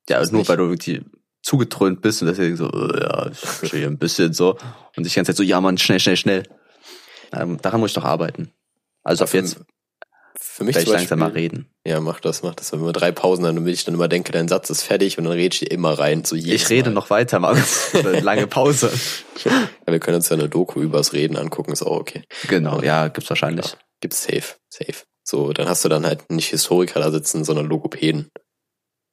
Ja, 0.09 0.18
Das 0.21 0.31
nur 0.33 0.40
nicht. 0.40 0.49
weil 0.49 0.57
du 0.57 0.64
irgendwie 0.64 1.03
zugetrönt 1.42 2.01
bist 2.03 2.21
und 2.23 2.29
deswegen 2.29 2.57
so, 2.57 2.68
äh, 2.71 3.01
ja, 3.01 3.29
ich 3.31 3.38
verstehe 3.38 3.87
ein 3.87 3.99
bisschen 3.99 4.33
so. 4.33 4.57
Und 4.97 5.07
ich 5.07 5.12
die 5.12 5.16
ganze 5.16 5.31
Zeit 5.33 5.37
so, 5.37 5.42
ja 5.42 5.61
Mann, 5.61 5.79
schnell, 5.79 6.01
schnell, 6.01 6.16
schnell. 6.16 6.42
Ähm, 7.33 7.59
daran 7.62 7.81
muss 7.81 7.90
ich 7.90 7.94
doch 7.94 8.05
arbeiten. 8.05 8.53
Also 9.03 9.25
ab 9.25 9.31
Für- 9.31 9.38
jetzt 9.38 9.61
Für 10.40 10.64
mich 10.64 10.79
zum 10.79 10.92
langsam 10.92 11.18
mal 11.21 11.31
reden. 11.31 11.68
ja, 11.85 12.01
mach 12.01 12.21
das, 12.21 12.42
mach 12.42 12.55
das. 12.55 12.73
Wenn 12.73 12.81
wir 12.85 12.92
drei 12.92 13.12
Pausen 13.12 13.47
haben, 13.47 13.57
damit 13.57 13.73
ich 13.75 13.85
dann 13.85 13.94
immer 13.94 14.09
denke, 14.09 14.33
dein 14.33 14.49
Satz 14.49 14.71
ist 14.71 14.83
fertig 14.83 15.18
und 15.18 15.25
dann 15.25 15.33
rede 15.35 15.55
ich 15.55 15.71
immer 15.71 15.99
rein. 15.99 16.25
So 16.25 16.37
jedes 16.37 16.62
Ich 16.62 16.71
rede 16.71 16.90
Mal. 16.90 16.94
noch 16.94 17.11
weiter, 17.11 17.38
Markus. 17.40 17.92
Lange 18.23 18.47
Pause. 18.47 18.90
Ja, 19.44 19.68
wir 19.92 20.01
können 20.01 20.16
uns 20.16 20.29
ja 20.29 20.37
eine 20.37 20.49
Doku 20.49 20.81
übers 20.81 21.12
Reden 21.12 21.37
angucken, 21.37 21.73
ist 21.73 21.83
auch 21.83 21.99
okay. 22.01 22.23
Genau, 22.49 22.81
ja, 22.83 23.09
gibt's 23.09 23.31
wahrscheinlich. 23.31 23.77
Gibt's 24.01 24.23
safe, 24.25 24.55
safe. 24.68 25.05
So, 25.31 25.53
dann 25.53 25.69
hast 25.69 25.85
du 25.85 25.91
dann 25.91 26.07
halt 26.07 26.31
nicht 26.31 26.49
Historiker 26.49 27.01
da 27.01 27.11
sitzen, 27.11 27.45
sondern 27.45 27.67
Logopäden. 27.67 28.31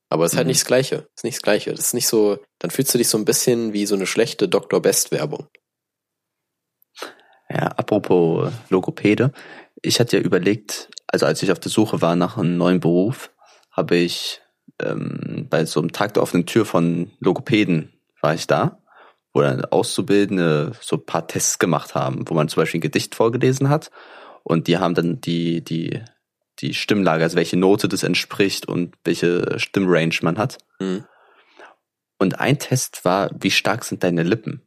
Aber 0.10 0.24
es 0.24 0.32
ist 0.32 0.38
halt 0.38 0.48
Mhm. 0.48 0.52
nicht 0.52 0.62
das 0.62 0.66
Gleiche. 0.68 1.10
Ist 1.14 1.26
nicht 1.26 1.36
das 1.36 1.42
Gleiche. 1.42 1.72
Das 1.72 1.88
ist 1.88 1.94
nicht 1.94 2.08
so, 2.08 2.38
dann 2.60 2.72
fühlst 2.72 2.94
du 2.94 2.98
dich 2.98 3.10
so 3.10 3.18
ein 3.18 3.26
bisschen 3.26 3.74
wie 3.74 3.86
so 3.86 3.96
eine 3.96 4.06
schlechte 4.06 4.48
Dr. 4.48 4.82
Best 4.82 5.12
Werbung. 5.12 5.50
Ja, 7.50 7.68
apropos 7.68 8.50
Logopäde. 8.70 9.34
Ich 9.82 10.00
hatte 10.00 10.16
ja 10.16 10.24
überlegt, 10.24 10.90
also 11.08 11.26
als 11.26 11.44
ich 11.44 11.52
auf 11.52 11.60
der 11.60 11.70
Suche 11.70 12.02
war 12.02 12.16
nach 12.16 12.38
einem 12.38 12.56
neuen 12.56 12.80
Beruf, 12.80 13.32
habe 13.72 13.98
ich 13.98 14.42
ähm, 14.82 15.48
bei 15.50 15.66
so 15.66 15.82
einem 15.82 15.92
Tag 15.92 16.14
der 16.14 16.24
offenen 16.24 16.46
Tür 16.46 16.66
von 16.66 17.12
Logopäden 17.20 17.92
war 18.22 18.34
ich 18.34 18.48
da, 18.48 18.82
wo 19.34 19.42
dann 19.42 19.66
Auszubildende 19.66 20.72
so 20.80 20.96
ein 20.96 21.06
paar 21.06 21.28
Tests 21.28 21.60
gemacht 21.60 21.94
haben, 21.94 22.24
wo 22.30 22.34
man 22.36 22.48
zum 22.48 22.62
Beispiel 22.62 22.78
ein 22.78 22.84
Gedicht 22.90 23.16
vorgelesen 23.16 23.68
hat 23.68 23.92
und 24.46 24.68
die 24.68 24.78
haben 24.78 24.94
dann 24.94 25.20
die, 25.22 25.64
die, 25.64 26.02
die 26.60 26.76
Stimmlage, 26.76 27.24
also 27.24 27.36
welche 27.36 27.58
Note 27.58 27.90
das 27.90 28.04
entspricht 28.04 28.68
und 28.68 28.96
welche 29.04 29.58
Stimmrange 29.60 30.20
man 30.22 30.38
hat. 30.38 30.60
Mhm. 30.80 31.04
Und 32.20 32.40
ein 32.40 32.60
Test 32.60 33.04
war, 33.04 33.32
wie 33.40 33.50
stark 33.50 33.84
sind 33.84 34.04
deine 34.04 34.22
Lippen? 34.22 34.62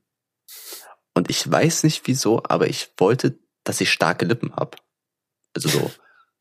Und 1.14 1.31
ich 1.31 1.49
weiß 1.49 1.85
nicht 1.85 2.07
wieso, 2.07 2.43
aber 2.43 2.67
ich 2.67 2.91
wollte, 2.97 3.38
dass 3.62 3.81
ich 3.81 3.93
starke 3.93 4.25
Lippen 4.25 4.55
hab. 4.57 4.83
Also 5.55 5.69
so, 5.69 5.91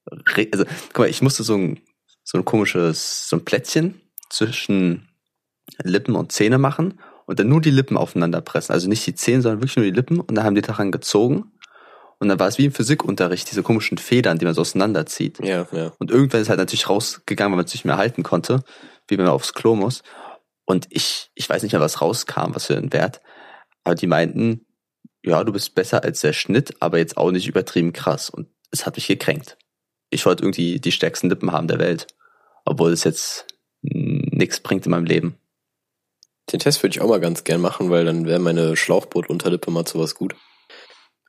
also 0.51 0.65
guck 0.87 0.99
mal, 0.99 1.09
ich 1.09 1.21
musste 1.21 1.43
so 1.43 1.55
ein, 1.55 1.79
so 2.23 2.39
ein 2.39 2.45
komisches, 2.45 3.29
so 3.29 3.37
ein 3.37 3.45
Plättchen 3.45 4.01
zwischen 4.29 5.09
Lippen 5.83 6.15
und 6.15 6.31
Zähne 6.31 6.57
machen 6.57 6.99
und 7.27 7.39
dann 7.39 7.49
nur 7.49 7.61
die 7.61 7.69
Lippen 7.69 7.97
aufeinander 7.97 8.41
pressen. 8.41 8.73
Also 8.73 8.89
nicht 8.89 9.05
die 9.05 9.13
Zähne, 9.13 9.43
sondern 9.43 9.59
wirklich 9.61 9.75
nur 9.75 9.85
die 9.85 9.91
Lippen 9.91 10.19
und 10.19 10.33
dann 10.33 10.43
haben 10.43 10.55
die 10.55 10.61
daran 10.61 10.91
gezogen. 10.91 11.51
Und 12.19 12.29
dann 12.29 12.39
war 12.39 12.47
es 12.47 12.57
wie 12.57 12.65
im 12.65 12.71
Physikunterricht, 12.71 13.49
diese 13.49 13.61
komischen 13.63 13.97
Federn, 13.97 14.39
die 14.39 14.45
man 14.45 14.53
so 14.53 14.61
auseinanderzieht. 14.61 15.39
Ja, 15.43 15.67
ja. 15.71 15.91
Und 15.99 16.09
irgendwann 16.09 16.41
ist 16.41 16.49
halt 16.49 16.59
natürlich 16.59 16.89
rausgegangen, 16.89 17.51
weil 17.51 17.57
man 17.57 17.65
es 17.65 17.73
nicht 17.73 17.85
mehr 17.85 17.97
halten 17.97 18.23
konnte, 18.23 18.63
wie 19.07 19.17
wenn 19.17 19.25
man 19.25 19.33
aufs 19.33 19.53
Klo 19.53 19.75
muss. 19.75 20.01
Und 20.65 20.87
ich, 20.89 21.29
ich 21.35 21.47
weiß 21.47 21.63
nicht 21.63 21.73
mehr, 21.73 21.81
was 21.81 22.01
rauskam, 22.01 22.55
was 22.55 22.65
für 22.65 22.75
ein 22.75 22.91
Wert. 22.91 23.21
Aber 23.83 23.95
die 23.95 24.07
meinten, 24.07 24.65
ja, 25.23 25.43
du 25.43 25.53
bist 25.53 25.75
besser 25.75 26.03
als 26.03 26.21
der 26.21 26.33
Schnitt, 26.33 26.81
aber 26.81 26.97
jetzt 26.97 27.17
auch 27.17 27.31
nicht 27.31 27.47
übertrieben 27.47 27.93
krass. 27.93 28.29
Und 28.29 28.47
es 28.71 28.85
hat 28.85 28.95
mich 28.95 29.07
gekränkt. 29.07 29.57
Ich 30.09 30.25
wollte 30.25 30.43
irgendwie 30.43 30.79
die 30.79 30.91
stärksten 30.91 31.29
Lippen 31.29 31.51
haben 31.51 31.67
der 31.67 31.79
Welt. 31.79 32.07
Obwohl 32.65 32.91
es 32.91 33.03
jetzt 33.03 33.45
nichts 33.81 34.59
bringt 34.59 34.85
in 34.85 34.91
meinem 34.91 35.05
Leben. 35.05 35.37
Den 36.51 36.59
Test 36.59 36.81
würde 36.81 36.95
ich 36.95 37.01
auch 37.01 37.09
mal 37.09 37.19
ganz 37.19 37.43
gern 37.43 37.61
machen, 37.61 37.89
weil 37.89 38.05
dann 38.05 38.25
wäre 38.25 38.39
meine 38.39 38.75
Schlauchboot-Unterlippe 38.75 39.69
mal 39.69 39.85
zu 39.85 39.99
was 39.99 40.15
gut. 40.15 40.35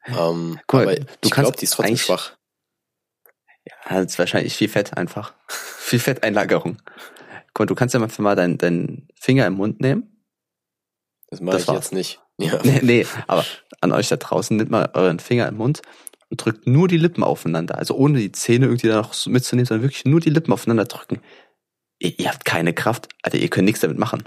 Ähm, 0.09 0.59
Guck 0.66 0.85
mal, 0.85 0.94
aber 0.94 0.94
du 0.97 1.07
ich 1.25 1.31
glaube, 1.31 1.57
die 1.57 1.64
ist 1.64 1.73
trotzdem 1.75 1.97
schwach. 1.97 2.33
Ja, 3.66 4.01
das 4.03 4.12
ist 4.12 4.18
wahrscheinlich 4.18 4.57
viel 4.57 4.68
Fett 4.68 4.97
einfach. 4.97 5.35
viel 5.49 5.99
Fetteinlagerung. 5.99 6.79
Guck 7.55 7.61
mal, 7.61 7.66
du 7.66 7.75
kannst 7.75 7.94
ja 7.94 8.01
mal 8.01 8.35
deinen 8.35 8.59
deinen 8.59 9.09
Finger 9.14 9.47
im 9.47 9.55
Mund 9.55 9.81
nehmen 9.81 10.25
Das 11.31 11.40
mache 11.40 11.55
Das 11.57 11.62
ich 11.62 11.68
war's. 11.68 11.77
jetzt 11.87 11.92
nicht. 11.92 12.21
Ja. 12.40 12.61
Nee, 12.62 12.79
nee, 12.85 13.07
aber 13.27 13.44
an 13.81 13.90
euch 13.90 14.07
da 14.07 14.16
draußen 14.16 14.57
nehmt 14.57 14.71
mal 14.71 14.90
euren 14.94 15.18
Finger 15.18 15.49
im 15.49 15.57
Mund 15.57 15.83
und 16.31 16.44
drückt 16.44 16.68
nur 16.68 16.87
die 16.87 16.97
Lippen 16.97 17.25
aufeinander. 17.25 17.77
Also 17.79 17.94
ohne 17.97 18.21
die 18.21 18.31
Zähne 18.31 18.66
irgendwie 18.66 18.87
da 18.87 18.99
noch 18.99 19.27
mitzunehmen, 19.27 19.66
sondern 19.66 19.83
wirklich 19.83 20.05
nur 20.05 20.21
die 20.21 20.31
Lippen 20.31 20.53
aufeinander 20.53 20.85
drücken. 20.85 21.21
Ihr, 21.99 22.16
ihr 22.16 22.29
habt 22.29 22.44
keine 22.44 22.73
Kraft. 22.73 23.09
Alter, 23.25 23.38
ihr 23.38 23.51
könnt 23.51 23.64
nichts 23.64 23.81
damit 23.81 23.99
machen. 23.99 24.23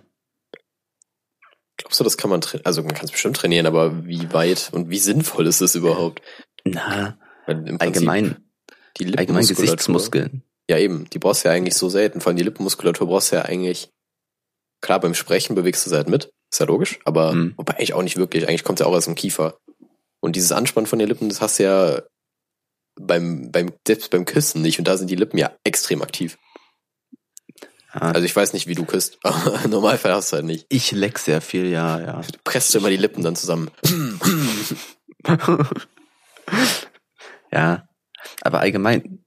Glaubst 1.82 2.00
du, 2.00 2.04
das 2.04 2.17
kann 2.17 2.30
man 2.30 2.41
trainieren? 2.41 2.65
Also 2.65 2.84
man 2.84 2.94
kann 2.94 3.06
es 3.06 3.12
bestimmt 3.12 3.36
trainieren, 3.36 3.65
aber 3.65 4.06
wie 4.06 4.32
weit 4.34 4.70
und 4.72 4.89
wie 4.89 5.00
sinnvoll 5.00 5.48
ist 5.48 5.62
das 5.62 5.76
überhaupt? 5.76 6.22
Na, 6.63 7.17
allgemein, 7.80 8.38
die 8.98 9.17
allgemein 9.17 9.46
Gesichtsmuskeln. 9.46 10.44
Ja, 10.70 10.78
eben. 10.78 11.10
Die 11.10 11.20
brauchst 11.20 11.44
du 11.44 11.50
ja 11.50 11.56
eigentlich 11.56 11.76
so 11.76 11.89
selten. 11.89 12.22
Vor 12.22 12.30
allem 12.30 12.38
die 12.38 12.44
Lippenmuskulatur 12.44 13.08
brauchst 13.08 13.32
du 13.32 13.38
ja 13.38 13.41
eigentlich. 13.44 13.89
Klar, 14.82 15.00
beim 15.00 15.13
Sprechen 15.13 15.56
bewegst 15.56 15.86
du 15.86 15.89
sie 15.89 15.96
halt 15.96 16.08
mit. 16.10 16.32
Ist 16.52 16.60
ja 16.60 16.65
logisch. 16.65 17.00
Aber 17.04 17.34
Mhm. 17.34 17.54
wobei 17.58 17.74
eigentlich 17.76 17.94
auch 17.94 18.04
nicht 18.04 18.17
wirklich. 18.17 18.48
Eigentlich 18.48 18.63
kommt 18.63 18.80
ja 18.80 18.86
auch 18.86 18.94
aus 18.94 19.06
dem 19.06 19.15
Kiefer. 19.15 19.58
Und 20.22 20.36
dieses 20.36 20.52
Anspannen 20.52 20.88
von 20.88 21.00
den 21.00 21.08
Lippen, 21.08 21.30
das 21.30 21.41
hast 21.41 21.60
du 21.60 21.63
ja 21.63 22.02
beim, 23.00 23.52
beim, 23.52 23.74
selbst 23.88 24.12
beim 24.12 24.26
Küssen 24.26 24.62
nicht. 24.62 24.80
Und 24.80 24.88
da 24.88 24.98
sind 24.98 25.10
die 25.10 25.15
Lippen 25.15 25.38
ja 25.38 25.52
extrem 25.63 26.02
aktiv. 26.02 26.38
Also 27.93 28.23
ich 28.25 28.36
weiß 28.36 28.54
nicht, 28.54 28.67
wie 28.67 28.75
du 28.75 28.86
küsst. 28.86 29.17
Aber 29.23 29.62
im 29.63 29.71
Normalfall 29.71 30.13
hast 30.13 30.32
du 30.32 30.38
halt 30.38 30.45
nicht. 30.45 30.65
ich 30.69 30.91
leck 30.91 31.19
sehr 31.19 31.41
viel, 31.41 31.65
ja, 31.67 31.99
ja. 31.99 32.21
Du 32.21 32.39
presst 32.43 32.73
immer 32.75 32.89
die 32.89 32.97
Lippen 32.97 33.23
dann 33.23 33.36
zusammen. 33.36 33.69
ja, 37.51 37.88
aber 38.41 38.60
allgemein 38.60 39.23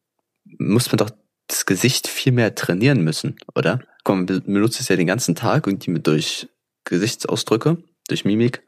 muss 0.59 0.91
man 0.91 0.99
doch 0.99 1.11
das 1.47 1.67
Gesicht 1.67 2.09
viel 2.09 2.33
mehr 2.33 2.55
trainieren 2.55 3.03
müssen, 3.03 3.37
oder? 3.55 3.81
Komm, 4.03 4.19
man 4.19 4.27
be- 4.27 4.41
benutzt 4.41 4.81
es 4.81 4.89
ja 4.89 4.97
den 4.97 5.07
ganzen 5.07 5.35
Tag 5.35 5.67
irgendwie 5.67 5.91
mit 5.91 6.07
durch 6.07 6.49
Gesichtsausdrücke, 6.85 7.79
durch 8.09 8.25
Mimik. 8.25 8.63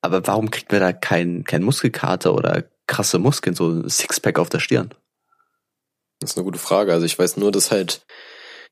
Aber 0.00 0.26
warum 0.26 0.50
kriegt 0.50 0.70
man 0.70 0.80
da 0.80 0.92
kein, 0.92 1.44
kein 1.44 1.62
Muskelkater 1.62 2.34
oder 2.34 2.64
krasse 2.86 3.18
Muskeln, 3.18 3.56
so 3.56 3.70
ein 3.70 3.88
Sixpack 3.88 4.38
auf 4.38 4.50
der 4.50 4.60
Stirn? 4.60 4.90
Das 6.20 6.32
ist 6.32 6.36
eine 6.36 6.44
gute 6.44 6.58
Frage. 6.58 6.92
Also 6.92 7.06
ich 7.06 7.18
weiß 7.18 7.36
nur, 7.38 7.50
dass 7.52 7.70
halt 7.70 8.04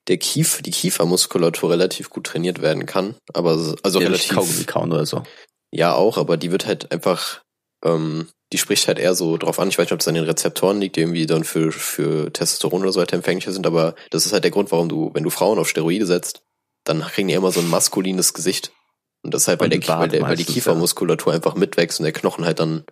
der 0.09 0.19
Kief, 0.19 0.63
die 0.63 0.71
Kiefermuskulatur 0.71 1.71
relativ 1.71 2.11
gut 2.11 2.25
trainiert 2.27 2.61
werden 2.61 2.87
kann. 2.87 3.15
Aber 3.33 3.59
so- 3.59 3.77
also 3.83 4.01
Ja, 4.01 4.07
relativ. 4.09 4.35
Kaugummi 4.35 4.65
kauen 4.65 4.93
oder 4.93 5.07
so. 5.07 5.23
Ja, 5.73 5.95
auch, 5.95 6.19
aber 6.19 6.37
die 6.37 6.51
wird 6.51 6.67
halt 6.67 6.91
einfach, 6.93 7.43
ähm, 7.85 8.29
die 8.53 8.59
spricht 8.59 8.87
halt 8.89 8.99
eher 8.99 9.15
so 9.15 9.37
drauf 9.39 9.59
an. 9.59 9.69
Ich 9.69 9.79
weiß 9.79 9.87
nicht, 9.87 9.93
ob 9.93 10.01
es 10.01 10.09
an 10.09 10.15
den 10.15 10.25
Rezeptoren 10.25 10.81
liegt, 10.81 10.97
die 10.97 11.01
irgendwie 11.01 11.27
dann 11.27 11.45
für, 11.45 11.73
für 11.73 12.33
Testosteron 12.33 12.83
oder 12.83 12.93
so 12.93 13.01
weiter 13.01 13.17
empfänglicher 13.17 13.53
sind, 13.53 13.67
aber 13.67 13.95
das 14.11 14.27
ist 14.27 14.33
halt 14.33 14.45
der 14.45 14.51
Grund, 14.51 14.71
warum 14.73 14.89
du, 14.89 15.11
wenn 15.15 15.23
du 15.23 15.31
Frauen 15.31 15.59
auf 15.59 15.69
Steroide 15.69 16.05
setzt, 16.07 16.43
dann 16.85 17.01
kriegen 17.01 17.29
die 17.29 17.35
immer 17.35 17.53
so 17.53 17.61
ein 17.61 17.71
maskulines 17.71 18.35
Gesicht. 18.35 18.73
Und 19.25 19.33
das 19.33 19.43
ist 19.43 19.49
halt, 19.49 19.61
weil, 19.61 19.69
der, 19.69 19.79
Bart 19.79 20.01
weil, 20.01 20.09
der, 20.09 20.23
weil 20.23 20.37
die 20.37 20.45
Kiefermuskulatur 20.45 21.33
einfach 21.33 21.55
mitwächst 21.55 22.01
und 22.01 22.05
der 22.05 22.13
Knochen 22.13 22.45
halt 22.45 22.59
dann 22.59 22.85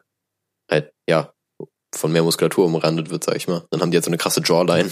halt, 0.70 0.92
ja, 1.08 1.32
von 1.92 2.12
mehr 2.12 2.22
Muskulatur 2.22 2.64
umrandet 2.66 3.10
wird, 3.10 3.24
sag 3.24 3.34
ich 3.34 3.48
mal. 3.48 3.66
Dann 3.70 3.80
haben 3.80 3.90
die 3.90 3.96
halt 3.96 4.04
so 4.04 4.10
eine 4.10 4.16
krasse 4.16 4.40
Jawline. 4.44 4.90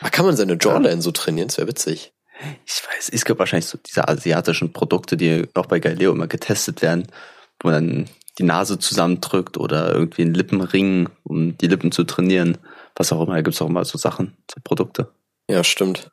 Ah, 0.00 0.10
kann 0.10 0.24
man 0.24 0.36
seine 0.36 0.56
Jawline 0.60 1.02
so 1.02 1.10
trainieren? 1.12 1.48
Das 1.48 1.58
wäre 1.58 1.68
witzig. 1.68 2.12
Ich 2.66 2.82
weiß, 2.88 3.10
es 3.12 3.24
gibt 3.24 3.38
wahrscheinlich 3.38 3.66
so 3.66 3.78
diese 3.78 4.08
asiatischen 4.08 4.72
Produkte, 4.72 5.16
die 5.16 5.46
auch 5.54 5.66
bei 5.66 5.78
Galileo 5.78 6.12
immer 6.12 6.26
getestet 6.26 6.80
werden, 6.80 7.06
wo 7.60 7.68
man 7.68 7.74
dann 7.74 8.10
die 8.38 8.44
Nase 8.44 8.78
zusammendrückt 8.78 9.58
oder 9.58 9.92
irgendwie 9.92 10.22
einen 10.22 10.34
Lippenring, 10.34 11.10
um 11.24 11.58
die 11.58 11.66
Lippen 11.66 11.92
zu 11.92 12.04
trainieren. 12.04 12.56
Was 12.96 13.12
auch 13.12 13.22
immer, 13.22 13.34
da 13.34 13.42
gibt's 13.42 13.60
auch 13.60 13.68
immer 13.68 13.84
so 13.84 13.98
Sachen, 13.98 14.36
so 14.50 14.60
Produkte. 14.64 15.12
Ja, 15.48 15.62
stimmt. 15.64 16.10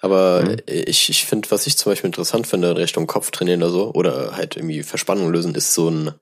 Aber 0.00 0.42
Mhm. 0.42 0.56
ich, 0.66 1.08
ich 1.10 1.24
finde, 1.24 1.50
was 1.52 1.68
ich 1.68 1.78
zum 1.78 1.92
Beispiel 1.92 2.08
interessant 2.08 2.48
finde, 2.48 2.70
in 2.70 2.76
Richtung 2.76 3.06
Kopf 3.06 3.30
trainieren 3.30 3.62
oder 3.62 3.70
so, 3.70 3.92
oder 3.92 4.34
halt 4.36 4.56
irgendwie 4.56 4.82
Verspannung 4.82 5.30
lösen, 5.32 5.54
ist 5.54 5.74
so 5.74 5.88
ein, 5.88 6.12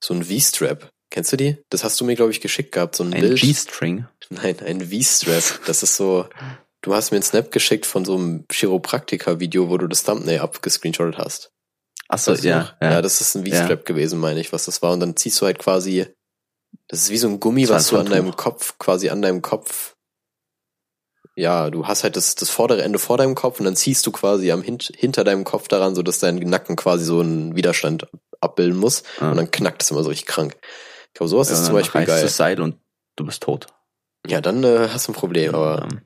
so 0.00 0.14
ein 0.14 0.22
V-Strap. 0.24 0.90
Kennst 1.10 1.32
du 1.32 1.36
die? 1.36 1.56
Das 1.70 1.82
hast 1.82 2.00
du 2.00 2.04
mir, 2.04 2.14
glaube 2.14 2.30
ich, 2.30 2.40
geschickt 2.40 2.72
gehabt, 2.72 2.96
so 2.96 3.04
ein, 3.04 3.12
Ein 3.12 3.20
Bild. 3.20 3.40
G-String. 3.40 4.06
Nein, 4.30 4.56
ein 4.64 4.90
V-Strap. 4.90 5.66
Das 5.66 5.82
ist 5.82 5.96
so, 5.96 6.28
du 6.82 6.94
hast 6.94 7.10
mir 7.10 7.16
einen 7.16 7.24
Snap 7.24 7.50
geschickt 7.50 7.84
von 7.84 8.04
so 8.04 8.16
einem 8.16 8.44
Chiropraktiker-Video, 8.50 9.68
wo 9.68 9.76
du 9.76 9.88
das 9.88 10.04
Thumbnail 10.04 10.38
abgescreenshottet 10.38 11.18
hast. 11.18 11.50
Achso, 12.08 12.32
Weißt 12.32 12.44
du 12.44 12.48
ja, 12.48 12.76
ja. 12.80 12.90
ja, 12.92 13.02
das 13.02 13.20
ist 13.20 13.34
ein 13.34 13.44
V-Strap 13.44 13.84
gewesen, 13.84 14.20
meine 14.20 14.40
ich, 14.40 14.52
was 14.52 14.66
das 14.66 14.82
war. 14.82 14.92
Und 14.92 15.00
dann 15.00 15.16
ziehst 15.16 15.40
du 15.40 15.46
halt 15.46 15.58
quasi, 15.58 16.06
das 16.86 17.02
ist 17.02 17.10
wie 17.10 17.18
so 17.18 17.28
ein 17.28 17.40
Gummi, 17.40 17.68
was 17.68 17.88
ein 17.88 17.94
du 17.94 18.00
an 18.00 18.06
deinem. 18.10 18.36
Kopf, 18.36 18.78
quasi 18.78 19.10
an 19.10 19.20
deinem 19.20 19.42
Kopf, 19.42 19.96
ja, 21.36 21.70
du 21.70 21.86
hast 21.86 22.04
halt 22.04 22.16
das, 22.16 22.34
das 22.34 22.50
vordere 22.50 22.82
Ende 22.82 22.98
vor 22.98 23.16
deinem 23.16 23.34
Kopf 23.34 23.58
und 23.60 23.64
dann 23.64 23.76
ziehst 23.76 24.06
du 24.06 24.12
quasi 24.12 24.52
am 24.52 24.62
Hint, 24.62 24.92
hinter 24.96 25.24
deinem 25.24 25.44
Kopf 25.44 25.68
daran, 25.68 25.94
so 25.94 26.02
dass 26.02 26.18
dein 26.18 26.36
Nacken 26.36 26.76
quasi 26.76 27.04
so 27.04 27.20
einen 27.20 27.56
Widerstand 27.56 28.06
abbilden 28.40 28.78
muss. 28.78 29.02
Ja. 29.20 29.30
Und 29.30 29.36
dann 29.36 29.50
knackt 29.50 29.82
es 29.82 29.90
immer 29.90 30.02
so 30.02 30.10
richtig 30.10 30.26
krank. 30.26 30.56
Ich 31.12 31.18
glaube, 31.18 31.28
sowas 31.28 31.48
Ja, 31.48 31.54
ist 31.54 31.66
zum 31.66 31.74
Beispiel 31.74 32.04
geil. 32.04 32.22
das 32.22 32.36
Seil 32.36 32.60
und 32.60 32.76
du 33.16 33.24
bist 33.26 33.42
tot. 33.42 33.66
Ja, 34.26 34.40
dann 34.40 34.62
äh, 34.64 34.88
hast 34.90 35.08
du 35.08 35.12
ein 35.12 35.14
Problem, 35.14 35.54
aber 35.54 35.88
Ähm, 35.90 36.02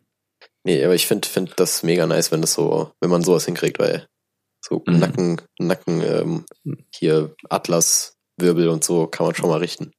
nee, 0.65 0.85
aber 0.85 0.95
ich 0.95 1.07
finde 1.07 1.29
find 1.29 1.53
das 1.57 1.83
mega 1.83 2.07
nice, 2.07 2.33
wenn 2.33 2.41
das 2.41 2.55
so, 2.55 2.93
wenn 3.01 3.11
man 3.11 3.23
sowas 3.23 3.45
hinkriegt, 3.45 3.79
weil 3.79 4.07
So 4.61 4.83
Mhm. 4.87 4.99
Nacken, 4.99 5.43
Nacken, 5.59 6.01
ähm, 6.01 6.45
hier 6.95 7.35
Atlaswirbel 7.51 8.69
und 8.69 8.83
so 8.85 9.07
kann 9.07 9.27
man 9.27 9.35
schon 9.35 9.51
mal 9.51 9.59
richten. 9.59 9.93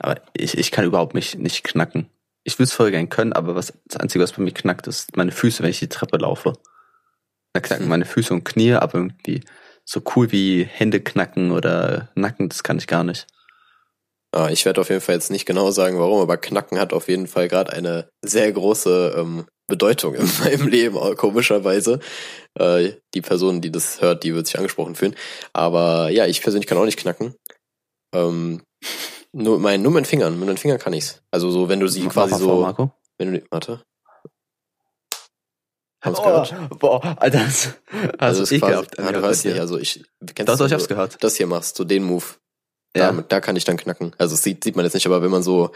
Aber 0.00 0.20
ich, 0.34 0.58
ich 0.58 0.70
kann 0.72 0.84
überhaupt 0.84 1.14
mich 1.14 1.36
nicht 1.36 1.62
knacken. 1.64 2.08
Ich 2.44 2.58
will 2.58 2.64
es 2.64 2.72
voll 2.72 2.90
gern 2.90 3.08
können, 3.08 3.32
aber 3.32 3.54
was, 3.54 3.72
das 3.84 4.00
Einzige, 4.00 4.24
was 4.24 4.32
bei 4.32 4.42
mir 4.42 4.52
knackt, 4.52 4.88
ist 4.88 5.16
meine 5.16 5.30
Füße, 5.30 5.62
wenn 5.62 5.70
ich 5.70 5.78
die 5.78 5.88
Treppe 5.88 6.16
laufe. 6.16 6.54
Da 7.52 7.60
knacken 7.60 7.84
Hm. 7.84 7.90
meine 7.90 8.04
Füße 8.04 8.34
und 8.34 8.44
Knie, 8.44 8.72
aber 8.72 8.94
irgendwie 8.94 9.44
so 9.84 10.00
cool 10.16 10.32
wie 10.32 10.64
Hände 10.64 11.00
knacken 11.00 11.52
oder 11.52 12.08
Nacken, 12.16 12.48
das 12.48 12.62
kann 12.64 12.78
ich 12.78 12.86
gar 12.88 13.04
nicht. 13.04 13.26
Ah, 14.34 14.48
ich 14.50 14.64
werde 14.64 14.80
auf 14.80 14.88
jeden 14.88 15.02
Fall 15.02 15.14
jetzt 15.14 15.30
nicht 15.30 15.44
genau 15.44 15.70
sagen, 15.70 15.98
warum, 15.98 16.20
aber 16.20 16.38
Knacken 16.38 16.78
hat 16.78 16.94
auf 16.94 17.08
jeden 17.08 17.26
Fall 17.26 17.48
gerade 17.48 17.70
eine 17.72 18.08
sehr 18.24 18.50
große 18.50 19.14
ähm, 19.18 19.46
Bedeutung 19.66 20.14
in 20.14 20.26
meinem 20.40 20.68
Leben, 20.68 20.96
auch 20.96 21.14
komischerweise. 21.16 22.00
Äh, 22.58 22.92
die 23.14 23.20
Person, 23.20 23.60
die 23.60 23.70
das 23.70 24.00
hört, 24.00 24.24
die 24.24 24.34
wird 24.34 24.46
sich 24.46 24.56
angesprochen 24.56 24.94
fühlen. 24.94 25.14
Aber 25.52 26.08
ja, 26.10 26.26
ich 26.26 26.40
persönlich 26.40 26.66
kann 26.66 26.78
auch 26.78 26.86
nicht 26.86 26.98
knacken. 26.98 27.34
Ähm, 28.14 28.62
nur, 29.32 29.58
mein, 29.58 29.82
nur 29.82 29.92
mit 29.92 30.04
den 30.04 30.08
Fingern, 30.08 30.38
mit 30.38 30.48
den 30.48 30.56
Fingern 30.58 30.78
kann 30.78 30.92
ich's. 30.94 31.22
Also 31.30 31.50
so, 31.50 31.68
wenn 31.68 31.80
du 31.80 31.88
sie 31.88 32.02
Mach 32.04 32.12
quasi 32.12 32.34
so, 32.36 32.60
Marco. 32.62 32.90
wenn 33.18 33.34
du, 33.34 33.42
warte. 33.50 33.82
Haben's 36.02 36.18
Oh, 36.18 36.24
gehört? 36.24 36.78
boah, 36.80 37.16
Alter, 37.20 37.38
das 37.38 37.74
hast 38.18 38.20
Also 38.20 38.38
du 38.38 38.42
es 38.44 38.52
ist 38.52 38.60
quasi, 38.60 38.72
ekelhaft 38.72 38.98
ja, 38.98 39.12
du 39.12 39.20
hörst 39.20 39.44
nicht, 39.44 39.60
also 39.60 39.78
ich, 39.78 40.04
kennst 40.34 40.48
doch, 40.52 40.58
du, 40.58 40.64
ich 40.64 40.72
hab's 40.72 40.88
gehört. 40.88 41.22
Das 41.22 41.36
hier 41.36 41.46
machst, 41.46 41.76
so 41.76 41.84
den 41.84 42.02
Move. 42.02 42.24
Ja. 42.96 43.10
Da, 43.12 43.22
da 43.22 43.40
kann 43.40 43.56
ich 43.56 43.64
dann 43.64 43.76
knacken. 43.76 44.14
Also 44.18 44.36
sieht, 44.36 44.64
sieht 44.64 44.76
man 44.76 44.84
jetzt 44.84 44.94
nicht, 44.94 45.06
aber 45.06 45.22
wenn 45.22 45.30
man 45.30 45.42
so 45.42 45.70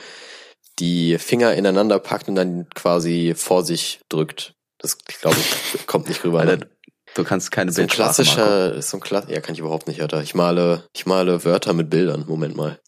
die 0.79 1.19
Finger 1.19 1.55
ineinander 1.55 1.99
packt 1.99 2.29
und 2.29 2.35
dann 2.35 2.69
quasi 2.75 3.35
vor 3.37 3.64
sich 3.64 4.01
drückt, 4.09 4.55
das 4.79 4.99
glaube 4.99 5.37
ich 5.39 5.87
kommt 5.87 6.09
nicht 6.09 6.23
rüber. 6.25 6.41
Alter, 6.41 6.57
ne? 6.59 6.71
du 7.14 7.25
kannst 7.25 7.51
keine 7.51 7.73
so 7.73 7.81
ein 7.81 7.89
klassischer, 7.89 8.83
so 8.83 8.99
ein 8.99 9.01
Kla 9.01 9.25
ja 9.29 9.41
kann 9.41 9.55
ich 9.55 9.61
überhaupt 9.61 9.89
nicht, 9.89 10.03
Alter. 10.03 10.21
Ich 10.23 10.35
male, 10.35 10.85
ich 10.95 11.07
male 11.07 11.45
Wörter 11.45 11.73
mit 11.73 11.89
Bildern. 11.89 12.25
Moment 12.29 12.57
mal. 12.57 12.79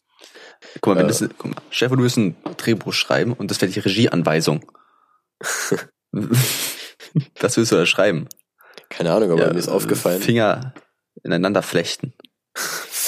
Guck 0.82 0.94
mal, 0.94 0.98
wenn 0.98 1.06
Äh. 1.06 1.08
das, 1.08 1.24
guck 1.38 1.46
mal, 1.54 1.62
Stefan, 1.70 1.96
du 1.98 2.04
wirst 2.04 2.18
ein 2.18 2.36
Drehbuch 2.58 2.92
schreiben 2.92 3.32
und 3.32 3.50
das 3.50 3.60
wäre 3.62 3.72
die 3.72 3.80
Regieanweisung. 3.80 4.70
Was 7.40 7.56
willst 7.56 7.72
du 7.72 7.76
da 7.76 7.86
schreiben? 7.86 8.28
Keine 8.90 9.12
Ahnung, 9.12 9.30
aber 9.30 9.46
Ja, 9.46 9.52
mir 9.52 9.58
ist 9.58 9.68
aufgefallen. 9.68 10.20
Finger 10.20 10.74
ineinander 11.22 11.62
flechten. 11.62 12.12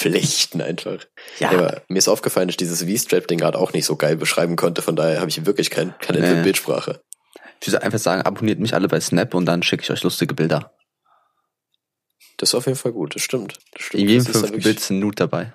Flechten 0.01 0.61
einfach. 0.63 0.99
Ja, 1.39 1.53
Ja. 1.53 1.83
mir 1.89 1.99
ist 1.99 2.09
aufgefallen, 2.09 2.49
dass 2.49 2.55
ich 2.55 2.57
dieses 2.59 2.83
V-Strap-Ding 2.83 3.39
gerade 3.39 3.59
auch 3.59 3.73
nicht 3.73 3.85
so 3.87 3.97
geil 3.97 4.17
beschreiben 4.17 4.57
konnte. 4.57 4.83
Von 4.83 4.97
daher 4.97 5.21
habe 5.21 5.29
ich 5.31 5.45
wirklich 5.47 5.71
kein 5.71 5.95
Talent 6.01 6.27
für 6.27 6.35
Nee. 6.37 6.43
Bildsprache. 6.43 7.03
ich 7.61 7.67
würde 7.69 7.83
einfach 7.83 7.99
sagen, 7.99 8.23
abonniert 8.23 8.59
mich 8.59 8.75
alle 8.75 8.89
bei 8.89 9.01
Snap 9.01 9.35
und 9.35 9.45
dann 9.47 9.63
schicke 9.63 9.83
ich 9.83 9.91
euch 9.91 10.03
lustige 10.03 10.35
Bilder. 10.35 10.75
Das 12.39 12.51
ist 12.51 12.55
auf 12.55 12.65
jeden 12.67 12.79
Fall 12.79 12.93
gut, 12.93 13.15
das 13.15 13.23
stimmt. 13.23 13.59
Das 13.73 13.83
stimmt. 13.83 14.03
In 14.03 14.09
jedem 14.09 14.25
fünften 14.27 14.61
Bild 14.61 14.79
ist 14.79 14.91
ein 14.91 14.99
Nude 14.99 15.17
dabei. 15.17 15.53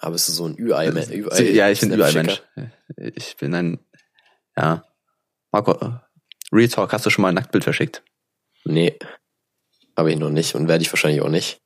Aber 0.00 0.14
es 0.16 0.28
ist 0.28 0.34
so 0.36 0.46
ein 0.48 0.58
Ü-Ei, 0.58 0.88
Ü 0.88 1.28
Sie- 1.32 1.52
ja, 1.52 1.70
ich 1.70 1.80
bin 1.80 1.92
ein 1.92 1.98
Ü-Ei-Mensch. 2.00 2.42
Ich 3.14 3.36
bin 3.36 3.54
ein, 3.54 3.78
ja. 4.56 4.84
Marco, 5.52 5.72
Real 6.52 6.68
Talk, 6.68 6.92
hast 6.92 7.06
du 7.06 7.10
schon 7.10 7.22
mal 7.22 7.28
ein 7.28 7.34
Nacktbild 7.34 7.64
verschickt? 7.64 8.02
Nee, 8.64 8.98
habe 9.96 10.10
ich 10.10 10.18
noch 10.18 10.30
nicht 10.30 10.54
und 10.56 10.66
werde 10.68 10.82
ich 10.82 10.92
wahrscheinlich 10.92 11.22
auch 11.22 11.28
nicht. 11.28 11.60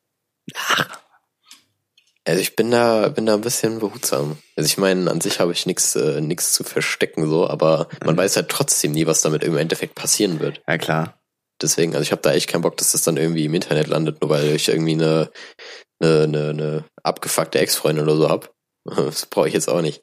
Also 2.30 2.42
ich 2.42 2.56
bin 2.56 2.70
da, 2.70 3.08
bin 3.08 3.26
da 3.26 3.34
ein 3.34 3.40
bisschen 3.40 3.78
behutsam. 3.80 4.38
Also 4.56 4.66
ich 4.66 4.78
meine, 4.78 5.10
an 5.10 5.20
sich 5.20 5.40
habe 5.40 5.52
ich 5.52 5.66
nichts 5.66 5.96
äh, 5.96 6.20
nix 6.20 6.52
zu 6.52 6.64
verstecken 6.64 7.28
so, 7.28 7.48
aber 7.48 7.88
man 8.04 8.14
Mhm. 8.14 8.18
weiß 8.18 8.36
halt 8.36 8.48
trotzdem 8.48 8.92
nie, 8.92 9.06
was 9.06 9.20
damit 9.22 9.42
im 9.44 9.56
Endeffekt 9.56 9.94
passieren 9.94 10.40
wird. 10.40 10.62
Ja, 10.68 10.78
klar. 10.78 11.20
Deswegen, 11.62 11.92
also 11.94 12.02
ich 12.02 12.12
habe 12.12 12.22
da 12.22 12.32
echt 12.32 12.48
keinen 12.48 12.62
Bock, 12.62 12.76
dass 12.78 12.92
das 12.92 13.02
dann 13.02 13.16
irgendwie 13.16 13.44
im 13.44 13.54
Internet 13.54 13.86
landet, 13.88 14.20
nur 14.22 14.30
weil 14.30 14.54
ich 14.54 14.68
irgendwie 14.68 14.92
eine, 14.92 15.30
eine, 16.00 16.22
eine, 16.22 16.48
eine 16.50 16.84
abgefuckte 17.02 17.58
Ex-Freundin 17.58 18.04
oder 18.04 18.16
so 18.16 18.28
hab. 18.28 18.52
Das 18.84 19.26
brauche 19.26 19.48
ich 19.48 19.54
jetzt 19.54 19.68
auch 19.68 19.82
nicht. 19.82 20.02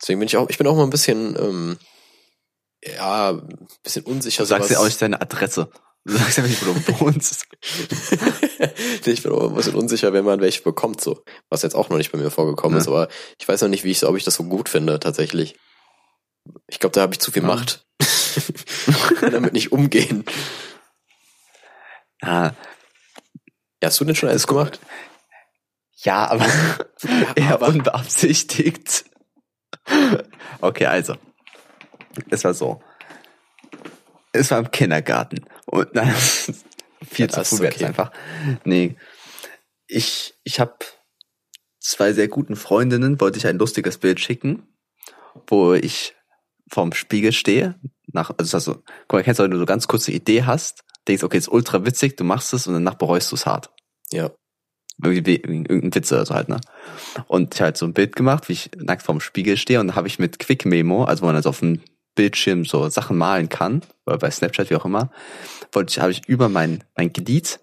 Deswegen 0.00 0.20
bin 0.20 0.28
ich 0.28 0.36
auch, 0.36 0.48
ich 0.48 0.58
bin 0.58 0.66
auch 0.66 0.76
mal 0.76 0.84
ein 0.84 0.90
bisschen, 0.90 1.36
ähm, 1.36 1.78
ja, 2.84 3.30
ein 3.30 3.68
bisschen 3.82 4.04
unsicher. 4.04 4.42
Du 4.42 4.48
sagst 4.48 4.70
ja 4.70 4.78
auch 4.78 4.84
nicht 4.84 5.00
deine 5.02 5.20
Adresse. 5.20 5.68
Du 6.04 6.16
sagst 6.16 6.38
ja 6.38 6.42
nicht, 6.44 6.66
wo 6.66 6.72
du 6.72 7.00
wohnst. 7.00 7.46
Ich 9.06 9.22
bin 9.22 9.32
auch 9.32 9.48
ein 9.50 9.54
bisschen 9.54 9.74
unsicher, 9.76 10.12
wenn 10.12 10.24
man 10.24 10.40
welche 10.40 10.62
bekommt, 10.62 11.00
so. 11.00 11.22
Was 11.48 11.62
jetzt 11.62 11.74
auch 11.76 11.88
noch 11.90 11.96
nicht 11.96 12.10
bei 12.12 12.18
mir 12.18 12.30
vorgekommen 12.30 12.76
Ja. 12.76 12.80
ist, 12.82 12.88
aber 12.88 13.08
ich 13.38 13.46
weiß 13.46 13.62
noch 13.62 13.68
nicht, 13.68 13.84
wie 13.84 13.90
ich, 13.92 14.04
ob 14.04 14.16
ich 14.16 14.24
das 14.24 14.34
so 14.34 14.44
gut 14.44 14.68
finde, 14.68 14.98
tatsächlich. 14.98 15.56
Ich 16.68 16.80
glaube, 16.80 16.92
da 16.94 17.02
habe 17.02 17.12
ich 17.12 17.20
zu 17.20 17.30
viel 17.30 17.42
Ja. 17.42 17.48
Macht. 17.48 17.86
Ich 18.00 19.14
kann 19.20 19.30
damit 19.32 19.52
nicht 19.52 19.70
umgehen. 19.72 20.24
Ja, 22.22 22.54
Ja, 23.82 23.88
hast 23.88 24.00
du 24.00 24.04
denn 24.04 24.16
schon 24.16 24.28
alles 24.28 24.46
gemacht? 24.46 24.80
ja 26.04 26.26
aber 26.28 26.46
eher 27.36 27.52
aber- 27.54 27.68
unbeabsichtigt. 27.68 29.04
Okay, 30.60 30.86
also. 30.86 31.14
Es 32.30 32.42
war 32.42 32.54
so. 32.54 32.82
Es 34.32 34.50
war 34.50 34.58
im 34.58 34.70
Kindergarten. 34.70 35.44
Und 35.66 35.94
nein, 35.94 36.12
viel 37.06 37.28
zu 37.30 37.36
Das 37.36 37.52
ist 37.52 37.58
früh 37.58 37.66
okay. 37.66 37.84
einfach. 37.84 38.10
Nee. 38.64 38.96
Ich, 39.86 40.34
ich 40.44 40.58
habe 40.58 40.74
zwei 41.80 42.12
sehr 42.12 42.28
guten 42.28 42.56
Freundinnen, 42.56 43.20
wollte 43.20 43.38
ich 43.38 43.46
ein 43.46 43.58
lustiges 43.58 43.98
Bild 43.98 44.20
schicken, 44.20 44.66
wo 45.46 45.74
ich 45.74 46.14
vorm 46.70 46.92
Spiegel 46.92 47.32
stehe. 47.32 47.78
Nach, 48.12 48.30
also, 48.38 48.56
also 48.56 48.74
guck 49.08 49.12
mal, 49.14 49.22
kennst 49.22 49.38
du, 49.40 49.44
wenn 49.44 49.50
du 49.50 49.58
so 49.58 49.66
ganz 49.66 49.88
kurze 49.88 50.12
Idee 50.12 50.44
hast, 50.44 50.84
denkst, 51.08 51.24
okay, 51.24 51.38
ist 51.38 51.48
ultra 51.48 51.84
witzig, 51.84 52.16
du 52.16 52.24
machst 52.24 52.52
es 52.54 52.66
und 52.66 52.74
danach 52.74 52.94
bereust 52.94 53.30
du 53.32 53.36
es 53.36 53.46
hart 53.46 53.70
Ja. 54.12 54.30
irgendwie 55.02 55.36
irgendein 55.36 55.94
Witz 55.94 56.12
oder 56.12 56.24
so 56.24 56.34
halt, 56.34 56.48
ne? 56.48 56.60
Und 57.26 57.54
ich 57.54 57.60
habe 57.60 57.66
halt 57.66 57.76
so 57.76 57.86
ein 57.86 57.92
Bild 57.94 58.14
gemacht, 58.16 58.48
wie 58.48 58.52
ich 58.52 58.70
nackt 58.76 59.02
vorm 59.02 59.20
Spiegel 59.20 59.56
stehe 59.56 59.80
und 59.80 59.94
habe 59.94 60.06
ich 60.06 60.18
mit 60.18 60.38
Quick 60.38 60.64
Memo, 60.64 61.04
also 61.04 61.22
wo 61.22 61.26
man 61.26 61.36
also 61.36 61.48
auf 61.48 61.60
dem 61.60 61.82
Bildschirm 62.14 62.64
so 62.64 62.88
Sachen 62.88 63.16
malen 63.16 63.48
kann, 63.48 63.82
oder 64.06 64.18
bei 64.18 64.30
Snapchat, 64.30 64.70
wie 64.70 64.76
auch 64.76 64.84
immer, 64.84 65.10
wollte 65.72 65.90
ich, 65.92 65.98
habe 66.00 66.12
ich 66.12 66.26
über 66.28 66.48
mein, 66.48 66.84
mein 66.96 67.12
Glied 67.12 67.58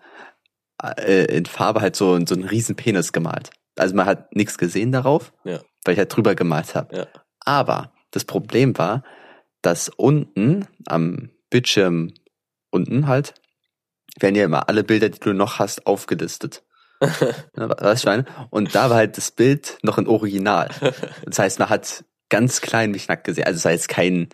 äh, 0.82 1.26
in 1.36 1.45
Farbe 1.45 1.82
halt 1.82 1.95
so, 1.95 2.20
so 2.26 2.36
einen 2.36 2.45
riesen 2.45 2.76
Penis 2.76 3.12
gemalt. 3.14 3.52
Also 3.78 3.95
man 3.95 4.06
hat 4.06 4.36
nichts 4.36 4.58
gesehen 4.58 4.91
darauf, 4.91 5.32
Ja. 5.43 5.60
weil 5.86 5.93
ich 5.93 6.00
halt 6.00 6.16
drüber 6.16 6.36
gemalt 6.36 6.76
habe. 6.76 6.95
Ja. 6.95 7.08
Aber 7.39 7.91
das 8.12 8.26
Problem 8.26 8.78
war, 8.78 9.04
dass 9.62 9.89
unten 9.89 10.68
am 10.88 11.30
Bildschirm 11.50 12.14
unten 12.72 13.08
halt 13.08 13.34
werden 14.20 14.36
ja 14.36 14.45
immer 14.45 14.68
alle 14.68 14.84
Bilder, 14.84 15.10
die 15.10 15.20
du 15.20 15.34
noch 15.34 15.60
hast, 15.60 15.86
aufgelistet. 15.88 16.64
Ich 17.95 18.06
meine? 18.06 18.26
Und 18.50 18.76
da 18.76 18.89
war 18.89 18.97
halt 18.97 19.18
das 19.18 19.32
Bild 19.32 19.78
noch 19.84 19.97
in 19.97 20.08
Original. 20.08 20.70
Das 21.26 21.39
heißt, 21.39 21.60
man 21.60 21.70
hat 21.70 22.04
ganz 22.30 22.62
klein 22.62 22.92
mich 22.92 23.08
nackt 23.08 23.24
gesehen. 23.26 23.46
Also 23.46 23.58
es 23.58 23.66
war 23.66 23.72
jetzt 23.72 23.90
kein 23.90 24.30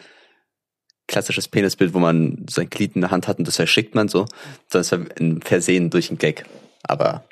klassisches 1.08 1.48
Penisbild, 1.48 1.94
wo 1.94 2.00
man 2.00 2.46
sein 2.50 2.70
Glied 2.70 2.96
in 2.96 3.02
der 3.02 3.12
Hand 3.12 3.28
hat 3.28 3.38
und 3.40 3.48
das 3.48 3.56
verschickt 3.58 3.96
man 3.96 4.08
so, 4.08 4.26
sondern 4.72 4.82
es 4.82 4.92
war 4.92 5.00
ein 5.20 5.42
Versehen 5.42 5.90
durch 5.90 6.10
ein 6.12 6.18
Gag. 6.18 6.46
Aber 6.84 7.24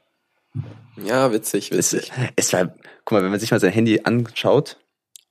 Ja, 0.95 1.31
witzig, 1.31 1.71
es, 1.71 1.93
witzig. 1.93 2.11
es 2.35 2.53
war, 2.53 2.73
guck 3.05 3.11
mal, 3.17 3.23
wenn 3.23 3.31
man 3.31 3.39
sich 3.39 3.51
mal 3.51 3.59
sein 3.59 3.71
Handy 3.71 4.01
anschaut, 4.03 4.77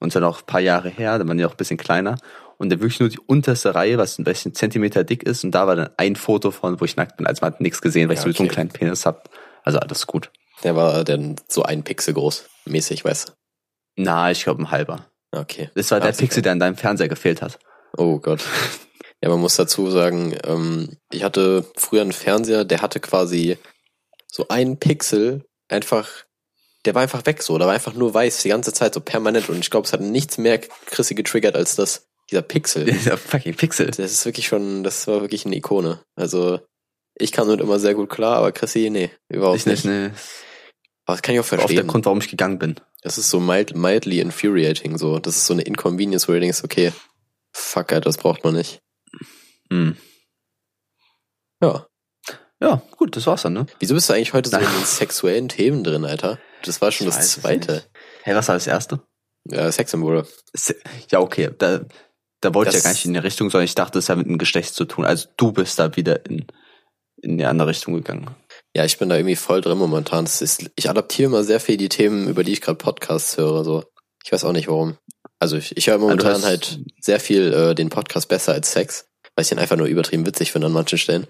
und 0.01 0.13
dann 0.17 0.25
auch 0.25 0.41
ein 0.41 0.47
paar 0.47 0.61
Jahre 0.61 0.89
her, 0.89 1.17
da 1.17 1.29
waren 1.29 1.39
die 1.39 1.45
auch 1.45 1.53
ein 1.53 1.57
bisschen 1.57 1.77
kleiner, 1.77 2.17
und 2.59 2.71
dann 2.71 2.81
wirklich 2.81 2.99
nur 2.99 3.09
die 3.09 3.21
unterste 3.21 3.77
Reihe, 3.77 3.99
was 3.99 4.19
ein 4.19 4.25
bisschen 4.25 4.53
Zentimeter 4.53 5.05
dick 5.05 5.23
ist, 5.23 5.45
und 5.45 5.53
da 5.53 5.69
war 5.69 5.77
dann 5.77 5.91
ein 5.97 6.17
Foto 6.17 6.51
von, 6.51 6.81
wo 6.81 6.85
ich 6.85 6.97
nackt 6.97 7.17
bin. 7.19 7.27
Also 7.29 7.41
man 7.43 7.53
hat 7.53 7.61
nichts 7.61 7.81
gesehen, 7.81 8.09
weil 8.09 8.15
ich 8.15 8.19
Ja, 8.19 8.25
sowieso 8.25 8.43
einen 8.43 8.49
okay. 8.49 8.55
kleinen 8.57 8.71
Penis 8.71 9.07
hab. 9.07 9.31
Also 9.63 9.79
alles 9.79 10.09
gut. 10.09 10.33
Der 10.65 10.75
war 10.75 11.05
dann 11.05 11.37
so 11.49 11.63
ein 11.63 11.85
Pixel 11.85 12.15
groß, 12.15 12.47
mäßig, 12.65 13.05
weißt 13.05 13.29
du. 13.29 13.33
Na, 13.95 14.33
ich 14.33 14.43
glaube 14.43 14.63
ein 14.65 14.73
halber. 14.73 15.07
Okay. 15.33 15.71
Das 15.75 15.91
war 15.91 16.01
der 16.01 16.11
Absolut. 16.11 16.29
Pixel, 16.29 16.43
der 16.43 16.53
an 16.53 16.61
deinem 16.61 16.77
Fernseher 16.77 17.09
gefehlt 17.09 17.43
hat. 17.43 17.59
Oh 17.97 18.19
Gott. 18.19 18.43
Ja, 19.25 19.29
man 19.29 19.39
muss 19.39 19.55
dazu 19.55 19.89
sagen, 19.89 20.37
ähm, 20.43 20.97
ich 21.13 21.23
hatte 21.23 21.65
früher 21.77 22.03
einen 22.03 22.11
Fernseher, 22.11 22.65
der 22.65 22.83
hatte 22.83 22.99
quasi 22.99 23.57
so 24.27 24.49
einen 24.49 24.79
Pixel 24.79 25.45
einfach, 25.69 26.09
der 26.85 26.97
war 26.97 27.03
einfach 27.03 27.25
weg 27.25 27.41
so, 27.41 27.57
da 27.57 27.67
war 27.67 27.73
einfach 27.73 27.95
nur 27.95 28.13
weiß 28.13 28.43
die 28.43 28.49
ganze 28.49 28.73
Zeit, 28.73 28.95
so 28.95 29.01
permanent 29.01 29.49
und 29.49 29.61
ich 29.61 29.71
glaube, 29.71 29.87
es 29.87 29.93
hat 29.93 30.01
nichts 30.01 30.39
mehr 30.39 30.59
Chrissy 30.59 31.15
getriggert 31.15 31.55
als 31.55 31.77
das, 31.77 32.09
dieser 32.33 32.43
Pixel. 32.43 32.85
Dieser 32.91 33.17
fucking 33.17 33.55
Pixel. 33.55 33.87
Das 33.87 34.11
ist 34.11 34.25
wirklich 34.25 34.49
schon, 34.49 34.83
das 34.83 35.07
war 35.07 35.21
wirklich 35.21 35.47
eine 35.47 35.55
Ikone. 35.55 36.01
Also, 36.17 36.59
ich 37.15 37.31
kam 37.31 37.47
damit 37.47 37.61
immer 37.61 37.79
sehr 37.79 37.95
gut 37.95 38.11
klar, 38.11 38.39
aber 38.39 38.51
Chrissy, 38.51 38.91
nee, 38.91 39.13
überhaupt 39.29 39.59
Ich 39.59 39.67
nicht, 39.67 39.85
nicht. 39.85 39.95
ne. 39.95 40.15
Aber 41.05 41.17
das 41.17 41.23
kann 41.23 41.35
ich 41.35 41.41
auch 41.41 41.45
War 41.51 41.59
auch 41.59 41.67
der 41.67 41.69
verstehen. 41.69 41.87
Grund, 41.89 42.05
warum 42.07 42.19
ich 42.21 42.29
gegangen 42.29 42.59
bin. 42.59 42.77
Das 43.03 43.19
ist 43.19 43.29
so 43.31 43.41
mild, 43.41 43.75
mildly 43.77 44.21
infuriating, 44.21 44.99
so. 44.99 45.19
Das 45.19 45.37
ist 45.37 45.47
so 45.47 45.53
eine 45.55 45.63
Inconvenience, 45.63 46.29
wo 46.29 46.33
du 46.33 46.41
denkst, 46.41 46.63
okay, 46.65 46.93
fuck, 47.53 47.93
Alter, 47.93 48.03
das 48.09 48.19
braucht 48.19 48.45
man 48.45 48.55
nicht. 48.55 48.81
Hm. 49.71 49.97
Ja. 51.61 51.87
Ja, 52.61 52.81
gut, 52.97 53.17
das 53.17 53.27
war's 53.27 53.43
dann, 53.43 53.55
ne? 53.55 53.67
Wieso 53.81 53.95
bist 53.95 54.09
du 54.09 54.13
eigentlich 54.13 54.33
heute 54.33 54.49
so 54.51 54.57
in 54.57 54.63
Nein. 54.63 54.73
den 54.79 54.85
sexuellen 54.85 55.49
Themen 55.49 55.83
drin, 55.83 56.05
Alter? 56.05 56.39
Das 56.65 56.81
war 56.81 56.93
schon 56.93 57.09
Ich 57.09 57.15
das 57.15 57.33
zweite. 57.33 57.73
nicht. 57.75 57.91
Hey, 58.23 58.37
was 58.37 58.47
war 58.49 58.55
das 58.55 58.69
erste? 58.69 59.01
Ja, 59.51 59.71
Sexsymbole. 59.73 60.27
Se- 60.53 60.77
Ja, 61.11 61.19
okay, 61.19 61.51
da, 61.59 61.81
da 62.41 62.55
wollte 62.55 62.69
ich 62.71 62.77
Das- 62.77 62.85
ja 62.85 62.89
gar 62.91 62.93
nicht 62.95 63.05
in 63.07 63.15
die 63.15 63.19
Richtung, 63.19 63.51
sondern 63.51 63.65
ich 63.65 63.75
dachte, 63.75 63.99
es 63.99 64.09
hat 64.09 64.19
mit 64.19 64.29
dem 64.29 64.39
Geschlecht 64.39 64.75
zu 64.75 64.85
tun. 64.85 65.05
Also 65.05 65.29
du 65.37 65.51
bist 65.51 65.81
da 65.81 65.97
wieder 65.97 66.25
in, 66.27 66.47
in 67.21 67.39
die 67.39 67.45
andere 67.45 67.69
Richtung 67.69 67.95
gegangen. 67.95 68.31
Ja, 68.75 68.85
ich 68.85 68.99
bin 68.99 69.09
da 69.09 69.17
irgendwie 69.17 69.37
voll 69.37 69.61
drin 69.61 69.77
momentan. 69.79 70.25
Das 70.25 70.41
ist, 70.41 70.71
ich 70.77 70.89
adaptiere 70.89 71.27
immer 71.29 71.45
sehr 71.45 71.61
viel 71.61 71.77
die 71.77 71.89
Themen, 71.91 72.29
über 72.29 72.43
die 72.45 72.53
ich 72.53 72.61
gerade 72.63 72.79
Podcasts 72.79 73.37
höre. 73.37 73.65
So, 73.65 73.85
ich 74.25 74.33
weiß 74.33 74.45
auch 74.45 74.53
nicht 74.53 74.69
warum. 74.69 74.97
Also 75.39 75.57
ich, 75.57 75.77
ich 75.77 75.89
höre 75.89 75.99
momentan 75.99 76.35
hast- 76.35 76.45
halt 76.45 76.81
sehr 77.01 77.21
viel 77.21 77.53
äh, 77.53 77.75
den 77.75 77.91
Podcast 77.91 78.29
besser 78.29 78.53
als 78.53 78.73
Sex, 78.73 79.07
weil 79.35 79.43
ich 79.43 79.49
den 79.51 79.59
einfach 79.59 79.77
nur 79.77 79.87
übertrieben 79.89 80.25
witzig 80.25 80.53
finde 80.53 80.69
an 80.69 80.73
manchen 80.73 80.99
Stellen. 80.99 81.27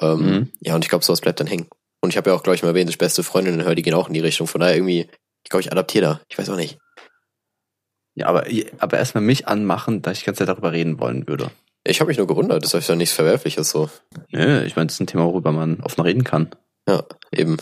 Ähm, 0.00 0.18
Mhm. 0.20 0.52
Ja, 0.60 0.74
und 0.76 0.84
ich 0.84 0.88
glaube, 0.88 1.04
sowas 1.04 1.20
bleibt 1.20 1.40
dann 1.40 1.46
hängen. 1.46 1.68
Und 2.00 2.10
ich 2.10 2.16
habe 2.16 2.30
ja 2.30 2.36
auch, 2.36 2.42
glaube 2.42 2.54
ich, 2.56 2.62
mal 2.62 2.70
erwähnt, 2.70 2.88
dass 2.88 2.94
ich 2.94 2.98
beste 2.98 3.22
Freundinnen 3.22 3.64
höre, 3.64 3.74
die 3.74 3.82
gehen 3.82 3.94
auch 3.94 4.08
in 4.08 4.14
die 4.14 4.20
Richtung. 4.20 4.46
Von 4.46 4.60
daher 4.60 4.76
irgendwie, 4.76 5.08
ich 5.44 5.50
glaube, 5.50 5.62
ich 5.62 5.72
adaptiere 5.72 6.04
da. 6.04 6.20
Ich 6.28 6.38
weiß 6.38 6.48
auch 6.50 6.56
nicht. 6.56 6.78
Ja, 8.14 8.26
aber, 8.26 8.46
aber 8.78 8.98
erstmal 8.98 9.22
mich 9.24 9.48
anmachen, 9.48 10.02
da 10.02 10.12
ich 10.12 10.20
die 10.20 10.24
ganze 10.26 10.40
Zeit 10.40 10.48
darüber 10.48 10.72
reden 10.72 11.00
wollen 11.00 11.26
würde. 11.26 11.50
Ich 11.84 12.00
habe 12.00 12.08
mich 12.08 12.18
nur 12.18 12.26
gewundert, 12.28 12.64
das 12.64 12.74
ist 12.74 12.88
ja 12.88 12.94
nichts 12.94 13.14
Verwerfliches 13.14 13.70
so. 13.70 13.90
Nö, 14.30 14.62
ich 14.62 14.76
meine, 14.76 14.86
das 14.86 14.94
ist 14.94 15.00
ein 15.00 15.06
Thema, 15.08 15.24
worüber 15.24 15.50
man 15.52 15.80
offen 15.80 16.02
reden 16.02 16.22
kann. 16.22 16.50
Ja, 16.88 17.02
eben. 17.32 17.56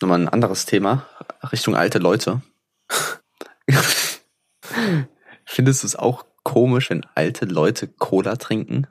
Nochmal 0.00 0.20
ein 0.22 0.28
anderes 0.28 0.66
Thema, 0.66 1.06
Richtung 1.52 1.76
alte 1.76 1.98
Leute. 1.98 2.42
Findest 5.44 5.82
du 5.82 5.86
es 5.86 5.96
auch 5.96 6.24
komisch, 6.42 6.90
wenn 6.90 7.06
alte 7.14 7.44
Leute 7.44 7.86
Cola 7.88 8.36
trinken? 8.36 8.86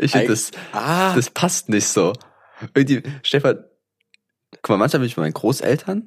ich 0.00 0.12
finde, 0.12 0.28
das, 0.28 0.50
Ah, 0.72 1.14
das 1.14 1.30
passt 1.30 1.68
nicht 1.68 1.86
so. 1.86 2.12
Irgendwie, 2.74 3.02
Stefan, 3.22 3.64
guck 4.62 4.70
mal, 4.70 4.76
manchmal 4.78 5.00
bin 5.00 5.08
ich 5.08 5.16
bei 5.16 5.22
meinen 5.22 5.34
Großeltern 5.34 6.06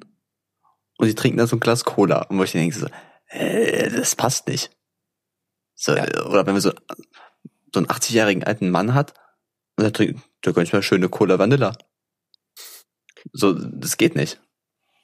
und 0.98 1.06
die 1.06 1.14
trinken 1.14 1.38
dann 1.38 1.46
so 1.46 1.56
ein 1.56 1.60
Glas 1.60 1.84
Cola. 1.84 2.22
Und 2.22 2.38
wo 2.38 2.44
ich 2.44 2.52
denke 2.52 2.76
so, 2.78 2.86
äh, 3.28 3.90
das 3.90 4.14
passt 4.16 4.48
nicht. 4.48 4.70
So, 5.74 5.94
Ja. 5.94 6.04
Oder 6.26 6.46
wenn 6.46 6.54
man 6.54 6.60
so, 6.60 6.72
so 7.74 7.80
einen 7.80 7.86
80-jährigen 7.86 8.44
alten 8.44 8.70
Mann 8.70 8.94
hat 8.94 9.14
und 9.76 9.84
der 9.84 9.92
trinkt, 9.92 10.20
der 10.44 10.52
gönnt 10.52 10.72
mal 10.72 10.82
schöne 10.82 11.08
Cola 11.08 11.38
Vanilla. 11.38 11.76
So, 13.32 13.52
das 13.52 13.96
geht 13.96 14.14
nicht. 14.16 14.40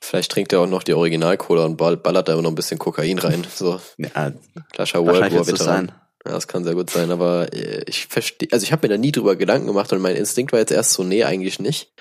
vielleicht 0.01 0.32
trinkt 0.32 0.53
er 0.53 0.61
auch 0.61 0.66
noch 0.66 0.82
die 0.82 0.95
Original-Cola 0.95 1.64
und 1.64 1.76
ball- 1.76 1.97
ballert 1.97 2.28
da 2.28 2.32
immer 2.32 2.43
noch 2.43 2.51
ein 2.51 2.55
bisschen 2.57 2.78
Kokain 2.78 3.18
rein. 3.18 3.47
So, 3.55 3.80
Ja, 3.99 4.32
klassischer 4.72 5.05
World 5.05 5.32
War 5.32 5.47
Veteran. 5.47 5.59
sein. 5.88 5.93
Ja, 6.24 6.32
das 6.32 6.47
kann 6.49 6.62
sehr 6.64 6.74
gut 6.74 6.88
sein, 6.90 7.11
aber 7.11 7.53
äh, 7.53 7.82
ich 7.88 8.07
verstehe, 8.07 8.49
also 8.53 8.62
ich 8.64 8.70
habe 8.72 8.86
mir 8.86 8.95
da 8.95 8.99
nie 8.99 9.11
drüber 9.12 9.34
Gedanken 9.36 9.66
gemacht 9.66 9.93
und 9.93 10.01
mein 10.01 10.14
Instinkt 10.16 10.53
war 10.53 10.61
jetzt 10.61 10.70
erst 10.72 10.93
so, 10.93 11.03
nee, 11.03 11.24
eigentlich 11.24 11.59
nicht. 11.59 11.93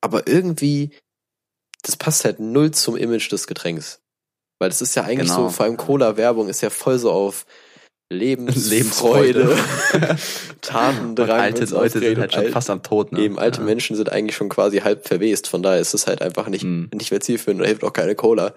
Aber 0.00 0.26
irgendwie, 0.26 0.92
das 1.82 1.96
passt 1.96 2.24
halt 2.24 2.40
null 2.40 2.70
zum 2.72 2.96
Image 2.96 3.30
des 3.32 3.46
Getränks. 3.46 4.00
Weil 4.58 4.68
das 4.68 4.82
ist 4.82 4.94
ja 4.94 5.04
eigentlich 5.04 5.28
Genau. 5.30 5.44
so, 5.44 5.50
vor 5.50 5.64
allem 5.64 5.76
Cola-Werbung 5.76 6.48
ist 6.48 6.60
ja 6.60 6.70
voll 6.70 6.98
so 6.98 7.10
auf 7.10 7.46
Lebensfreude. 8.12 9.56
Lebensfreude, 9.92 10.18
Tatendrang. 10.60 11.28
Und 11.28 11.40
alte 11.40 11.64
Leute 11.66 12.00
sind 12.00 12.18
halt 12.18 12.32
schon 12.34 12.44
alt- 12.44 12.52
fast 12.52 12.68
am 12.70 12.82
Tod. 12.82 13.12
Ne? 13.12 13.20
Eben, 13.20 13.38
alte 13.38 13.60
ja. 13.60 13.64
Menschen 13.64 13.96
sind 13.96 14.10
eigentlich 14.10 14.36
schon 14.36 14.48
quasi 14.48 14.78
halb 14.80 15.06
verwest, 15.06 15.46
von 15.48 15.62
daher 15.62 15.80
ist 15.80 15.94
es 15.94 16.06
halt 16.06 16.20
einfach 16.20 16.48
nicht, 16.48 16.62
Hm. 16.62 16.90
nicht 16.92 17.10
mehr 17.10 17.20
zielführend 17.20 17.60
und 17.60 17.66
hilft 17.66 17.84
auch 17.84 17.92
keine 17.92 18.14
Cola. 18.14 18.54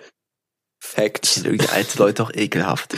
Ich 0.81 0.89
Fact. 0.89 1.27
finde 1.27 1.49
irgendwie 1.49 1.69
alte 1.69 1.97
Leute 1.99 2.23
auch 2.23 2.31
ekelhaft. 2.33 2.95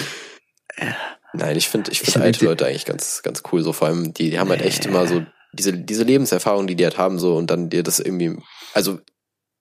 Nein, 1.34 1.56
ich 1.58 1.70
finde 1.70 1.92
ich 1.92 1.98
Ich 2.00 2.06
find 2.06 2.14
find 2.14 2.26
alte 2.26 2.46
Leute 2.46 2.66
eigentlich 2.66 2.86
ganz, 2.86 3.22
ganz 3.22 3.44
cool. 3.52 3.62
So 3.62 3.74
vor 3.74 3.88
allem, 3.90 4.14
die, 4.14 4.30
die 4.32 4.40
haben 4.40 4.50
halt 4.50 4.62
echt 4.62 4.86
immer 4.86 5.06
so 5.08 5.24
diese, 5.54 5.74
diese 5.74 6.04
Lebenserfahrung, 6.04 6.68
die 6.68 6.76
die 6.76 6.84
halt 6.86 6.98
haben, 6.98 7.20
so 7.20 7.36
und 7.36 7.52
dann 7.52 7.70
dir 7.70 7.84
das 7.84 8.00
irgendwie, 8.00 8.38
also 8.74 9.00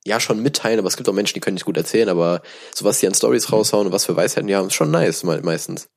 ja, 0.06 0.20
schon 0.20 0.42
mitteilen, 0.42 0.78
aber 0.78 0.88
es 0.88 0.96
gibt 0.96 1.08
auch 1.08 1.14
Menschen, 1.14 1.34
die 1.34 1.40
können 1.40 1.54
nicht 1.54 1.64
gut 1.64 1.76
erzählen, 1.76 2.08
aber 2.08 2.42
so 2.74 2.84
was 2.84 3.00
die 3.00 3.06
an 3.06 3.14
Stories 3.14 3.50
raushauen 3.50 3.86
und 3.86 3.92
was 3.92 4.04
für 4.04 4.16
Weisheiten 4.16 4.46
die 4.46 4.54
haben, 4.54 4.66
ist 4.68 4.74
schon 4.74 4.90
nice 4.90 5.22
me- 5.24 5.40
meistens. 5.42 5.88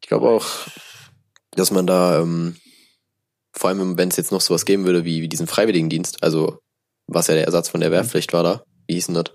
Ich 0.00 0.08
glaube 0.08 0.28
auch, 0.28 0.46
dass 1.52 1.70
man 1.70 1.86
da, 1.86 2.20
ähm, 2.20 2.56
vor 3.54 3.68
allem 3.68 3.98
wenn 3.98 4.08
es 4.08 4.16
jetzt 4.16 4.32
noch 4.32 4.40
sowas 4.40 4.64
geben 4.64 4.86
würde 4.86 5.04
wie, 5.04 5.20
wie 5.22 5.28
diesen 5.28 5.46
Freiwilligendienst, 5.46 6.22
also 6.22 6.58
was 7.06 7.26
ja 7.26 7.34
der 7.34 7.44
Ersatz 7.44 7.68
von 7.68 7.80
der 7.80 7.90
Wehrpflicht 7.90 8.32
war 8.32 8.42
da, 8.42 8.64
wie 8.86 8.94
hieß 8.94 9.06
denn 9.06 9.14
das? 9.16 9.26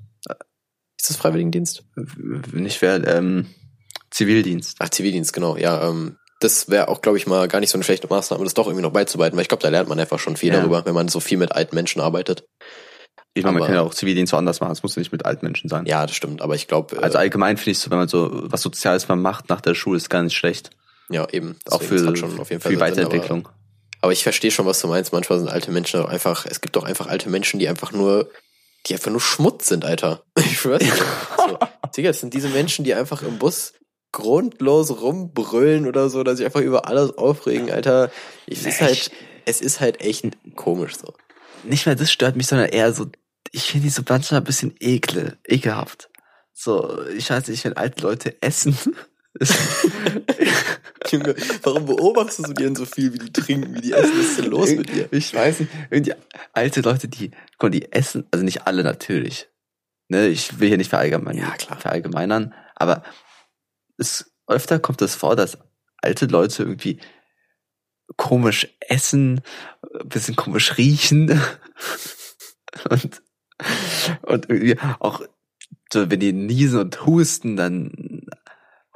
Ist 1.00 1.10
das 1.12 1.18
Freiwilligendienst? 1.18 1.84
Nicht 2.52 2.82
wer, 2.82 3.08
ähm, 3.08 3.48
Zivildienst. 4.12 4.78
Ach, 4.80 4.90
Zivildienst, 4.90 5.34
genau, 5.34 5.56
ja. 5.56 5.88
Ähm, 5.88 6.18
das 6.42 6.70
wäre 6.70 6.88
auch, 6.88 7.02
glaube 7.02 7.18
ich, 7.18 7.28
mal 7.28 7.48
gar 7.48 7.60
nicht 7.60 7.70
so 7.70 7.78
eine 7.78 7.84
schlechte 7.84 8.08
Maßnahme, 8.08 8.44
das 8.44 8.54
doch 8.54 8.66
irgendwie 8.66 8.82
noch 8.82 8.92
beizubehalten, 8.92 9.38
weil 9.38 9.44
ich 9.44 9.50
glaube, 9.50 9.62
da 9.62 9.70
lernt 9.70 9.88
man 9.88 10.00
einfach 10.00 10.20
schon 10.20 10.36
viel 10.36 10.52
Ja. 10.52 10.60
darüber, 10.60 10.86
wenn 10.86 10.94
man 10.96 11.08
so 11.08 11.20
viel 11.20 11.38
mit 11.38 11.52
alten 11.52 11.76
Menschen 11.76 12.02
arbeitet. 12.02 12.46
Ich 13.40 13.46
meine, 13.46 13.60
man 13.60 13.68
kann 13.68 13.76
ja 13.76 13.82
auch 13.82 13.94
Zivildienst 13.94 14.34
woanders 14.34 14.60
machen. 14.60 14.72
Es 14.72 14.84
muss 14.84 14.96
ja 14.96 15.00
nicht 15.00 15.12
mit 15.12 15.26
alten 15.26 15.46
Menschen 15.46 15.70
sein. 15.70 15.86
Ja, 15.86 16.06
das 16.06 16.16
stimmt, 16.16 16.42
aber 16.42 16.56
ich 16.56 16.68
glaube, 16.68 16.96
äh, 16.98 17.00
Also 17.00 17.18
allgemein 17.18 17.58
finde 17.58 17.72
ich 17.72 17.80
so, 17.80 17.90
wenn 17.92 17.98
man 17.98 18.08
so 18.08 18.30
was 18.52 18.62
Soziales 18.62 19.08
mal 19.08 19.16
macht 19.16 19.50
nach 19.50 19.62
der 19.62 19.74
Schule, 19.76 19.98
ist 19.98 20.10
gar 20.10 20.24
nicht 20.24 20.36
schlecht. 20.38 20.70
ja, 21.10 21.28
eben. 21.32 21.58
auch 21.70 21.80
Deswegen, 21.80 22.00
für, 22.02 22.08
hat 22.10 22.18
schon 22.18 22.40
auf 22.40 22.50
jeden 22.50 22.62
Fall 22.62 22.72
für 22.72 22.78
die 22.78 22.82
Weiterentwicklung. 22.82 23.46
Aber, 23.48 23.56
aber 24.02 24.12
ich 24.12 24.24
verstehe 24.24 24.52
schon, 24.52 24.66
was 24.66 24.80
du 24.82 24.88
meinst. 24.88 25.12
Manchmal 25.14 25.40
sind 25.40 25.50
alte 25.50 25.72
Menschen 25.72 26.00
auch 26.02 26.08
einfach, 26.10 26.46
es 26.46 26.62
gibt 26.62 26.76
doch 26.76 26.84
einfach 26.84 27.08
alte 27.08 27.30
Menschen, 27.30 27.60
die 27.60 27.68
einfach 27.68 27.92
nur, 27.92 28.30
die 28.88 28.94
einfach 28.94 29.12
nur 29.12 29.20
Schmutz 29.22 29.68
sind, 29.68 29.84
Alter. 29.86 30.24
Ich 30.38 30.60
schwör's 30.62 30.84
dir. 30.84 30.94
so, 31.38 31.58
Digga, 31.98 32.10
das 32.10 32.20
sind 32.20 32.34
diese 32.34 32.50
Menschen, 32.50 32.86
die 32.86 32.94
einfach 32.94 33.24
im 33.24 33.38
Bus 33.40 33.74
grundlos 34.12 35.02
rumbrüllen 35.02 35.88
oder 35.88 36.10
so, 36.10 36.24
dass 36.24 36.38
sich 36.38 36.46
einfach 36.46 36.62
über 36.62 36.88
alles 36.88 37.18
aufregen, 37.18 37.72
Alter. 37.72 38.12
Es 38.48 38.66
ist 38.66 38.82
halt, 38.82 38.92
ich- 38.94 39.12
es 39.46 39.62
ist 39.62 39.80
halt 39.80 40.02
echt 40.02 40.26
komisch 40.56 40.96
so. 40.96 41.14
Nicht 41.64 41.86
mehr 41.86 41.96
das 41.96 42.12
stört 42.12 42.36
mich, 42.36 42.48
sondern 42.48 42.70
eher 42.70 42.94
so, 42.94 43.08
ich 43.52 43.64
finde 43.64 43.86
die 43.88 43.90
so 43.90 44.04
manchmal 44.08 44.42
ein 44.42 44.46
bisschen 44.46 44.74
ekle, 44.80 45.38
ekelhaft. 45.48 46.10
So, 46.54 47.06
ich 47.10 47.30
weiß 47.30 47.48
nicht, 47.48 47.64
wenn 47.66 47.78
alte 47.78 48.04
Leute 48.04 48.42
essen. 48.42 48.78
Junge, 51.10 51.36
warum 51.64 51.86
beobachtest 51.86 52.48
du 52.50 52.54
denn 52.54 52.76
so 52.76 52.86
viel, 52.86 53.14
wie 53.14 53.20
die 53.20 53.32
trinken, 53.32 53.74
wie 53.74 53.82
die 53.82 53.94
essen? 53.94 54.18
Was 54.18 54.26
ist 54.26 54.40
denn 54.40 54.46
los 54.52 54.70
mit 54.72 54.90
dir? 54.94 55.08
Ich 55.12 55.34
weiß 55.34 55.62
nicht, 55.62 55.72
irgendwie 55.90 56.14
alte 56.54 56.82
Leute, 56.82 57.08
die, 57.08 57.32
guck 57.58 57.72
die 57.72 57.92
essen, 57.92 58.28
also 58.32 58.44
nicht 58.44 58.68
alle 58.68 58.84
natürlich. 58.84 59.48
Ne, 60.10 60.28
ich 60.28 60.60
will 60.60 60.68
hier 60.70 60.78
nicht 60.78 60.90
verallgemeinern, 60.90 61.42
Ja, 61.44 61.56
klar. 61.56 61.80
verallgemeinern, 61.80 62.54
aber 62.76 63.04
es, 63.98 64.32
öfter 64.48 64.80
kommt 64.80 65.02
es 65.02 65.16
vor, 65.16 65.36
dass 65.36 65.58
alte 65.98 66.26
Leute 66.26 66.64
irgendwie 66.64 67.00
komisch 68.18 68.68
essen, 68.80 69.42
ein 70.00 70.10
bisschen 70.10 70.36
komisch 70.36 70.78
riechen 70.78 71.40
und, 72.90 73.22
und 74.24 74.50
irgendwie 74.50 74.78
auch, 75.00 75.22
so, 75.92 76.10
wenn 76.10 76.20
die 76.20 76.34
niesen 76.34 76.80
und 76.80 77.06
husten, 77.06 77.56
dann 77.56 78.22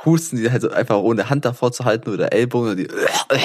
husten 0.05 0.37
die 0.37 0.51
halt 0.51 0.61
so 0.61 0.69
einfach 0.69 0.97
ohne 0.97 1.29
Hand 1.29 1.45
davor 1.45 1.71
zu 1.71 1.85
halten 1.85 2.09
oder 2.09 2.33
Ellbogen 2.33 2.71
und 2.71 2.77
die 2.77 2.87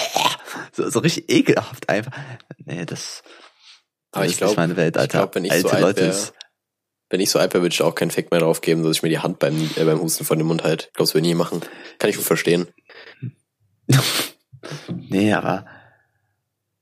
so, 0.73 0.89
so 0.91 0.99
richtig 1.01 1.31
ekelhaft 1.31 1.89
einfach. 1.89 2.13
Nee, 2.65 2.85
das, 2.85 3.23
das 4.13 4.25
ich 4.25 4.33
ist 4.33 4.39
glaub- 4.39 4.51
nicht 4.51 4.57
meine 4.59 4.77
Welt, 4.77 4.97
ich 4.97 5.01
Alter. 5.01 5.19
glaub, 5.19 5.35
wenn 5.35 5.45
ich 5.45 5.53
Alte 5.53 5.69
so 5.69 5.77
Leute 5.79 6.01
wär- 6.03 6.11
ist, 6.11 6.35
Wenn 7.11 7.21
ich 7.21 7.31
so 7.31 7.39
alt 7.39 7.55
wäre, 7.55 7.63
würde 7.63 7.73
ich 7.73 7.83
auch 7.83 7.95
keinen 7.95 8.11
Fick 8.11 8.31
mehr 8.31 8.41
drauf 8.41 8.61
geben, 8.61 8.83
dass 8.83 8.97
ich 8.97 9.03
mir 9.03 9.09
die 9.09 9.19
Hand 9.21 9.39
beim, 9.39 9.71
äh, 9.77 9.85
beim 9.85 10.01
Husten 10.01 10.25
von 10.25 10.37
dem 10.39 10.47
Mund 10.49 10.63
halt. 10.65 10.89
Ich 10.89 10.93
glaube, 10.95 11.07
das 11.07 11.15
würde 11.15 11.27
ich 11.27 11.33
nie 11.33 11.39
machen. 11.39 11.61
Kann 11.99 12.11
ich 12.11 12.17
gut 12.17 12.27
verstehen. 12.27 12.69
nee, 15.09 15.33
aber, 15.33 15.65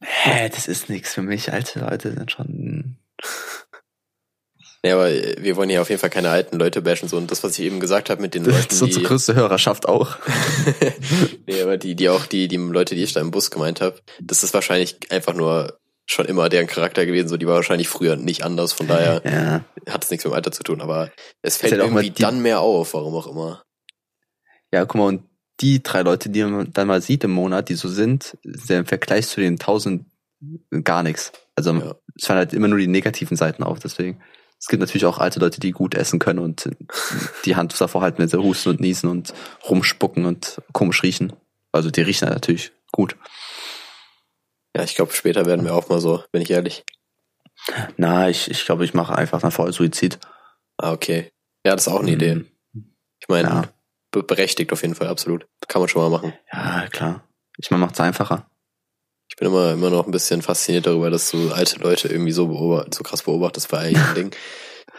hä, 0.01 0.49
das 0.49 0.67
ist 0.69 0.89
nichts 0.89 1.15
für 1.15 1.23
mich. 1.23 1.53
Alte 1.53 1.81
Leute 1.81 2.13
sind 2.13 2.31
schon, 2.33 2.97
Ja, 4.85 4.95
aber 4.95 5.11
wir 5.11 5.57
wollen 5.57 5.71
ja 5.71 5.81
auf 5.81 5.89
jeden 5.89 6.01
Fall 6.01 6.11
keine 6.11 6.31
alten 6.31 6.59
Leute 6.59 6.83
bashen. 6.83 7.09
So. 7.09 7.17
Und 7.17 7.31
das, 7.31 7.43
was 7.43 7.59
ich 7.59 7.65
eben 7.65 7.81
gesagt 7.81 8.09
habe 8.11 8.23
mit 8.23 8.35
den 8.35 8.45
das 8.45 8.55
Leuten, 8.55 8.75
ist 8.75 8.83
unsere 8.83 9.05
größte 9.05 9.35
Hörerschaft 9.35 9.89
auch. 9.89 10.17
nee, 11.47 11.61
aber 11.63 11.77
die, 11.77 11.95
die 11.95 12.09
auch 12.09 12.27
die, 12.27 12.49
die 12.49 12.57
Leute, 12.57 12.95
die 12.95 13.03
ich 13.03 13.13
da 13.13 13.21
im 13.21 13.31
Bus 13.31 13.51
gemeint 13.51 13.81
habe, 13.81 14.01
das 14.21 14.43
ist 14.43 14.55
wahrscheinlich 14.55 14.97
einfach 15.11 15.35
nur 15.35 15.79
schon 16.07 16.27
immer 16.27 16.49
deren 16.49 16.67
Charakter 16.69 17.05
gewesen. 17.05 17.29
So, 17.29 17.37
die 17.37 17.47
war 17.47 17.55
wahrscheinlich 17.57 17.89
früher 17.89 18.17
nicht 18.17 18.45
anders. 18.45 18.73
Von 18.73 18.87
daher 18.87 19.23
Ja, 19.87 19.93
hat 19.93 20.05
es 20.05 20.11
nichts 20.11 20.25
mit 20.25 20.33
dem 20.33 20.37
Alter 20.37 20.53
zu 20.53 20.63
tun. 20.63 20.81
Aber 20.81 21.11
es 21.43 21.57
fällt 21.57 21.73
halt 21.73 21.83
auch 21.83 21.91
mal 21.91 22.05
irgendwie 22.05 22.23
dann 22.23 22.41
mehr 22.43 22.61
auf, 22.61 22.95
warum 22.95 23.15
auch 23.17 23.27
immer. 23.27 23.63
ja, 24.73 24.85
guck 24.85 24.95
mal, 24.97 25.07
und 25.09 25.23
die 25.61 25.83
drei 25.83 26.03
Leute, 26.03 26.29
die 26.29 26.45
man 26.45 26.71
dann 26.73 26.87
mal 26.87 27.01
sieht 27.01 27.25
im 27.25 27.31
Monat, 27.33 27.71
die 27.71 27.75
so 27.75 27.89
sind, 27.89 28.37
sind 28.45 28.77
im 28.81 28.87
Vergleich 28.87 29.27
zu 29.27 29.41
den 29.41 29.59
tausend 29.59 30.05
gar 30.85 31.03
nichts. 31.03 31.33
Also, 31.57 31.73
Ja. 31.73 31.95
es 32.15 32.27
fallen 32.27 32.39
halt 32.39 32.53
immer 32.53 32.69
nur 32.69 32.79
die 32.79 32.87
negativen 32.87 33.37
Seiten 33.37 33.63
auf, 33.63 33.79
deswegen. 33.79 34.21
Es 34.59 34.69
gibt 34.69 34.81
natürlich 34.81 35.05
auch 35.05 35.19
alte 35.19 35.39
Leute, 35.41 35.61
die 35.61 35.71
gut 35.71 35.95
essen 35.95 36.19
können 36.19 36.39
und 36.39 36.71
die 37.45 37.57
Hand 37.57 37.79
davor 37.81 38.01
halten, 38.03 38.19
wenn 38.19 38.29
sie 38.29 38.39
husten 38.43 38.71
und 38.71 38.81
niesen 38.81 39.09
und 39.11 39.33
rumspucken 39.69 40.25
und 40.25 40.61
komisch 40.73 41.03
riechen. 41.03 41.33
Also 41.73 41.91
die 41.91 42.01
riechen 42.01 42.29
natürlich 42.29 42.73
gut. 42.91 43.17
Ja, 44.77 44.83
ich 44.83 44.95
glaube, 44.95 45.13
später 45.13 45.47
werden 45.47 45.65
wir 45.65 45.75
auch 45.75 45.89
mal 45.89 46.01
so, 46.01 46.23
bin 46.33 46.43
ich 46.43 46.51
ehrlich. 46.51 46.85
Na, 47.97 48.29
ich, 48.29 48.51
ich 48.51 48.65
glaube, 48.65 48.85
ich 48.85 48.95
mache 48.95 49.15
einfach 49.17 49.43
nach 49.43 49.53
vorher 49.53 49.73
Suizid. 49.73 50.19
Ah, 50.79 50.93
okay. 50.93 51.31
Ja, 51.65 51.73
das 51.75 51.87
ist 51.87 51.93
auch 51.93 52.01
eine 52.01 52.13
Idee. 52.13 52.35
Mhm. 52.73 52.95
Ich 53.21 53.29
meine, 53.29 53.49
Ja. 53.49 53.63
be- 54.11 54.23
berechtigt 54.23 54.73
auf 54.73 54.83
jeden 54.83 54.95
Fall, 54.95 55.09
absolut. 55.09 55.47
Kann 55.69 55.81
man 55.83 55.89
schon 55.89 56.03
mal 56.03 56.11
machen. 56.11 56.33
Ja, 56.53 56.87
klar. 56.91 57.25
Ich 57.59 57.71
meine, 57.71 57.85
macht's 57.85 58.01
einfacher. 58.01 58.49
Ich 59.29 59.37
bin 59.37 59.49
immer, 59.49 59.73
immer 59.73 59.91
noch 59.91 60.07
ein 60.07 60.13
bisschen 60.13 60.41
fasziniert 60.43 60.87
darüber, 60.87 61.11
dass 61.11 61.31
du 61.31 61.51
alte 61.53 61.79
Leute 61.81 62.09
irgendwie 62.09 62.33
so 62.33 62.47
beobacht, 62.47 62.95
so 62.95 63.03
krass 63.03 63.23
beobachtest 63.23 63.69
bei 63.69 63.79
einigen 63.79 64.05
Dingen. 64.15 64.31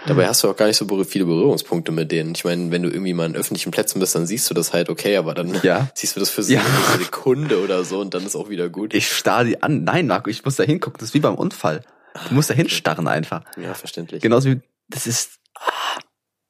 Dabei 0.05 0.27
hast 0.27 0.43
du 0.43 0.49
auch 0.49 0.55
gar 0.55 0.67
nicht 0.67 0.77
so 0.77 0.85
viele 1.05 1.25
Berührungspunkte 1.25 1.91
mit 1.91 2.11
denen. 2.11 2.35
Ich 2.35 2.43
meine, 2.45 2.69
wenn 2.71 2.83
du 2.83 2.89
irgendwie 2.89 3.13
mal 3.13 3.25
in 3.25 3.35
öffentlichen 3.35 3.71
Plätzen 3.71 3.99
bist, 3.99 4.13
dann 4.13 4.27
siehst 4.27 4.47
du 4.49 4.53
das 4.53 4.71
halt 4.71 4.89
okay, 4.89 5.17
aber 5.17 5.33
dann 5.33 5.59
Ja. 5.63 5.89
siehst 5.95 6.15
du 6.15 6.19
das 6.19 6.29
für 6.29 6.43
so 6.43 6.53
Ja. 6.53 6.61
eine 6.61 6.99
Sekunde 7.03 7.63
oder 7.63 7.83
so 7.83 7.99
und 7.99 8.13
dann 8.13 8.25
ist 8.25 8.35
auch 8.35 8.49
wieder 8.49 8.69
gut. 8.69 8.93
Ich 8.93 9.11
starr 9.11 9.43
die 9.43 9.61
an. 9.63 9.83
Nein, 9.85 10.05
Marco, 10.07 10.29
ich 10.29 10.45
muss 10.45 10.55
da 10.55 10.63
hingucken. 10.63 10.99
Das 10.99 11.09
ist 11.09 11.13
wie 11.15 11.19
beim 11.19 11.35
Unfall. 11.35 11.83
Du 12.29 12.35
musst 12.35 12.49
da 12.49 12.53
hinstarren 12.53 13.07
einfach. 13.07 13.41
ja, 13.57 13.73
verständlich. 13.73 14.21
Genauso 14.21 14.49
wie, 14.49 14.61
das 14.87 15.07
ist, 15.07 15.39
ah, 15.55 15.99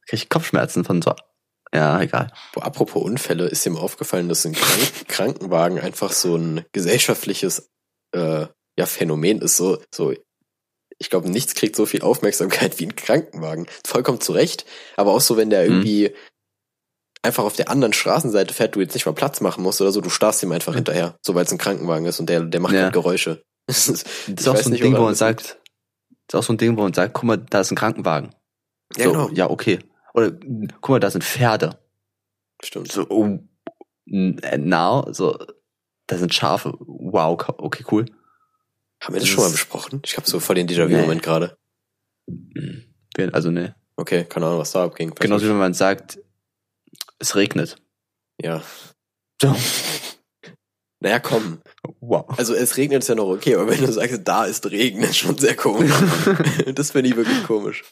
krieg 0.08 0.20
ich 0.24 0.30
Kopfschmerzen 0.30 0.84
von 0.84 1.02
so, 1.02 1.14
ja, 1.74 2.02
egal. 2.02 2.32
Boah, 2.54 2.66
apropos 2.66 3.04
Unfälle, 3.04 3.48
ist 3.48 3.66
dir 3.66 3.72
mal 3.72 3.80
aufgefallen, 3.82 4.30
dass 4.30 4.46
ein 4.46 4.54
Krank 4.54 4.92
Krankenwagen 5.08 5.80
einfach 5.80 6.12
so 6.12 6.36
ein 6.36 6.66
gesellschaftliches 6.72 7.70
äh, 8.14 8.46
ja, 8.78 8.86
Phänomen 8.86 9.40
ist. 9.42 9.58
So, 9.58 9.80
so, 9.94 10.14
ich 11.00 11.10
glaube, 11.10 11.30
nichts 11.30 11.56
kriegt 11.56 11.76
so 11.76 11.86
viel 11.86 12.02
Aufmerksamkeit 12.02 12.80
wie 12.80 12.86
ein 12.86 12.96
Krankenwagen. 12.96 13.68
Vollkommen 13.86 14.22
zu 14.22 14.32
Recht, 14.32 14.66
aber 14.96 15.12
auch 15.12 15.22
so, 15.22 15.38
wenn 15.38 15.50
der 15.50 15.66
Mhm. 15.66 15.72
irgendwie 15.84 16.14
einfach 17.24 17.44
auf 17.44 17.56
der 17.56 17.70
anderen 17.70 17.94
Straßenseite 17.94 18.54
fährt, 18.54 18.76
du 18.76 18.80
jetzt 18.80 18.94
nicht 18.94 19.06
mal 19.06 19.12
Platz 19.14 19.42
machen 19.42 19.64
musst 19.64 19.82
oder 19.82 19.92
so, 19.92 20.00
du 20.02 20.10
starrst 20.10 20.42
ihm 20.44 20.52
einfach 20.52 20.76
hinterher, 20.76 21.18
so 21.26 21.36
weil 21.36 21.44
es 21.46 21.52
ein 21.52 21.58
Krankenwagen 21.58 22.06
ist 22.06 22.20
und 22.20 22.30
der, 22.30 22.42
der 22.42 22.60
macht 22.62 22.74
Ja. 22.74 22.84
halt 22.84 22.94
Geräusche. 22.94 23.44
Das 23.68 23.90
ist, 23.90 24.06
auch 24.48 24.56
so 24.56 24.70
ein 24.70 24.72
nicht, 24.72 24.84
Ding, 24.84 24.96
wo 24.96 25.02
man 25.02 25.16
sagt, 25.16 25.42
das 25.42 25.56
ist 26.30 26.36
auch 26.36 26.44
so 26.44 26.54
ein 26.54 26.58
Ding, 26.58 26.78
wo 26.78 26.84
man 26.84 26.94
sagt, 26.94 27.14
guck 27.14 27.24
mal, 27.26 27.38
da 27.38 27.60
ist 27.60 27.72
ein 27.72 27.76
Krankenwagen. 27.76 28.34
Ja, 28.96 29.06
so, 29.06 29.12
genau. 29.12 29.30
ja, 29.34 29.50
okay. 29.50 29.80
Oder, 30.18 30.32
guck 30.82 30.90
mal, 30.90 31.00
da 31.00 31.12
sind 31.12 31.24
Pferde. 31.24 31.80
Stimmt. 32.64 32.92
So, 32.92 33.06
oh, 33.10 33.40
äh, 34.08 34.58
now, 34.58 35.08
so, 35.14 35.38
da 36.08 36.18
sind 36.18 36.34
Schafe. 36.34 36.74
Wow, 36.80 37.38
ka- 37.38 37.54
okay, 37.60 37.84
cool. 37.92 38.06
Haben 39.00 39.14
wir 39.14 39.20
das 39.20 39.30
das 39.30 39.30
schon 39.30 39.44
mal 39.44 39.52
besprochen? 39.52 40.02
Ich 40.04 40.18
habe 40.18 40.28
so 40.28 40.40
voll 40.40 40.56
den 40.56 40.68
Déjà-vu-Moment 40.68 41.22
gerade. 41.22 41.56
Also, 43.32 43.52
ne. 43.52 43.76
Okay, 43.96 44.26
keine 44.26 44.48
Ahnung, 44.48 44.60
was 44.60 44.72
da 44.72 44.86
abging. 44.86 45.14
Genauso 45.14 45.46
wie 45.46 45.50
wenn 45.50 45.58
man 45.60 45.76
sagt, 45.76 46.20
es 47.20 47.36
regnet. 47.36 47.76
Ja. 48.42 48.64
So. 49.42 49.56
Naja, 51.00 51.20
komm. 51.20 51.62
Wow. 52.00 52.26
Also 52.40 52.56
es 52.56 52.76
regnet 52.76 53.04
ist 53.04 53.10
ja 53.10 53.14
noch 53.14 53.30
okay, 53.30 53.54
aber 53.54 53.70
wenn 53.70 53.86
du 53.86 53.92
sagst, 53.92 54.22
da 54.24 54.46
ist 54.46 54.66
Regen, 54.72 55.00
ist 55.04 55.18
schon 55.18 55.38
sehr 55.38 55.56
komisch. 55.56 55.94
das 56.74 56.90
finde 56.90 57.12
ich 57.12 57.16
wirklich 57.16 57.44
komisch. 57.44 57.84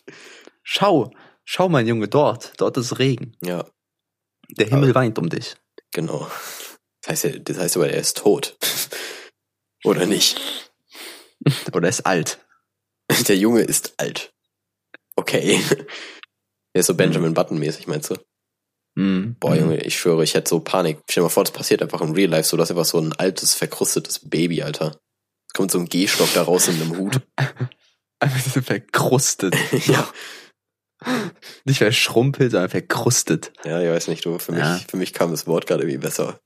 Schau, 0.64 1.12
schau, 1.46 1.70
mein 1.70 1.88
Junge, 1.88 2.08
dort. 2.08 2.54
Dort 2.58 2.76
ist 2.78 3.00
Regen. 3.00 3.38
Ja, 3.44 3.66
Der 4.50 4.68
Himmel 4.68 4.90
Aber- 4.92 5.00
weint 5.00 5.18
um 5.20 5.30
dich. 5.30 5.56
genau. 5.94 6.30
Das 7.02 7.24
heißt, 7.24 7.42
das 7.48 7.58
heißt 7.58 7.76
aber, 7.78 7.90
er 7.90 8.00
ist 8.02 8.18
tot. 8.18 8.58
Oder 9.84 10.06
nicht? 10.08 10.40
Oder 11.74 11.88
ist 11.90 12.06
alt. 12.06 12.40
Der 13.28 13.38
Junge 13.38 13.62
ist 13.62 13.94
alt. 13.98 14.34
Okay. 15.16 15.62
Der 16.74 16.80
ist 16.80 16.88
so 16.88 16.96
Benjamin 16.96 17.34
Button-mäßig, 17.36 17.88
meinst 17.88 18.10
du? 18.10 18.16
Mhm. 18.96 19.36
Boah, 19.40 19.56
Junge, 19.56 19.82
ich 19.84 19.98
schwöre, 20.00 20.24
ich 20.24 20.34
hätte 20.34 20.50
so 20.50 20.60
Panik. 20.60 21.00
Stell 21.10 21.22
dir 21.22 21.26
mal 21.26 21.30
vor, 21.30 21.44
das 21.44 21.54
passiert 21.54 21.82
einfach 21.82 22.02
im 22.02 22.12
Real 22.14 22.30
Life 22.32 22.50
so, 22.50 22.58
dass 22.58 22.72
einfach 22.72 22.86
so 22.86 23.00
ein 23.00 23.14
altes, 23.14 23.54
verkrustetes 23.54 24.28
Baby, 24.28 24.64
Alter. 24.64 25.00
Es 25.48 25.54
kommt 25.54 25.72
so 25.72 25.78
ein 25.80 25.86
Gehstock 25.88 26.34
da 26.34 26.42
raus 26.44 26.68
in 26.68 26.82
einem 26.82 26.98
Hut. 26.98 27.22
Einfach 28.20 28.40
so 28.54 28.62
verkrustet. 28.62 29.56
ja. 29.88 30.10
Nicht 31.66 31.78
verschrumpelt, 31.80 32.52
sondern 32.52 32.70
verkrustet. 32.70 33.52
Ja, 33.64 33.82
ich 33.82 33.90
weiß 33.90 34.08
nicht, 34.08 34.26
du, 34.26 34.40
für 34.40 34.52
mich, 34.52 34.62
Ja. 34.62 34.80
für 34.90 34.98
mich 34.98 35.14
kam 35.14 35.32
das 35.32 35.46
Wort 35.48 35.68
gerade 35.68 35.84
irgendwie 35.84 36.00
besser. 36.00 36.40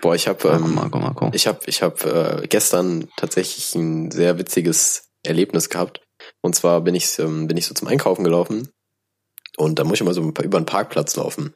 Boah, 0.01 0.15
ich 0.15 0.29
habe 0.29 0.49
ähm, 0.49 0.75
Marco, 0.75 0.99
Marco. 0.99 1.31
Ich 1.35 1.47
habe 1.47 1.61
ich 1.67 1.83
hab, 1.83 2.05
äh, 2.05 2.47
gestern 2.49 3.09
tatsächlich 3.17 3.75
ein 3.75 4.11
sehr 4.11 4.39
witziges 4.39 5.09
Erlebnis 5.25 5.69
gehabt. 5.69 6.01
Und 6.43 6.55
zwar 6.55 6.81
bin 6.83 6.95
ich, 6.95 7.19
ähm, 7.19 7.47
bin 7.47 7.57
ich 7.57 7.67
so 7.67 7.75
zum 7.75 7.89
Einkaufen 7.89 8.25
gelaufen 8.25 8.69
und 9.57 9.79
da 9.79 9.85
muss 9.85 9.95
ich 9.95 10.01
immer 10.01 10.15
so 10.15 10.23
über 10.23 10.57
einen 10.59 10.67
Parkplatz 10.67 11.17
laufen. 11.17 11.55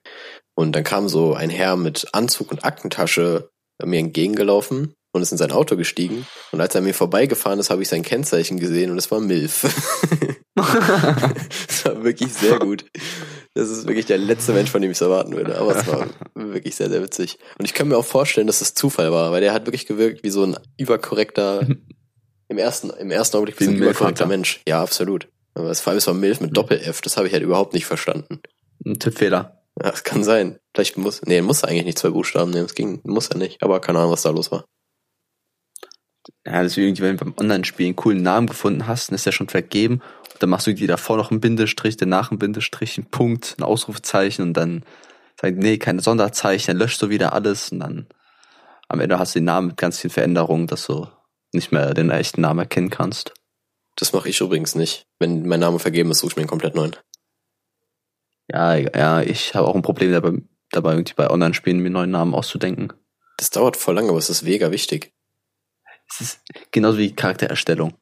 Und 0.54 0.72
dann 0.72 0.84
kam 0.84 1.08
so 1.08 1.34
ein 1.34 1.50
Herr 1.50 1.76
mit 1.76 2.08
Anzug 2.12 2.50
und 2.50 2.64
Aktentasche 2.64 3.50
mir 3.82 3.98
entgegengelaufen 4.00 4.94
und 5.12 5.22
ist 5.22 5.32
in 5.32 5.38
sein 5.38 5.52
Auto 5.52 5.76
gestiegen. 5.76 6.26
Und 6.52 6.60
als 6.60 6.74
er 6.74 6.80
mir 6.80 6.94
vorbeigefahren 6.94 7.58
ist, 7.58 7.70
habe 7.70 7.82
ich 7.82 7.88
sein 7.88 8.02
Kennzeichen 8.02 8.58
gesehen 8.58 8.90
und 8.90 8.98
es 8.98 9.10
war 9.10 9.20
Milf. 9.20 9.62
das 10.54 11.84
war 11.84 12.04
wirklich 12.04 12.32
sehr 12.32 12.58
gut. 12.58 12.84
Das 13.54 13.68
ist 13.68 13.86
wirklich 13.86 14.06
der 14.06 14.18
letzte 14.18 14.52
Mensch, 14.52 14.70
von 14.70 14.82
dem 14.82 14.90
ich 14.90 14.96
es 14.96 15.00
erwarten 15.00 15.32
würde. 15.34 15.58
Aber 15.58 15.74
es 15.76 15.86
war 15.86 16.06
wirklich 16.34 16.76
sehr, 16.76 16.88
sehr 16.88 17.02
witzig. 17.02 17.38
Und 17.58 17.64
ich 17.64 17.74
kann 17.74 17.88
mir 17.88 17.96
auch 17.96 18.04
vorstellen, 18.04 18.46
dass 18.46 18.60
es 18.60 18.74
Zufall 18.74 19.10
war, 19.12 19.32
weil 19.32 19.40
der 19.40 19.52
hat 19.52 19.66
wirklich 19.66 19.86
gewirkt 19.86 20.22
wie 20.22 20.30
so 20.30 20.44
ein 20.44 20.56
überkorrekter, 20.76 21.66
im 22.48 22.58
ersten, 22.58 22.90
im 22.90 23.10
ersten 23.10 23.36
Augenblick 23.36 23.58
wie 23.60 23.64
so 23.64 23.70
ein 23.70 23.76
überkorrekter. 23.76 24.26
Mensch. 24.26 24.60
Ja, 24.68 24.82
absolut. 24.82 25.28
Aber 25.54 25.70
es, 25.70 25.80
vor 25.80 25.90
allem 25.90 25.98
es 25.98 26.06
war 26.06 26.14
Milf 26.14 26.40
mit 26.40 26.56
Doppel-F, 26.56 27.00
das 27.00 27.16
habe 27.16 27.26
ich 27.26 27.32
halt 27.32 27.42
überhaupt 27.42 27.74
nicht 27.74 27.86
verstanden. 27.86 28.40
Ein 28.84 28.98
Tippfehler. 28.98 29.60
Ja, 29.82 29.90
das 29.90 30.04
kann 30.04 30.24
sein. 30.24 30.58
Vielleicht 30.74 30.96
muss, 30.96 31.22
nee, 31.22 31.40
muss 31.42 31.64
eigentlich 31.64 31.84
nicht 31.84 31.98
zwei 31.98 32.10
Buchstaben 32.10 32.50
nehmen, 32.50 32.66
es 32.66 32.74
ging, 32.74 33.00
muss 33.04 33.28
er 33.28 33.38
nicht. 33.38 33.62
Aber 33.62 33.80
keine 33.80 33.98
Ahnung, 33.98 34.12
was 34.12 34.22
da 34.22 34.30
los 34.30 34.52
war. 34.52 34.64
Ja, 36.46 36.62
das 36.62 36.72
ist 36.72 36.76
wie 36.78 36.84
irgendwie, 36.84 37.02
wenn 37.02 37.16
du 37.16 37.24
beim 37.24 37.34
Online-Spiel 37.36 37.86
einen 37.86 37.96
coolen 37.96 38.22
Namen 38.22 38.46
gefunden 38.46 38.86
hast, 38.86 39.10
dann 39.10 39.14
ist 39.14 39.26
der 39.26 39.32
schon 39.32 39.48
vergeben. 39.48 40.00
Und 40.32 40.42
dann 40.42 40.50
machst 40.50 40.66
du 40.66 40.70
irgendwie 40.70 40.86
davor 40.86 41.16
noch 41.16 41.30
einen 41.30 41.40
Bindestrich, 41.40 41.96
danach 41.96 42.30
einen 42.30 42.38
Bindestrich, 42.38 42.96
einen 42.96 43.10
Punkt, 43.10 43.56
ein 43.58 43.62
Ausrufezeichen 43.62 44.42
und 44.42 44.54
dann 44.54 44.84
sagst 45.40 45.58
nee, 45.58 45.78
keine 45.78 46.00
Sonderzeichen, 46.00 46.68
dann 46.68 46.78
löschst 46.78 47.00
du 47.02 47.10
wieder 47.10 47.32
alles 47.32 47.72
und 47.72 47.80
dann 47.80 48.06
am 48.88 49.00
Ende 49.00 49.18
hast 49.18 49.34
du 49.34 49.38
den 49.38 49.44
Namen 49.44 49.68
mit 49.68 49.76
ganz 49.76 49.98
vielen 49.98 50.10
Veränderungen, 50.10 50.66
dass 50.66 50.86
du 50.86 51.06
nicht 51.52 51.72
mehr 51.72 51.94
den 51.94 52.10
echten 52.10 52.40
Namen 52.40 52.60
erkennen 52.60 52.90
kannst. 52.90 53.32
Das 53.96 54.12
mache 54.12 54.28
ich 54.28 54.40
übrigens 54.40 54.74
nicht. 54.74 55.06
Wenn 55.18 55.46
mein 55.46 55.60
Name 55.60 55.78
vergeben 55.78 56.10
ist, 56.10 56.18
suche 56.18 56.30
ich 56.30 56.36
mir 56.36 56.42
einen 56.42 56.48
komplett 56.48 56.74
neuen. 56.74 56.96
Ja, 58.50 58.74
ja, 58.74 59.20
ich 59.20 59.54
habe 59.54 59.68
auch 59.68 59.76
ein 59.76 59.82
Problem 59.82 60.10
dabei, 60.10 60.32
dabei 60.72 60.92
irgendwie 60.92 61.14
bei 61.14 61.30
Online-Spielen 61.30 61.78
mir 61.78 61.86
einen 61.86 61.92
neuen 61.92 62.10
Namen 62.10 62.34
auszudenken. 62.34 62.92
Das 63.36 63.50
dauert 63.50 63.76
voll 63.76 63.94
lange, 63.94 64.08
aber 64.08 64.18
es 64.18 64.30
ist 64.30 64.42
mega 64.42 64.70
wichtig. 64.70 65.12
Es 66.10 66.20
ist 66.20 66.40
genauso 66.72 66.98
wie 66.98 67.14
Charaktererstellung. 67.14 67.94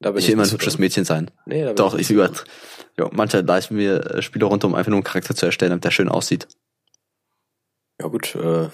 Ich 0.00 0.26
will 0.26 0.30
immer 0.30 0.42
ein 0.44 0.50
hübsches. 0.50 0.78
Mädchen 0.78 1.04
sein. 1.04 1.30
Nee, 1.46 1.72
Doch, 1.74 1.94
ich 1.94 2.10
über. 2.10 2.30
Ja, 2.98 3.08
manche 3.12 3.40
leisten 3.40 3.76
mir 3.76 4.04
äh, 4.04 4.22
Spiele 4.22 4.44
runter, 4.44 4.66
um 4.66 4.74
einfach 4.74 4.90
nur 4.90 4.98
einen 4.98 5.04
Charakter 5.04 5.34
zu 5.34 5.46
erstellen, 5.46 5.70
damit 5.70 5.84
der 5.84 5.90
schön 5.90 6.08
aussieht. 6.08 6.46
Ja 8.00 8.08
gut, 8.08 8.34
äh, 8.34 8.68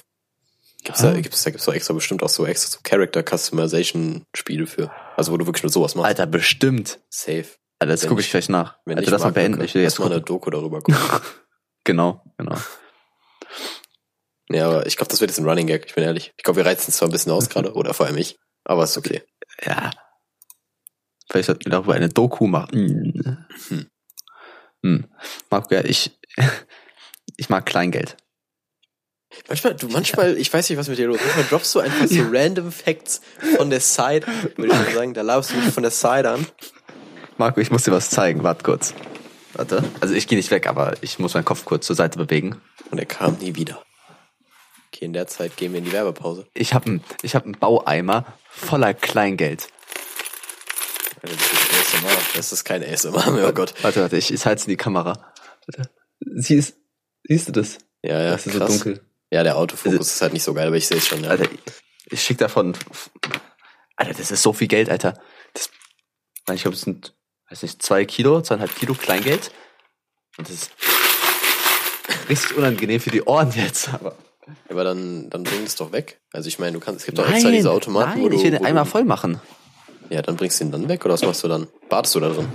gibt's 0.83 1.03
Ah. 1.05 1.13
da, 1.13 1.21
gibt's 1.21 1.43
da, 1.45 1.51
gibt's 1.51 1.67
da 1.67 1.73
extra 1.73 1.95
bestimmt 1.95 2.23
auch 2.23 2.29
so 2.29 2.45
extra 2.47 2.71
so 2.73 2.79
Character 2.83 3.23
Customization 3.23 4.25
Spiele 4.35 4.67
für. 4.67 4.91
Also 5.17 5.31
wo 5.33 5.37
du 5.37 5.47
wirklich 5.47 5.63
nur 5.63 5.71
sowas 5.71 5.95
machst. 5.95 6.09
Alter, 6.09 6.27
bestimmt. 6.27 6.99
Safe. 7.11 7.47
Alter, 7.79 7.93
das 7.93 8.03
Wenn 8.03 8.09
gucke 8.09 8.21
ich 8.23 8.27
ich- 8.27 8.31
gleich 8.33 8.49
nach. 8.49 8.77
Wenn 8.85 8.99
Alter, 8.99 9.11
lass 9.13 9.23
mal 9.23 9.33
beenden. 9.33 9.63
Ich 9.63 9.75
will 9.75 9.83
jetzt 9.83 9.99
mal 10.01 10.07
eine 10.07 10.17
gucken. 10.17 10.27
Doku 10.27 10.51
darüber 10.51 10.81
gucken. 10.81 10.97
Genau, 11.85 12.23
genau. 12.37 12.57
ja, 14.51 14.67
aber 14.69 14.87
ich 14.87 14.97
glaube, 14.99 15.11
das 15.11 15.21
wird 15.21 15.31
jetzt 15.31 15.39
ein 15.39 15.49
Running 15.49 15.67
Gag, 15.67 15.87
ich 15.87 15.95
bin 15.95 16.05
ehrlich. 16.05 16.33
Ich 16.37 16.43
glaube, 16.45 16.59
wir 16.59 16.67
reizen 16.67 16.91
es 16.91 16.97
zwar 16.99 17.09
ein 17.09 17.13
bisschen 17.13 17.33
aus 17.33 17.49
gerade, 17.49 17.73
oder 17.75 17.95
vor 17.95 18.07
allem 18.07 18.19
ich. 18.19 18.39
Aber 18.65 18.85
ist 18.85 18.97
okay. 18.97 19.23
Ja. 19.65 19.91
Vielleicht 21.31 21.47
sollten 21.47 21.65
wir 21.67 21.73
darüber 21.73 21.95
eine 21.95 22.09
Doku 22.09 22.47
machen. 22.47 23.15
Hm. 23.69 23.87
Hm. 24.83 25.07
Marco, 25.51 25.75
ja, 25.75 25.85
ich, 25.85 26.19
ich 27.37 27.49
mag 27.49 27.67
Kleingeld. 27.67 28.17
Manchmal, 29.49 29.75
du, 29.77 29.89
manchmal, 29.89 30.37
ich 30.37 30.53
weiß 30.53 30.69
nicht, 30.69 30.79
was 30.79 30.89
mit 30.89 30.99
dir 30.99 31.07
los 31.07 31.19
ist. 31.19 31.27
Manchmal 31.27 31.45
droppst 31.45 31.75
du 31.75 31.79
einfach 31.81 32.07
so 32.09 32.23
random 32.31 32.73
Facts 32.73 33.21
von 33.57 33.71
der 33.71 33.81
Side, 33.81 34.27
würde 34.57 34.67
ich 34.67 34.73
mal 34.73 34.93
sagen. 34.93 35.15
Da 35.15 35.23
laufst 35.23 35.53
du 35.53 35.57
mich 35.57 35.73
von 35.73 35.85
der 35.85 35.93
Side 35.93 36.29
an. 36.29 36.47
Marco, 37.39 37.61
ich 37.61 37.71
muss 37.71 37.85
dir 37.85 37.93
was 37.93 38.11
zeigen. 38.11 38.43
Warte 38.43 38.65
kurz. 38.65 38.93
Warte. 39.55 39.85
Also 40.01 40.15
ich 40.15 40.27
gehe 40.27 40.37
nicht 40.37 40.51
weg, 40.51 40.67
aber 40.67 40.95
ich 41.01 41.19
muss 41.19 41.35
meinen 41.35 41.45
Kopf 41.45 41.65
kurz 41.65 41.87
zur 41.87 41.97
Seite 41.97 42.19
bewegen. 42.19 42.61
Und 42.91 42.99
er 42.99 43.07
kam 43.07 43.35
nie 43.39 43.55
wieder. 43.55 43.81
Okay, 45.01 45.07
in 45.07 45.15
der 45.15 45.27
Zeit 45.27 45.57
gehen 45.57 45.73
wir 45.73 45.79
in 45.79 45.87
die 45.87 45.93
Werbepause. 45.93 46.47
Ich 46.53 46.75
habe 46.75 46.85
einen 46.85 47.05
ich 47.23 47.35
hab 47.35 47.45
einen 47.45 47.59
Baueimer 47.59 48.27
voller 48.51 48.93
Kleingeld. 48.93 49.69
Das 51.23 51.33
ist 51.33 51.95
ASMR. 51.95 52.19
Das 52.35 52.53
ist 52.53 52.65
kein 52.65 52.85
ASMR 52.85 53.31
mehr, 53.31 53.49
oh 53.49 53.53
Gott. 53.53 53.73
Warte, 53.83 54.03
warte, 54.03 54.19
ich, 54.19 54.31
ich 54.31 54.45
halte 54.45 54.65
in 54.65 54.69
die 54.69 54.77
Kamera. 54.77 55.33
Warte. 55.67 55.91
Siehst, 56.21 56.77
siehst 57.27 57.49
du 57.49 57.53
das? 57.53 57.79
Ja, 58.03 58.21
ja, 58.21 58.33
das 58.33 58.47
ist 58.47 58.53
so 58.53 58.59
krass. 58.59 58.69
dunkel. 58.69 59.01
Ja, 59.31 59.43
der 59.43 59.57
Autofokus 59.57 60.13
ist 60.13 60.21
halt 60.21 60.35
nicht 60.35 60.43
so 60.43 60.53
geil, 60.53 60.67
aber 60.67 60.77
ich 60.77 60.87
sehe 60.87 60.99
es 60.99 61.07
schon, 61.07 61.25
ja. 61.25 61.31
Alter, 61.31 61.49
ich 62.11 62.23
schick 62.23 62.37
davon. 62.37 62.77
Alter, 63.97 64.13
das 64.13 64.31
ist 64.31 64.43
so 64.43 64.53
viel 64.53 64.69
Geld, 64.69 64.91
Alter. 64.91 65.15
Das, 65.55 65.71
ich 66.55 66.61
glaube, 66.61 66.75
es 66.75 66.83
sind, 66.83 67.15
weiß 67.49 67.63
nicht, 67.63 67.83
zwei 67.83 68.05
Kilo, 68.05 68.43
zweieinhalb 68.43 68.77
Kilo 68.77 68.93
Kleingeld. 68.93 69.51
Und 70.37 70.47
das 70.47 70.57
ist 70.57 70.71
richtig 72.29 72.55
unangenehm 72.55 73.01
für 73.01 73.11
die 73.11 73.23
Ohren 73.23 73.51
jetzt. 73.53 73.95
Aber 73.95 74.15
Aber 74.69 74.85
dann, 74.85 75.31
dann 75.31 75.43
bring 75.45 75.63
es 75.65 75.77
doch 75.77 75.93
weg. 75.93 76.21
Also 76.33 76.49
ich 76.49 76.59
meine, 76.59 76.73
du 76.73 76.81
kannst, 76.81 77.01
es 77.01 77.07
gibt 77.07 77.19
doch 77.19 77.29
extra 77.29 77.51
diese 77.51 77.71
Automaten, 77.71 78.11
nein, 78.11 78.23
wo 78.23 78.29
du, 78.29 78.37
ich 78.37 78.45
will 78.45 78.51
den 78.53 78.65
einmal 78.65 78.85
voll 78.87 79.05
machen. 79.05 79.41
Ja, 80.11 80.23
dann 80.23 80.37
bringst 80.37 80.61
du 80.61 80.65
ihn 80.65 80.73
dann 80.73 80.89
weg 80.89 81.05
oder 81.05 81.15
was 81.15 81.23
machst 81.23 81.43
du 81.45 81.49
dann? 81.49 81.69
Badest 81.89 82.15
du 82.15 82.21
da 82.21 82.31
drin? 82.31 82.49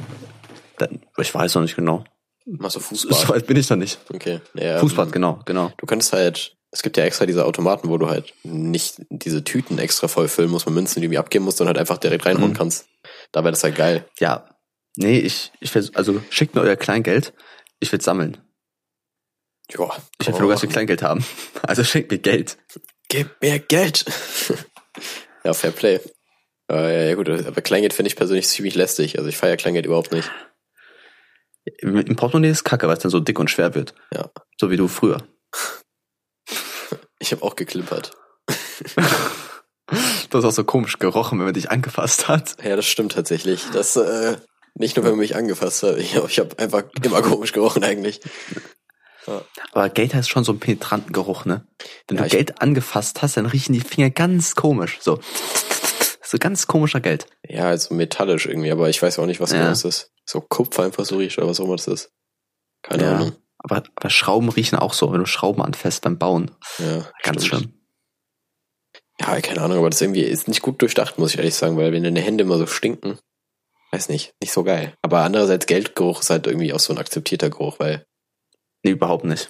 Dann, 0.77 1.01
ich 1.17 1.33
weiß 1.33 1.55
noch 1.55 1.61
nicht 1.61 1.75
genau. 1.75 2.03
Machst 2.45 2.75
du 2.75 2.79
So 2.79 3.07
Fußbad? 3.09 3.29
weit 3.29 3.47
bin 3.47 3.57
ich 3.57 3.69
noch 3.69 3.77
nicht. 3.77 3.97
Okay. 4.13 4.41
Ja, 4.53 4.79
Fußbad, 4.79 5.07
ähm, 5.07 5.11
genau, 5.13 5.39
genau. 5.45 5.71
Du 5.77 5.85
könntest 5.85 6.13
halt, 6.13 6.55
es 6.71 6.83
gibt 6.83 6.97
ja 6.97 7.03
extra 7.05 7.25
diese 7.25 7.45
Automaten, 7.45 7.89
wo 7.89 7.97
du 7.97 8.07
halt 8.09 8.33
nicht 8.43 9.01
diese 9.09 9.43
Tüten 9.43 9.77
extra 9.79 10.07
voll 10.07 10.27
füllen 10.27 10.49
musst 10.51 10.65
mit 10.65 10.75
Münzen, 10.75 10.95
die 10.95 11.01
du 11.01 11.05
irgendwie 11.05 11.19
abgeben 11.19 11.45
musst, 11.45 11.57
sondern 11.57 11.75
halt 11.75 11.79
einfach 11.81 11.97
direkt 11.97 12.25
reinhauen 12.25 12.51
Mhm. 12.51 12.55
kannst. 12.55 12.87
Da 13.31 13.43
wäre 13.43 13.51
das 13.51 13.63
halt 13.63 13.75
geil. 13.75 14.05
Ja, 14.19 14.49
Nee, 14.97 15.19
ich, 15.19 15.51
ich 15.59 15.75
will, 15.75 15.89
also 15.93 16.21
schickt 16.29 16.55
mir 16.55 16.61
euer 16.61 16.77
Kleingeld. 16.77 17.33
Ich 17.81 17.91
will 17.91 17.99
sammeln. 17.99 18.37
Ja. 19.71 19.89
Ich 20.19 20.27
will 20.27 20.39
nur 20.39 20.49
ganz 20.49 20.61
viel 20.61 20.69
Kleingeld 20.69 21.01
haben. 21.01 21.25
Also 21.63 21.83
schickt 21.83 22.11
mir 22.11 22.19
Geld. 22.19 22.57
Gib 23.09 23.41
mir 23.41 23.59
Geld. 23.59 24.05
ja, 25.43 25.53
Fair 25.53 25.71
Play. 25.71 25.99
Äh, 26.71 27.09
ja 27.09 27.15
gut, 27.15 27.29
aber 27.29 27.61
Kleingeld 27.61 27.93
finde 27.93 28.07
ich 28.07 28.15
persönlich 28.15 28.47
ziemlich 28.47 28.75
lästig. 28.75 29.17
Also 29.17 29.29
ich 29.29 29.37
feiere 29.37 29.57
Kleingeld 29.57 29.85
überhaupt 29.85 30.11
nicht. 30.11 30.29
Im 31.79 32.15
Portemonnaie 32.15 32.49
ist 32.49 32.63
kacke, 32.63 32.87
weil 32.87 32.97
es 32.97 33.01
dann 33.01 33.11
so 33.11 33.19
dick 33.19 33.39
und 33.39 33.49
schwer 33.49 33.73
wird. 33.73 33.95
Ja. 34.13 34.29
So 34.59 34.69
wie 34.69 34.77
du 34.77 34.87
früher. 34.87 35.23
Ich 37.19 37.31
habe 37.31 37.43
auch 37.43 37.55
geklimpert. 37.55 38.11
Du 40.29 40.37
hast 40.39 40.45
auch 40.45 40.51
so 40.51 40.63
komisch 40.63 40.99
gerochen, 40.99 41.39
wenn 41.39 41.45
man 41.45 41.53
dich 41.53 41.71
angefasst 41.71 42.27
hat. 42.27 42.57
Ja, 42.63 42.75
das 42.75 42.85
stimmt 42.85 43.13
tatsächlich. 43.13 43.63
Das 43.71 43.95
äh, 43.95 44.37
nicht 44.73 44.95
nur, 44.95 45.05
wenn 45.05 45.11
man 45.11 45.19
mich 45.19 45.35
angefasst 45.35 45.83
hat. 45.83 45.97
Ich, 45.97 46.15
ich 46.15 46.39
habe 46.39 46.57
einfach 46.59 46.83
immer 47.03 47.21
komisch 47.21 47.53
gerochen 47.53 47.83
eigentlich. 47.83 48.19
Aber 49.71 49.89
Geld 49.89 50.13
hat 50.13 50.27
schon 50.27 50.43
so 50.43 50.51
einen 50.51 50.59
penetranten 50.59 51.11
Geruch, 51.13 51.45
ne? 51.45 51.65
Wenn 52.07 52.17
Ja, 52.17 52.23
du 52.23 52.29
Geld 52.29 52.61
angefasst 52.61 53.21
hast, 53.21 53.37
dann 53.37 53.45
riechen 53.45 53.73
die 53.73 53.81
Finger 53.81 54.09
ganz 54.09 54.55
komisch. 54.55 54.97
So. 55.01 55.19
So 56.23 56.37
ganz 56.39 56.65
komischer 56.67 57.01
Geld. 57.01 57.27
Ja, 57.47 57.65
also 57.69 57.93
metallisch 57.93 58.45
irgendwie, 58.47 58.71
aber 58.71 58.89
ich 58.89 59.01
weiß 59.01 59.19
auch 59.19 59.25
nicht, 59.27 59.39
was 59.39 59.51
Ja. 59.51 59.71
es 59.71 59.85
ist. 59.85 60.11
So 60.25 60.41
Kupfer 60.41 60.83
einfach 60.83 61.05
so 61.05 61.17
riecht 61.17 61.37
oder 61.37 61.47
was 61.47 61.59
auch 61.59 61.65
immer 61.65 61.75
das 61.75 61.87
ist. 61.87 62.11
Keine 62.81 63.03
Ja. 63.03 63.15
Ahnung. 63.15 63.35
Aber, 63.59 63.83
aber 63.95 64.09
Schrauben 64.09 64.49
riechen 64.49 64.77
auch 64.77 64.93
so, 64.93 65.11
wenn 65.11 65.19
du 65.19 65.25
Schrauben 65.25 65.61
anfasst 65.61 66.01
beim 66.03 66.17
Bauen. 66.17 66.51
Ja, 66.79 67.09
Ganz 67.23 67.45
stimmt. 67.45 67.63
schlimm. 67.63 67.73
Ja, 69.21 69.39
keine 69.41 69.61
Ahnung, 69.61 69.77
aber 69.77 69.89
das 69.89 70.01
irgendwie 70.01 70.21
ist 70.23 70.47
nicht 70.47 70.61
gut 70.61 70.81
durchdacht, 70.81 71.17
muss 71.17 71.31
ich 71.31 71.37
ehrlich 71.37 71.55
sagen, 71.55 71.77
weil 71.77 71.93
wenn 71.93 72.03
deine 72.03 72.19
Hände 72.21 72.43
immer 72.43 72.57
so 72.57 72.67
stinken, 72.67 73.17
weiß 73.91 74.09
nicht, 74.09 74.33
nicht 74.41 74.51
so 74.51 74.63
geil. 74.63 74.93
Aber 75.01 75.21
andererseits 75.21 75.67
Geldgeruch 75.67 76.19
ist 76.21 76.29
halt 76.29 76.47
irgendwie 76.47 76.73
auch 76.73 76.79
so 76.79 76.91
ein 76.93 76.99
akzeptierter 76.99 77.49
Geruch, 77.49 77.79
weil, 77.79 78.05
Nee, 78.85 78.91
überhaupt 78.91 79.25
nicht. 79.25 79.49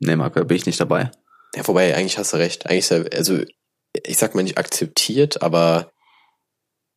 Nee, 0.00 0.16
Marco, 0.16 0.40
da 0.40 0.44
bin 0.44 0.56
ich 0.56 0.66
nicht 0.66 0.80
dabei. 0.80 1.12
ja, 1.54 1.64
wobei, 1.68 1.94
eigentlich 1.94 2.18
hast 2.18 2.32
du 2.32 2.36
recht. 2.38 2.66
Eigentlich 2.66 2.78
ist 2.80 2.90
er, 2.90 3.16
also, 3.16 3.38
ich 4.04 4.18
sag 4.18 4.34
mal 4.34 4.42
nicht 4.42 4.58
akzeptiert, 4.58 5.40
aber 5.40 5.92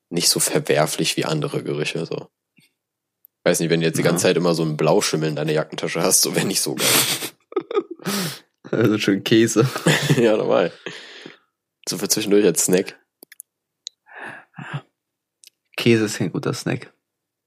nicht 0.09 0.29
so 0.29 0.39
verwerflich 0.39 1.15
wie 1.15 1.25
andere 1.25 1.61
Gerüche, 1.63 2.07
so. 2.07 2.27
Weiß 3.43 3.59
nicht, 3.59 3.69
wenn 3.69 3.81
du 3.81 3.85
jetzt 3.85 3.97
die 3.99 4.01
Ja. 4.01 4.09
ganze 4.09 4.23
Zeit 4.23 4.35
immer 4.35 4.55
so 4.55 4.63
einen 4.63 4.77
Blauschimmel 4.77 5.29
in 5.29 5.35
deiner 5.35 5.51
Jackentasche 5.51 6.01
hast, 6.01 6.23
so 6.23 6.35
wäre 6.35 6.47
nicht 6.47 6.61
so 6.61 6.73
geil. 6.75 6.87
Also 8.71 8.97
schön 8.97 9.23
Käse. 9.23 9.69
ja, 10.17 10.35
normal. 10.35 10.71
So 11.87 11.99
für 11.99 12.09
zwischendurch 12.09 12.45
als 12.45 12.65
Snack. 12.65 12.99
Käse 15.77 16.05
ist 16.05 16.17
kein 16.17 16.31
guter 16.31 16.53
Snack. 16.53 16.91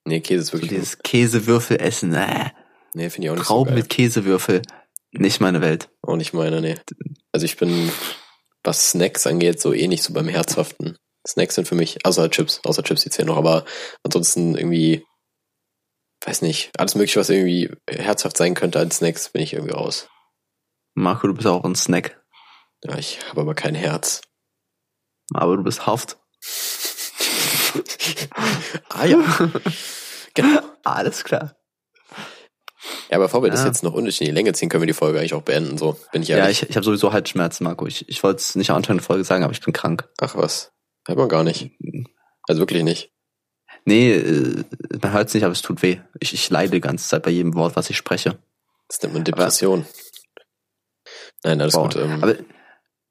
Nee, 0.05 0.20
Käse 0.20 0.43
ist 0.43 0.47
So 0.49 0.53
wirklich 0.55 0.70
gut. 0.70 0.78
dieses 0.78 0.99
Käsewürfel 1.01 1.80
essen. 1.80 2.14
Äh. 2.14 2.51
Nee, 2.99 3.11
finde 3.11 3.26
ich 3.26 3.30
auch 3.30 3.36
nicht 3.36 3.46
Trauben 3.46 3.70
so 3.70 3.76
mit 3.76 3.88
Käsewürfel. 3.88 4.62
Nicht 5.12 5.40
meine 5.40 5.61
Welt. 5.61 5.88
Auch 6.03 6.16
nicht 6.16 6.32
meine, 6.32 6.61
nee. 6.61 6.74
Also 7.30 7.44
ich 7.44 7.57
bin, 7.57 7.92
was 8.64 8.90
Snacks 8.90 9.24
angeht, 9.24 9.61
so 9.61 9.72
ähnlich 9.72 10.03
so 10.03 10.12
beim 10.12 10.26
Herzhaften. 10.26 10.99
Snacks 11.24 11.55
sind 11.55 11.68
für 11.68 11.76
mich, 11.76 12.05
außer 12.05 12.28
Chips, 12.28 12.61
außer 12.64 12.82
Chips 12.82 13.03
die 13.03 13.11
zählen 13.11 13.28
noch, 13.28 13.36
aber 13.36 13.64
ansonsten 14.03 14.57
irgendwie, 14.57 15.07
weiß 16.26 16.42
nicht, 16.42 16.72
alles 16.76 16.96
mögliche, 16.96 17.20
was 17.20 17.30
irgendwie 17.30 17.70
herzhaft 17.88 18.36
sein 18.36 18.55
könnte 18.55 18.80
als 18.80 18.96
Snacks, 18.96 19.28
bin 19.28 19.42
ich 19.42 19.53
irgendwie 19.53 19.74
raus. 19.74 20.09
Marco, 20.94 21.28
du 21.28 21.34
bist 21.34 21.46
auch 21.46 21.62
ein 21.62 21.76
Snack. 21.76 22.20
Ja, 22.82 22.99
ich 22.99 23.20
habe 23.28 23.42
aber 23.42 23.55
kein 23.55 23.76
Herz. 23.76 24.22
Aber 25.32 25.57
du 25.57 25.62
bist 25.62 25.86
Haft. 25.86 26.18
ah 28.88 29.05
ja. 29.05 29.18
genau. 30.34 30.62
Alles 30.82 31.22
klar. 31.22 31.58
Ja, 33.11 33.18
bevor 33.18 33.43
wir 33.43 33.51
das 33.51 33.61
Ja. 33.61 33.66
jetzt 33.66 33.82
noch 33.82 33.93
unnötig 33.95 34.20
in 34.20 34.26
die 34.26 34.32
Länge 34.32 34.53
ziehen, 34.53 34.68
können 34.68 34.82
wir 34.82 34.86
die 34.86 34.93
Folge 34.93 35.18
eigentlich 35.18 35.34
auch 35.34 35.43
beenden, 35.43 35.78
so. 35.78 35.99
Bin 36.12 36.22
ich 36.22 36.28
Ja, 36.28 36.39
ehrlich. 36.39 36.62
ich, 36.62 36.70
ich 36.70 36.76
habe 36.76 36.84
sowieso 36.84 37.12
Halsschmerzen, 37.12 37.64
Marco. 37.64 37.86
Ich, 37.86 38.09
ich 38.09 38.22
wollte 38.22 38.41
es 38.41 38.55
nicht 38.55 38.70
am 38.70 38.76
Anfang 38.76 38.97
der 38.97 39.05
Folge 39.05 39.24
sagen, 39.24 39.45
aber 39.45 39.53
ich 39.53 39.61
bin 39.61 39.72
krank. 39.72 40.09
Ach 40.20 40.34
was. 40.36 40.72
Hört 41.07 41.18
man 41.18 41.28
gar 41.28 41.45
nicht. 41.45 41.70
Also 42.49 42.61
wirklich 42.61 42.82
nicht. 42.82 43.12
Nee, 43.84 44.12
äh, 44.12 44.64
man 45.03 45.12
hört 45.12 45.28
es 45.28 45.34
nicht, 45.34 45.45
aber 45.45 45.53
es 45.53 45.62
tut 45.62 45.80
weh. 45.82 46.01
Ich, 46.20 46.34
ich 46.34 46.51
leide 46.51 46.72
die 46.72 46.80
ganze 46.80 47.09
Zeit 47.09 47.22
bei 47.22 47.30
jedem 47.30 47.55
Wort, 47.55 47.76
was 47.76 47.89
ich 47.91 47.97
spreche. 47.97 48.39
Das 48.89 49.01
nennt 49.03 49.14
man 49.14 49.24
Depression. 49.24 49.86
Nein, 51.45 51.61
alles 51.61 51.74
Boah. 51.74 51.84
gut. 51.84 51.97
Ähm, 51.97 52.22
Aber 52.22 52.36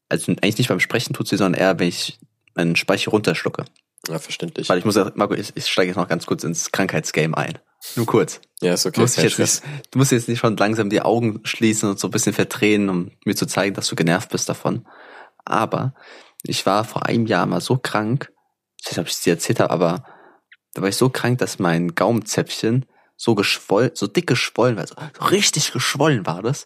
also 0.10 0.32
eigentlich 0.32 0.58
nicht 0.58 0.68
beim 0.70 0.80
Sprechen 0.80 1.14
tut 1.14 1.28
sie, 1.28 1.38
sondern 1.38 1.60
eher, 1.60 1.80
wenn 1.80 1.88
ich 1.88 2.20
meinen 2.56 2.76
Speicher 2.76 3.12
runterschlucke. 3.12 3.66
ja, 4.08 4.20
verständlich. 4.20 4.70
Weil 4.70 4.80
ich 4.80 4.86
muss, 4.86 4.96
ja- 4.96 5.12
Marco, 5.16 5.34
ich, 5.34 5.52
ich 5.56 5.68
steige 5.68 5.90
jetzt 5.90 5.98
noch 5.98 6.08
ganz 6.08 6.26
kurz 6.26 6.44
ins 6.44 6.72
Krankheitsgame 6.72 7.36
ein. 7.38 7.58
Nur 7.96 8.06
kurz. 8.06 8.42
Ja, 8.62 8.74
ist 8.74 8.86
okay. 8.86 8.96
Du 8.96 9.02
musst, 9.02 9.18
jetzt 9.18 9.40
nicht, 9.40 9.62
du 9.92 10.00
musst 10.00 10.12
jetzt 10.12 10.28
nicht 10.28 10.40
schon 10.40 10.58
langsam 10.58 10.90
die 10.90 11.02
Augen 11.02 11.42
schließen 11.44 11.90
und 11.90 12.00
so 12.00 12.08
ein 12.08 12.12
bisschen 12.12 12.34
verdrehen, 12.34 12.90
um 12.90 13.12
mir 13.24 13.36
zu 13.36 13.46
zeigen, 13.46 13.76
dass 13.76 13.88
du 13.88 13.96
genervt 13.96 14.30
bist 14.30 14.50
davon. 14.50 14.86
Aber 15.46 15.94
ich 16.44 16.66
war 16.66 16.84
vor 16.84 17.06
einem 17.06 17.26
Jahr 17.26 17.46
mal 17.46 17.62
so 17.62 17.78
krank, 17.78 18.32
ich 18.80 18.88
weiß 18.88 18.92
nicht, 18.94 19.00
ob 19.00 19.08
ich 19.08 19.14
es 19.14 19.22
dir 19.22 19.34
erzählt 19.34 19.60
habe, 19.60 19.72
aber 19.72 20.04
da 20.74 20.82
war 20.82 20.90
ich 20.90 20.98
so 20.98 21.10
krank, 21.10 21.40
dass 21.40 21.60
mein 21.60 21.96
Gaumenzäpfchen 21.96 22.86
so 23.16 23.36
geschwollen, 23.36 23.92
so 23.94 24.08
dick 24.08 24.28
geschwollen 24.28 24.78
war, 24.78 24.88
so, 24.88 24.96
richtig 25.26 25.72
geschwollen 25.72 26.26
war 26.26 26.42
das. 26.42 26.66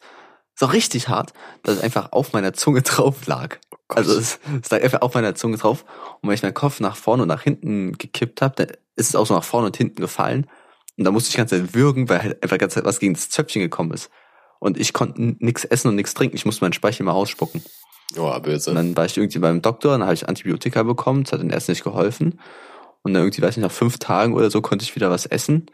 So 0.53 0.66
richtig 0.66 1.07
hart, 1.07 1.34
dass 1.64 1.78
es 1.78 1.82
einfach 1.82 2.12
auf 2.12 2.34
meiner 2.34 2.53
Zunge 2.53 2.82
drauf 2.84 3.26
lag. 3.26 3.57
Gott. 3.88 3.97
Also 3.97 4.18
es, 4.18 4.39
es 4.62 4.70
lag 4.70 4.84
einfach 4.84 5.01
auf 5.01 5.14
meiner 5.14 5.34
Zunge 5.34 5.57
drauf. 5.57 5.86
Und 6.22 6.28
wenn 6.30 6.36
ich 6.36 6.43
meinen 6.43 6.53
Kopf 6.53 6.80
nach 6.82 6.97
vorne 6.97 7.24
und 7.24 7.30
nach 7.30 7.43
hinten 7.43 7.97
gekippt 7.97 8.41
habe, 8.41 8.55
dann 8.57 8.78
ist 8.95 9.09
es 9.09 9.16
auch 9.16 9.26
so 9.26 9.34
nach 9.34 9.43
vorne 9.43 9.68
und 9.68 9.78
hinten 9.78 10.01
gefallen. 10.01 10.47
Und 11.02 11.06
da 11.06 11.12
musste 11.12 11.30
ich 11.30 11.32
die 11.32 11.38
ganze 11.38 11.60
Zeit 11.60 11.74
würgen, 11.74 12.10
weil 12.10 12.22
halt 12.22 12.43
einfach 12.43 12.58
die 12.58 12.60
ganze 12.60 12.76
Zeit 12.76 12.86
was 12.86 12.99
gegen 12.99 13.16
das 13.16 13.28
Zöpfchen 13.28 13.60
gekommen 13.60 13.89
ist. 13.91 14.12
Und 14.60 14.80
ich 14.80 14.93
konnte 14.93 15.20
nichts 15.39 15.66
essen 15.66 15.88
und 15.88 15.95
nichts 15.95 16.14
trinken. 16.14 16.36
Ich 16.36 16.45
musste 16.45 16.64
meinen 16.64 16.74
Speichel 16.74 17.04
mal 17.04 17.14
ausspucken. 17.14 17.64
Oh, 18.18 18.39
böse. 18.39 18.70
Und 18.70 18.76
dann 18.76 18.95
war 18.95 19.06
ich 19.06 19.18
irgendwie 19.18 19.39
beim 19.39 19.64
Doktor, 19.64 19.93
dann 19.93 20.04
habe 20.04 20.14
ich 20.14 20.30
Antibiotika 20.30 20.84
bekommen, 20.84 21.24
das 21.24 21.34
hat 21.34 21.39
dann 21.39 21.49
erst 21.49 21.70
nicht 21.70 21.84
geholfen. 21.84 22.39
Und 23.02 23.16
dann 23.16 23.24
irgendwie, 23.24 23.41
weiß 23.41 23.58
nicht, 23.58 23.64
nach 23.64 23.72
fünf 23.72 23.97
Tagen 23.97 24.36
oder 24.36 24.52
so 24.52 24.62
konnte 24.62 24.84
ich 24.84 24.95
wieder 24.95 25.10
was 25.10 25.26
essen. 25.26 25.72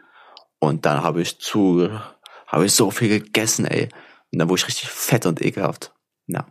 Und 0.60 0.86
dann 0.86 1.02
habe 1.02 1.20
ich 1.20 1.38
zu, 1.38 1.90
habe 2.46 2.64
ich 2.64 2.72
so 2.72 2.90
viel 2.90 3.10
gegessen, 3.10 3.66
ey. 3.66 3.90
Und 4.32 4.38
dann 4.38 4.48
wurde 4.48 4.60
ich 4.60 4.68
richtig 4.68 4.88
fett 4.88 5.26
und 5.26 5.42
ekelhaft. 5.42 5.92
Ja. 6.26 6.46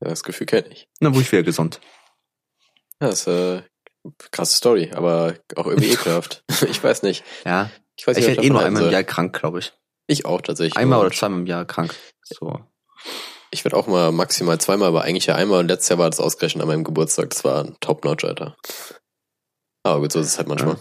Ja, 0.00 0.08
das 0.08 0.22
Gefühl 0.22 0.46
kenne 0.46 0.68
ich. 0.68 0.88
Und 1.00 1.06
dann 1.06 1.14
wurde 1.14 1.22
ich 1.22 1.32
wieder 1.32 1.42
gesund. 1.42 1.80
Ja, 3.00 3.08
das 3.08 3.22
ist 3.22 3.26
äh, 3.26 3.62
krasse 4.30 4.56
Story, 4.56 4.92
aber 4.94 5.34
auch 5.56 5.66
irgendwie 5.66 5.90
ekelhaft. 5.94 6.44
ich 6.68 6.80
weiß 6.80 7.02
nicht. 7.02 7.24
Ja. 7.44 7.72
Ich 8.00 8.06
weiß 8.06 8.16
Ich 8.16 8.26
werde 8.26 8.42
eh 8.42 8.48
nur 8.48 8.64
einmal 8.64 8.84
im 8.84 8.90
Jahr 8.90 9.04
krank, 9.04 9.38
glaube 9.38 9.58
ich. 9.58 9.74
Ich 10.06 10.24
auch 10.24 10.40
tatsächlich. 10.40 10.74
Einmal 10.74 11.00
oder 11.00 11.10
zweimal 11.10 11.40
im 11.40 11.46
Jahr 11.46 11.66
krank. 11.66 11.94
So. 12.24 12.58
Ich 13.50 13.62
werde 13.62 13.76
auch 13.76 13.86
mal 13.88 14.10
maximal 14.10 14.58
zweimal, 14.58 14.88
aber 14.88 15.02
eigentlich 15.02 15.26
ja 15.26 15.34
einmal. 15.34 15.60
Und 15.60 15.68
letztes 15.68 15.90
Jahr 15.90 15.98
war 15.98 16.08
das 16.08 16.18
ausgerechnet 16.18 16.62
an 16.62 16.68
meinem 16.68 16.82
Geburtstag. 16.82 17.28
Das 17.28 17.44
war 17.44 17.62
ein 17.62 17.76
Top-Notch, 17.80 18.24
Alter. 18.24 18.56
Aber 19.82 20.00
gut, 20.00 20.12
so 20.12 20.20
ist 20.20 20.28
es 20.28 20.38
halt 20.38 20.48
manchmal. 20.48 20.78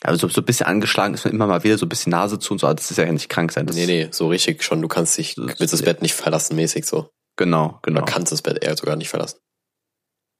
Also 0.00 0.28
so 0.28 0.40
ein 0.40 0.44
bisschen 0.46 0.64
angeschlagen 0.64 1.12
ist 1.12 1.26
man 1.26 1.34
immer 1.34 1.46
mal 1.46 1.62
wieder 1.62 1.76
so 1.76 1.84
ein 1.84 1.90
bisschen 1.90 2.10
Nase 2.10 2.38
zu 2.38 2.54
und 2.54 2.58
so, 2.58 2.66
aber 2.68 2.74
das 2.76 2.90
ist 2.90 2.96
ja 2.96 3.04
nicht 3.12 3.28
krank 3.28 3.52
sein. 3.52 3.66
Das 3.66 3.76
Nee, 3.76 3.84
nee, 3.84 4.08
so 4.12 4.28
richtig 4.28 4.62
schon. 4.64 4.80
Du 4.80 4.88
kannst 4.88 5.18
dich, 5.18 5.36
willst 5.36 5.74
das 5.74 5.82
Bett 5.82 6.00
nicht 6.00 6.14
verlassen, 6.14 6.56
mäßig 6.56 6.86
so. 6.86 7.10
Genau, 7.36 7.80
genau. 7.82 8.00
Oder 8.00 8.10
kannst 8.10 8.32
das 8.32 8.40
Bett 8.40 8.64
eher 8.64 8.74
sogar 8.78 8.96
nicht 8.96 9.10
verlassen. 9.10 9.40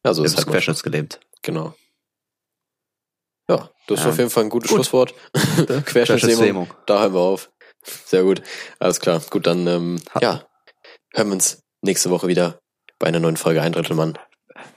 Ja, 0.02 0.14
so 0.14 0.22
Du 0.22 0.24
ist 0.24 0.30
es 0.32 0.36
bist 0.36 0.38
halt 0.38 0.46
manchmal. 0.46 0.52
querschnittsgelähmt. 0.60 1.20
Genau. 1.42 1.74
Das 3.86 3.98
ist 4.00 4.04
Ja. 4.04 4.10
auf 4.10 4.18
jeden 4.18 4.30
Fall 4.30 4.44
ein 4.44 4.50
gutes 4.50 4.68
Gut. 4.70 4.76
Schlusswort. 4.76 5.14
Querschnittslähmung. 5.86 6.72
Da 6.86 7.00
hören 7.00 7.14
wir 7.14 7.20
auf. 7.20 7.50
Sehr 8.06 8.22
gut. 8.22 8.42
Alles 8.78 9.00
klar. 9.00 9.20
Gut, 9.30 9.46
dann, 9.46 9.66
ähm, 9.66 10.00
ja, 10.20 10.46
hören 11.14 11.28
wir 11.28 11.32
uns 11.34 11.60
nächste 11.82 12.10
Woche 12.10 12.28
wieder 12.28 12.58
bei 12.98 13.08
einer 13.08 13.18
neuen 13.20 13.36
Folge 13.36 13.60
Ein 13.62 13.72
Drittel 13.72 13.96
Mann. 13.96 14.16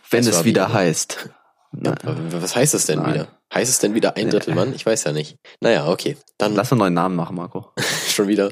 Wenn 0.09 0.25
Das 0.25 0.37
es 0.37 0.43
wieder 0.45 0.69
wie- 0.69 0.73
heißt. 0.73 1.29
Ja, 1.83 1.93
was 2.31 2.55
heißt 2.55 2.73
es 2.73 2.85
denn 2.85 2.99
Nein. 2.99 3.13
wieder? 3.13 3.27
Heißt 3.53 3.69
es 3.69 3.79
denn 3.79 3.93
wieder 3.93 4.15
ein 4.15 4.29
Drittel 4.29 4.55
Mann? 4.55 4.73
Ich 4.73 4.85
weiß 4.85 5.03
ja 5.03 5.11
nicht. 5.11 5.35
Naja, 5.59 5.87
okay. 5.87 6.17
Dann 6.37 6.55
Lass 6.55 6.71
einen 6.71 6.79
neuen 6.79 6.93
Namen 6.93 7.15
machen, 7.15 7.35
Marco. 7.35 7.73
schon 8.09 8.27
wieder. 8.27 8.49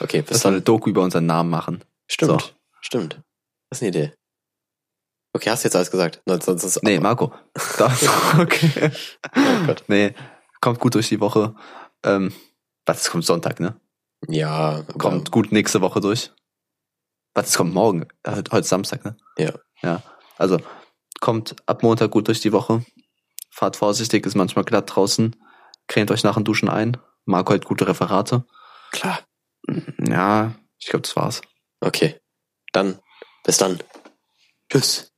Okay, 0.00 0.22
bis 0.22 0.30
Lass 0.30 0.42
dann. 0.42 0.54
eine 0.54 0.62
Doku 0.62 0.90
über 0.90 1.02
unseren 1.02 1.26
Namen 1.26 1.50
machen. 1.50 1.82
Stimmt. 2.08 2.40
So. 2.42 2.48
Stimmt. 2.82 3.20
Das 3.70 3.78
ist 3.78 3.82
eine 3.82 3.88
Idee. 3.88 4.12
Okay, 5.34 5.50
hast 5.50 5.64
du 5.64 5.68
jetzt 5.68 5.76
alles 5.76 5.90
gesagt? 5.90 6.20
Na, 6.26 6.40
Sonst 6.40 6.64
ist 6.64 6.82
Nee, 6.82 7.00
Marco. 7.00 7.32
Okay. 8.38 8.90
Oh 9.36 9.66
Gott. 9.66 9.84
Nee, 9.88 10.14
kommt 10.60 10.78
gut 10.80 10.94
durch 10.94 11.08
die 11.08 11.20
Woche. 11.20 11.54
Ähm, 12.04 12.32
was, 12.86 13.02
es 13.02 13.10
kommt 13.10 13.24
Sonntag, 13.24 13.60
ne? 13.60 13.80
Ja, 14.28 14.82
Kommt 14.98 15.30
gut 15.30 15.50
nächste 15.52 15.80
Woche 15.80 16.00
durch. 16.00 16.32
Was, 17.34 17.48
es 17.48 17.56
kommt 17.56 17.72
morgen. 17.74 18.06
Heute 18.26 18.58
ist 18.58 18.68
Samstag, 18.68 19.04
ne? 19.04 19.16
Ja. 19.38 19.52
Ja. 19.82 20.02
Also, 20.36 20.58
kommt 21.20 21.56
ab 21.66 21.82
Montag 21.82 22.10
gut 22.10 22.28
durch 22.28 22.40
die 22.40 22.52
Woche. 22.52 22.84
Fahrt 23.50 23.76
vorsichtig, 23.76 24.26
ist 24.26 24.34
manchmal 24.34 24.64
glatt 24.64 24.94
draußen. 24.94 25.36
Cremt 25.88 26.10
euch 26.10 26.24
nach 26.24 26.34
dem 26.34 26.44
Duschen 26.44 26.68
ein. 26.68 26.96
Marco 27.24 27.52
hat 27.54 27.64
gute 27.64 27.86
Referate. 27.86 28.44
klar. 28.90 29.20
Ja, 29.98 30.54
ich 30.78 30.86
glaube, 30.88 31.02
das 31.02 31.14
war's. 31.16 31.40
Okay. 31.80 32.20
Dann, 32.72 32.98
bis 33.44 33.58
dann. 33.58 33.78
Tschüss. 34.70 35.11